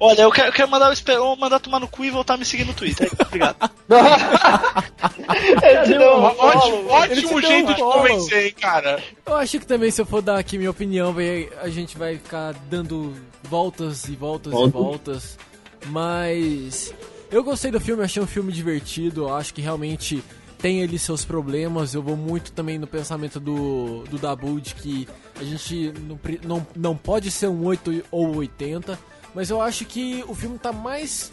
Olha, 0.00 0.22
eu 0.22 0.32
quero, 0.32 0.48
eu 0.48 0.52
quero 0.52 0.70
mandar 0.70 0.88
o 0.88 0.92
Esperon 0.92 1.36
mandar 1.36 1.60
tomar 1.60 1.78
no 1.78 1.86
cu 1.86 2.04
e 2.04 2.10
voltar 2.10 2.34
a 2.34 2.36
me 2.36 2.44
seguir 2.44 2.64
no 2.64 2.72
Twitter. 2.74 3.10
Obrigado. 3.26 3.56
Ele 5.62 5.82
te 5.82 5.88
deu 5.98 6.16
um 6.16 6.22
Ótimo. 6.22 6.76
Ele 6.76 7.26
ótimo 7.26 7.42
jeito 7.42 7.70
um 7.70 7.74
de 7.74 7.80
convencer, 7.80 8.46
hein, 8.46 8.54
cara. 8.58 9.02
Eu 9.26 9.36
acho 9.36 9.60
que 9.60 9.66
também, 9.66 9.90
se 9.90 10.00
eu 10.00 10.06
for 10.06 10.22
dar 10.22 10.38
aqui 10.38 10.56
minha 10.56 10.70
opinião, 10.70 11.14
a 11.60 11.68
gente 11.68 11.96
vai 11.98 12.16
ficar 12.16 12.54
dando 12.68 13.14
voltas 13.42 14.08
e 14.08 14.16
voltas 14.16 14.52
e 14.52 14.56
Volta. 14.56 14.78
voltas. 14.78 15.38
Mas 15.86 16.94
eu 17.30 17.44
gostei 17.44 17.70
do 17.70 17.80
filme, 17.80 18.02
achei 18.02 18.22
um 18.22 18.26
filme 18.26 18.52
divertido. 18.52 19.22
eu 19.22 19.34
Acho 19.34 19.52
que 19.52 19.60
realmente 19.60 20.24
tem 20.58 20.82
ali 20.82 20.98
seus 20.98 21.24
problemas. 21.24 21.94
Eu 21.94 22.02
vou 22.02 22.16
muito 22.16 22.52
também 22.52 22.78
no 22.78 22.86
pensamento 22.86 23.38
do, 23.38 24.04
do 24.04 24.18
Dabu 24.18 24.60
de 24.60 24.74
que 24.74 25.08
a 25.38 25.44
gente 25.44 25.92
não, 26.00 26.18
não, 26.44 26.66
não 26.74 26.96
pode 26.96 27.30
ser 27.30 27.48
um 27.48 27.64
8 27.66 28.04
ou 28.10 28.36
80. 28.36 28.98
Mas 29.34 29.50
eu 29.50 29.60
acho 29.60 29.84
que 29.84 30.24
o 30.28 30.34
filme 30.34 30.58
tá 30.58 30.72
mais. 30.72 31.30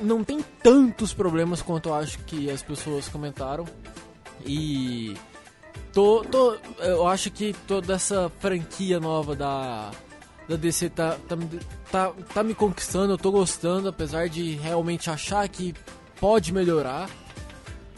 Não 0.00 0.24
tem 0.24 0.44
tantos 0.62 1.14
problemas 1.14 1.62
quanto 1.62 1.90
eu 1.90 1.94
acho 1.94 2.18
que 2.20 2.50
as 2.50 2.62
pessoas 2.62 3.08
comentaram. 3.08 3.64
E 4.44 5.14
Tô, 5.92 6.24
tô, 6.24 6.56
eu 6.78 7.06
acho 7.06 7.30
que 7.30 7.54
toda 7.66 7.94
essa 7.94 8.30
franquia 8.38 9.00
nova 9.00 9.34
da, 9.34 9.90
da 10.48 10.56
DC 10.56 10.88
tá, 10.90 11.16
tá, 11.28 11.36
tá, 11.90 12.12
tá 12.32 12.42
me 12.44 12.54
conquistando, 12.54 13.14
eu 13.14 13.18
tô 13.18 13.32
gostando, 13.32 13.88
apesar 13.88 14.28
de 14.28 14.52
realmente 14.52 15.10
achar 15.10 15.48
que 15.48 15.74
pode 16.20 16.52
melhorar. 16.52 17.10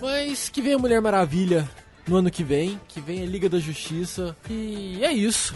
Mas 0.00 0.48
que 0.48 0.62
venha 0.62 0.76
a 0.76 0.78
Mulher 0.78 1.02
Maravilha 1.02 1.68
no 2.08 2.16
ano 2.16 2.30
que 2.30 2.42
vem, 2.42 2.80
que 2.88 3.00
venha 3.00 3.24
a 3.24 3.26
Liga 3.26 3.48
da 3.48 3.58
Justiça. 3.58 4.34
E 4.48 5.04
é 5.04 5.12
isso. 5.12 5.54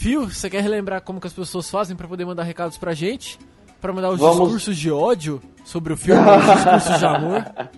Fio, 0.00 0.26
você 0.30 0.48
quer 0.48 0.62
relembrar 0.62 1.02
como 1.02 1.20
que 1.20 1.26
as 1.26 1.32
pessoas 1.34 1.68
fazem 1.68 1.94
pra 1.94 2.08
poder 2.08 2.24
mandar 2.24 2.42
recados 2.42 2.78
pra 2.78 2.94
gente? 2.94 3.38
Pra 3.82 3.92
mandar 3.92 4.08
os 4.10 4.18
Vamos- 4.18 4.38
discursos 4.38 4.78
de 4.78 4.90
ódio 4.90 5.42
sobre 5.62 5.92
o 5.92 5.96
filme, 5.96 6.22
os 6.22 6.54
discursos 6.54 6.98
de 6.98 7.04
amor? 7.06 7.44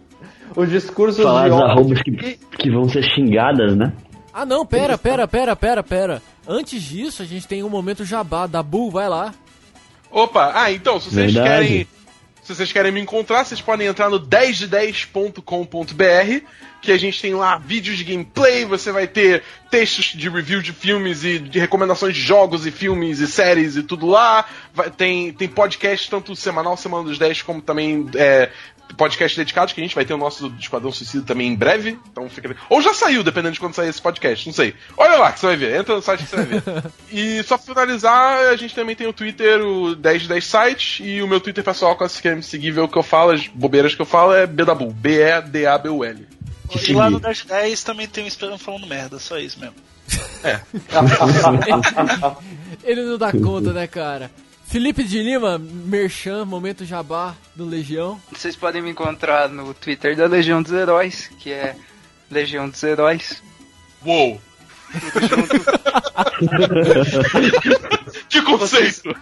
Os 0.54 0.68
discursos 0.70 1.22
Falar 1.24 1.48
de 1.48 1.54
as 1.54 1.60
ódio. 1.60 1.66
arrobas 1.72 2.02
que, 2.02 2.12
que 2.58 2.70
vão 2.70 2.86
ser 2.86 3.02
xingadas, 3.02 3.74
né? 3.74 3.90
Ah 4.34 4.44
não, 4.44 4.66
pera, 4.66 4.98
pera, 4.98 5.26
pera, 5.26 5.56
pera, 5.56 5.82
pera. 5.82 6.22
Antes 6.46 6.82
disso, 6.82 7.22
a 7.22 7.24
gente 7.24 7.48
tem 7.48 7.62
um 7.64 7.70
momento 7.70 8.04
jabá. 8.04 8.46
Dabu, 8.46 8.90
vai 8.90 9.08
lá. 9.08 9.32
Opa, 10.10 10.52
ah, 10.54 10.70
então, 10.70 11.00
se 11.00 11.08
vocês 11.10 11.32
Verdade. 11.32 11.66
querem. 11.66 11.86
Se 12.42 12.54
vocês 12.54 12.72
querem 12.72 12.90
me 12.90 13.00
encontrar, 13.00 13.44
vocês 13.44 13.60
podem 13.60 13.86
entrar 13.86 14.10
no 14.10 14.18
10de10.com.br, 14.18 16.44
que 16.80 16.90
a 16.90 16.98
gente 16.98 17.20
tem 17.22 17.34
lá 17.34 17.56
vídeos 17.56 17.96
de 17.96 18.02
gameplay, 18.04 18.64
você 18.64 18.90
vai 18.90 19.06
ter 19.06 19.44
textos 19.70 20.06
de 20.06 20.28
review 20.28 20.60
de 20.60 20.72
filmes 20.72 21.22
e 21.24 21.38
de 21.38 21.60
recomendações 21.60 22.14
de 22.16 22.20
jogos 22.20 22.66
e 22.66 22.72
filmes 22.72 23.20
e 23.20 23.28
séries 23.28 23.76
e 23.76 23.82
tudo 23.84 24.06
lá. 24.06 24.44
Vai- 24.74 24.90
tem, 24.90 25.32
tem 25.32 25.46
podcast 25.48 26.10
tanto 26.10 26.34
semanal, 26.34 26.76
Semana 26.76 27.04
dos 27.04 27.18
10, 27.18 27.42
como 27.42 27.62
também 27.62 28.08
é, 28.16 28.50
podcast 28.96 29.36
dedicados, 29.36 29.72
que 29.72 29.80
a 29.80 29.84
gente 29.84 29.94
vai 29.94 30.04
ter 30.04 30.14
o 30.14 30.18
nosso 30.18 30.52
Esquadrão 30.58 30.92
Suicida 30.92 31.24
também 31.24 31.48
em 31.48 31.54
breve. 31.54 31.98
Então 32.10 32.28
fica. 32.28 32.54
Ou 32.68 32.82
já 32.82 32.94
saiu, 32.94 33.22
dependendo 33.22 33.54
de 33.54 33.60
quando 33.60 33.74
sair 33.74 33.88
esse 33.88 34.00
podcast, 34.00 34.46
não 34.46 34.54
sei. 34.54 34.74
Olha 34.96 35.18
lá 35.18 35.32
que 35.32 35.40
você 35.40 35.46
vai 35.46 35.56
ver, 35.56 35.78
entra 35.78 35.94
no 35.94 36.02
site 36.02 36.24
que 36.24 36.30
você 36.30 36.36
vai 36.36 36.46
ver. 36.46 36.62
e 37.10 37.42
só 37.42 37.56
pra 37.56 37.66
finalizar, 37.66 38.48
a 38.48 38.56
gente 38.56 38.74
também 38.74 38.96
tem 38.96 39.06
o 39.06 39.12
Twitter, 39.12 39.60
o 39.60 39.94
10 39.94 40.22
de 40.22 40.28
10 40.28 40.44
site, 40.44 41.04
e 41.04 41.22
o 41.22 41.28
meu 41.28 41.40
Twitter 41.40 41.64
pessoal, 41.64 41.96
caso 41.96 42.14
você 42.14 42.22
queira 42.22 42.36
me 42.36 42.42
seguir 42.42 42.70
ver 42.70 42.80
o 42.80 42.88
que 42.88 42.98
eu 42.98 43.02
falo, 43.02 43.32
as 43.32 43.46
bobeiras 43.48 43.94
que 43.94 44.02
eu 44.02 44.06
falo, 44.06 44.32
é 44.32 44.46
Bedabu, 44.46 44.92
B-E-D-A-B-U-L. 44.92 46.26
E 46.88 46.92
lá 46.94 47.10
no 47.10 47.20
Dash 47.20 47.44
10 47.44 47.82
também 47.82 48.08
tem 48.08 48.24
um 48.24 48.26
Esperando 48.26 48.58
Falando 48.58 48.86
Merda, 48.86 49.18
só 49.18 49.38
isso 49.38 49.60
mesmo. 49.60 49.74
Ele 52.82 53.02
não 53.02 53.18
dá 53.18 53.30
conta, 53.32 53.72
né, 53.72 53.86
cara? 53.86 54.30
Felipe 54.72 55.04
de 55.04 55.22
Lima, 55.22 55.58
Merchan, 55.58 56.46
momento 56.46 56.82
jabá 56.82 57.34
do 57.54 57.62
Legião. 57.66 58.18
Vocês 58.32 58.56
podem 58.56 58.80
me 58.80 58.88
encontrar 58.90 59.50
no 59.50 59.74
Twitter 59.74 60.16
da 60.16 60.24
Legião 60.24 60.62
dos 60.62 60.72
Heróis, 60.72 61.30
que 61.38 61.52
é 61.52 61.76
Legião 62.30 62.66
dos 62.70 62.82
Heróis. 62.82 63.42
Uou! 64.02 64.40
Tudo 65.12 65.28
junto. 65.28 65.54
Que 68.30 68.40
conceito! 68.40 69.14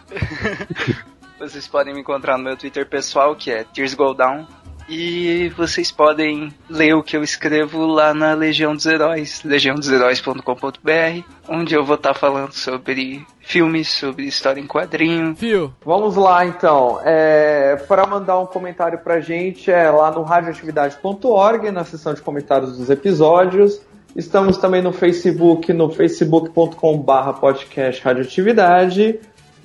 Vocês 1.40 1.66
podem 1.66 1.94
me 1.94 2.00
encontrar 2.00 2.38
no 2.38 2.44
meu 2.44 2.56
Twitter 2.56 2.86
pessoal, 2.86 3.34
que 3.34 3.50
é 3.50 3.64
Tears 3.64 3.94
Go 3.94 4.14
Down. 4.14 4.46
E 4.92 5.48
vocês 5.50 5.92
podem 5.92 6.52
ler 6.68 6.94
o 6.94 7.02
que 7.02 7.16
eu 7.16 7.22
escrevo 7.22 7.86
lá 7.86 8.12
na 8.12 8.34
Legião 8.34 8.74
dos 8.74 8.86
Heróis, 8.86 9.40
legiãodosheróis.com.br, 9.44 11.22
onde 11.48 11.76
eu 11.76 11.84
vou 11.84 11.94
estar 11.94 12.12
falando 12.12 12.50
sobre 12.52 13.24
filmes, 13.38 13.86
sobre 13.86 14.24
história 14.24 14.60
em 14.60 14.66
quadrinho. 14.66 15.36
Fio, 15.36 15.72
Vamos 15.84 16.16
lá 16.16 16.44
então. 16.44 16.98
É, 17.04 17.76
para 17.86 18.04
mandar 18.04 18.40
um 18.40 18.46
comentário 18.46 18.98
pra 18.98 19.20
gente 19.20 19.70
é 19.70 19.88
lá 19.88 20.10
no 20.10 20.24
radioatividade.org, 20.24 21.70
na 21.70 21.84
seção 21.84 22.12
de 22.12 22.20
comentários 22.20 22.76
dos 22.76 22.90
episódios. 22.90 23.80
Estamos 24.16 24.56
também 24.56 24.82
no 24.82 24.92
Facebook, 24.92 25.72
no 25.72 25.88
facebook.com.br 25.90 27.32
podcast 27.40 28.02
radioatividade. 28.02 29.20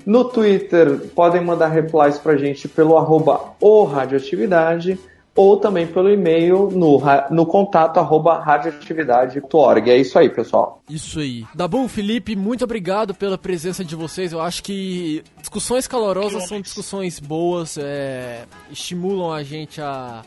No 0.05 0.25
Twitter, 0.25 0.99
podem 1.15 1.43
mandar 1.43 1.69
replies 1.69 2.19
pra 2.19 2.37
gente 2.37 2.67
pelo 2.67 2.95
arroba 2.95 3.55
o 3.59 3.85
radioatividade 3.85 4.99
ou 5.35 5.57
também 5.57 5.85
pelo 5.85 6.09
e-mail 6.09 6.69
no, 6.71 7.01
no 7.29 7.45
contato 7.45 7.97
arroba 7.99 8.39
radioatividade.org. 8.39 9.89
É 9.91 9.97
isso 9.97 10.17
aí, 10.17 10.29
pessoal. 10.29 10.81
isso 10.89 11.19
aí. 11.19 11.45
Dabu, 11.53 11.87
Felipe, 11.87 12.35
muito 12.35 12.63
obrigado 12.63 13.13
pela 13.13 13.37
presença 13.37 13.83
de 13.83 13.95
vocês. 13.95 14.31
Eu 14.31 14.41
acho 14.41 14.63
que 14.63 15.23
discussões 15.39 15.87
calorosas 15.87 16.47
são 16.47 16.61
discussões 16.61 17.19
boas, 17.19 17.77
é, 17.77 18.43
estimulam 18.71 19.31
a 19.33 19.43
gente 19.43 19.81
a, 19.81 20.21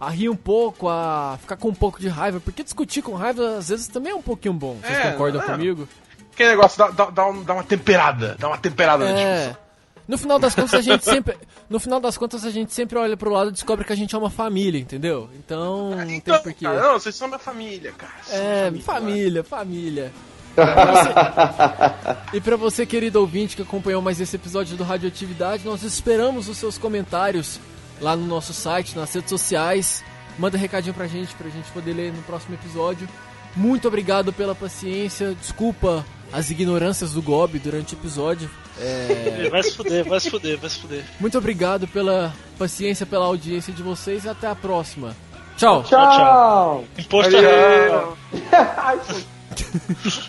a 0.00 0.10
rir 0.10 0.28
um 0.28 0.36
pouco, 0.36 0.88
a 0.88 1.38
ficar 1.40 1.56
com 1.56 1.68
um 1.68 1.74
pouco 1.74 2.00
de 2.00 2.08
raiva, 2.08 2.40
porque 2.40 2.62
discutir 2.64 3.02
com 3.02 3.14
raiva 3.14 3.58
às 3.58 3.68
vezes 3.68 3.86
também 3.88 4.12
é 4.12 4.14
um 4.16 4.22
pouquinho 4.22 4.54
bom. 4.54 4.76
Vocês 4.82 4.98
É, 4.98 5.10
concordam 5.12 5.40
é. 5.42 5.44
comigo? 5.46 5.88
Que 6.34 6.44
negócio, 6.46 6.78
dá, 6.78 6.88
dá, 6.90 7.10
dá, 7.10 7.26
um- 7.28 7.42
uma 7.42 7.64
temperada, 7.64 8.36
dá 8.38 8.48
uma 8.48 8.58
temperada 8.58 9.04
na 9.04 9.10
É. 9.18 9.36
discussão. 9.38 9.67
No 10.08 10.16
final 10.16 10.38
das 10.38 10.54
contas 10.54 10.72
a 10.74 10.80
gente 10.80 11.04
sempre, 11.04 11.36
no 11.68 11.78
final 11.78 12.00
das 12.00 12.16
contas 12.16 12.42
a 12.44 12.50
gente 12.50 12.72
sempre 12.72 12.96
olha 12.98 13.14
pro 13.16 13.30
lado 13.30 13.50
e 13.50 13.52
descobre 13.52 13.84
que 13.84 13.92
a 13.92 13.96
gente 13.96 14.14
é 14.14 14.18
uma 14.18 14.30
família, 14.30 14.80
entendeu? 14.80 15.28
Então 15.38 15.90
não 15.90 16.06
tem 16.06 16.16
Então, 16.16 16.42
porquê. 16.42 16.64
cara, 16.64 16.80
não, 16.80 16.94
vocês 16.98 17.14
são 17.14 17.28
minha 17.28 17.38
família, 17.38 17.92
cara. 17.92 18.12
É, 18.30 18.70
minha 18.70 18.82
família, 18.82 19.44
família. 19.44 20.10
Pra 20.54 22.26
E 22.32 22.40
pra 22.40 22.56
você, 22.56 22.84
querido 22.86 23.20
ouvinte, 23.20 23.54
que 23.54 23.62
acompanhou 23.62 24.02
mais 24.02 24.20
esse 24.20 24.34
episódio 24.36 24.76
do 24.76 24.84
Radioatividade, 24.84 25.64
nós 25.64 25.82
esperamos 25.82 26.48
os 26.48 26.56
seus 26.56 26.78
comentários 26.78 27.60
lá 28.00 28.16
no 28.16 28.26
nosso 28.26 28.52
site, 28.52 28.96
nas 28.96 29.12
redes 29.12 29.30
sociais. 29.30 30.02
Manda 30.38 30.56
recadinho 30.56 30.94
pra 30.94 31.06
gente, 31.06 31.34
pra 31.34 31.48
gente 31.48 31.70
poder 31.70 31.92
ler 31.92 32.12
no 32.12 32.22
próximo 32.22 32.54
episódio. 32.54 33.08
Muito 33.56 33.88
obrigado 33.88 34.32
pela 34.32 34.54
paciência. 34.54 35.34
Desculpa 35.34 36.04
as 36.32 36.50
ignorâncias 36.50 37.12
do 37.12 37.20
Gob 37.22 37.58
durante 37.58 37.94
o 37.94 37.98
episódio. 37.98 38.48
É, 38.80 39.48
Vai 39.50 39.62
se 39.62 39.76
fuder, 39.76 40.04
vai 40.04 40.20
se 40.20 40.30
fuder, 40.30 40.58
vai 40.58 40.70
se 40.70 40.78
fuder. 40.80 41.04
muito 41.18 41.36
obrigado 41.38 41.88
pela 41.88 42.32
paciência, 42.58 43.04
pela 43.06 43.24
audiência 43.26 43.72
de 43.72 43.82
vocês 43.82 44.24
e 44.24 44.28
até 44.28 44.46
a 44.46 44.54
próxima. 44.54 45.16
Tchau. 45.56 45.82
Tchau! 45.82 46.84
Imposto 46.96 47.36
é. 47.36 48.04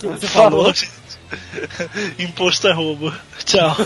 Você 0.02 0.28
falou. 0.28 0.74
Imposto 2.18 2.68
é 2.68 2.74
roubo. 2.74 3.14
Tchau. 3.46 3.76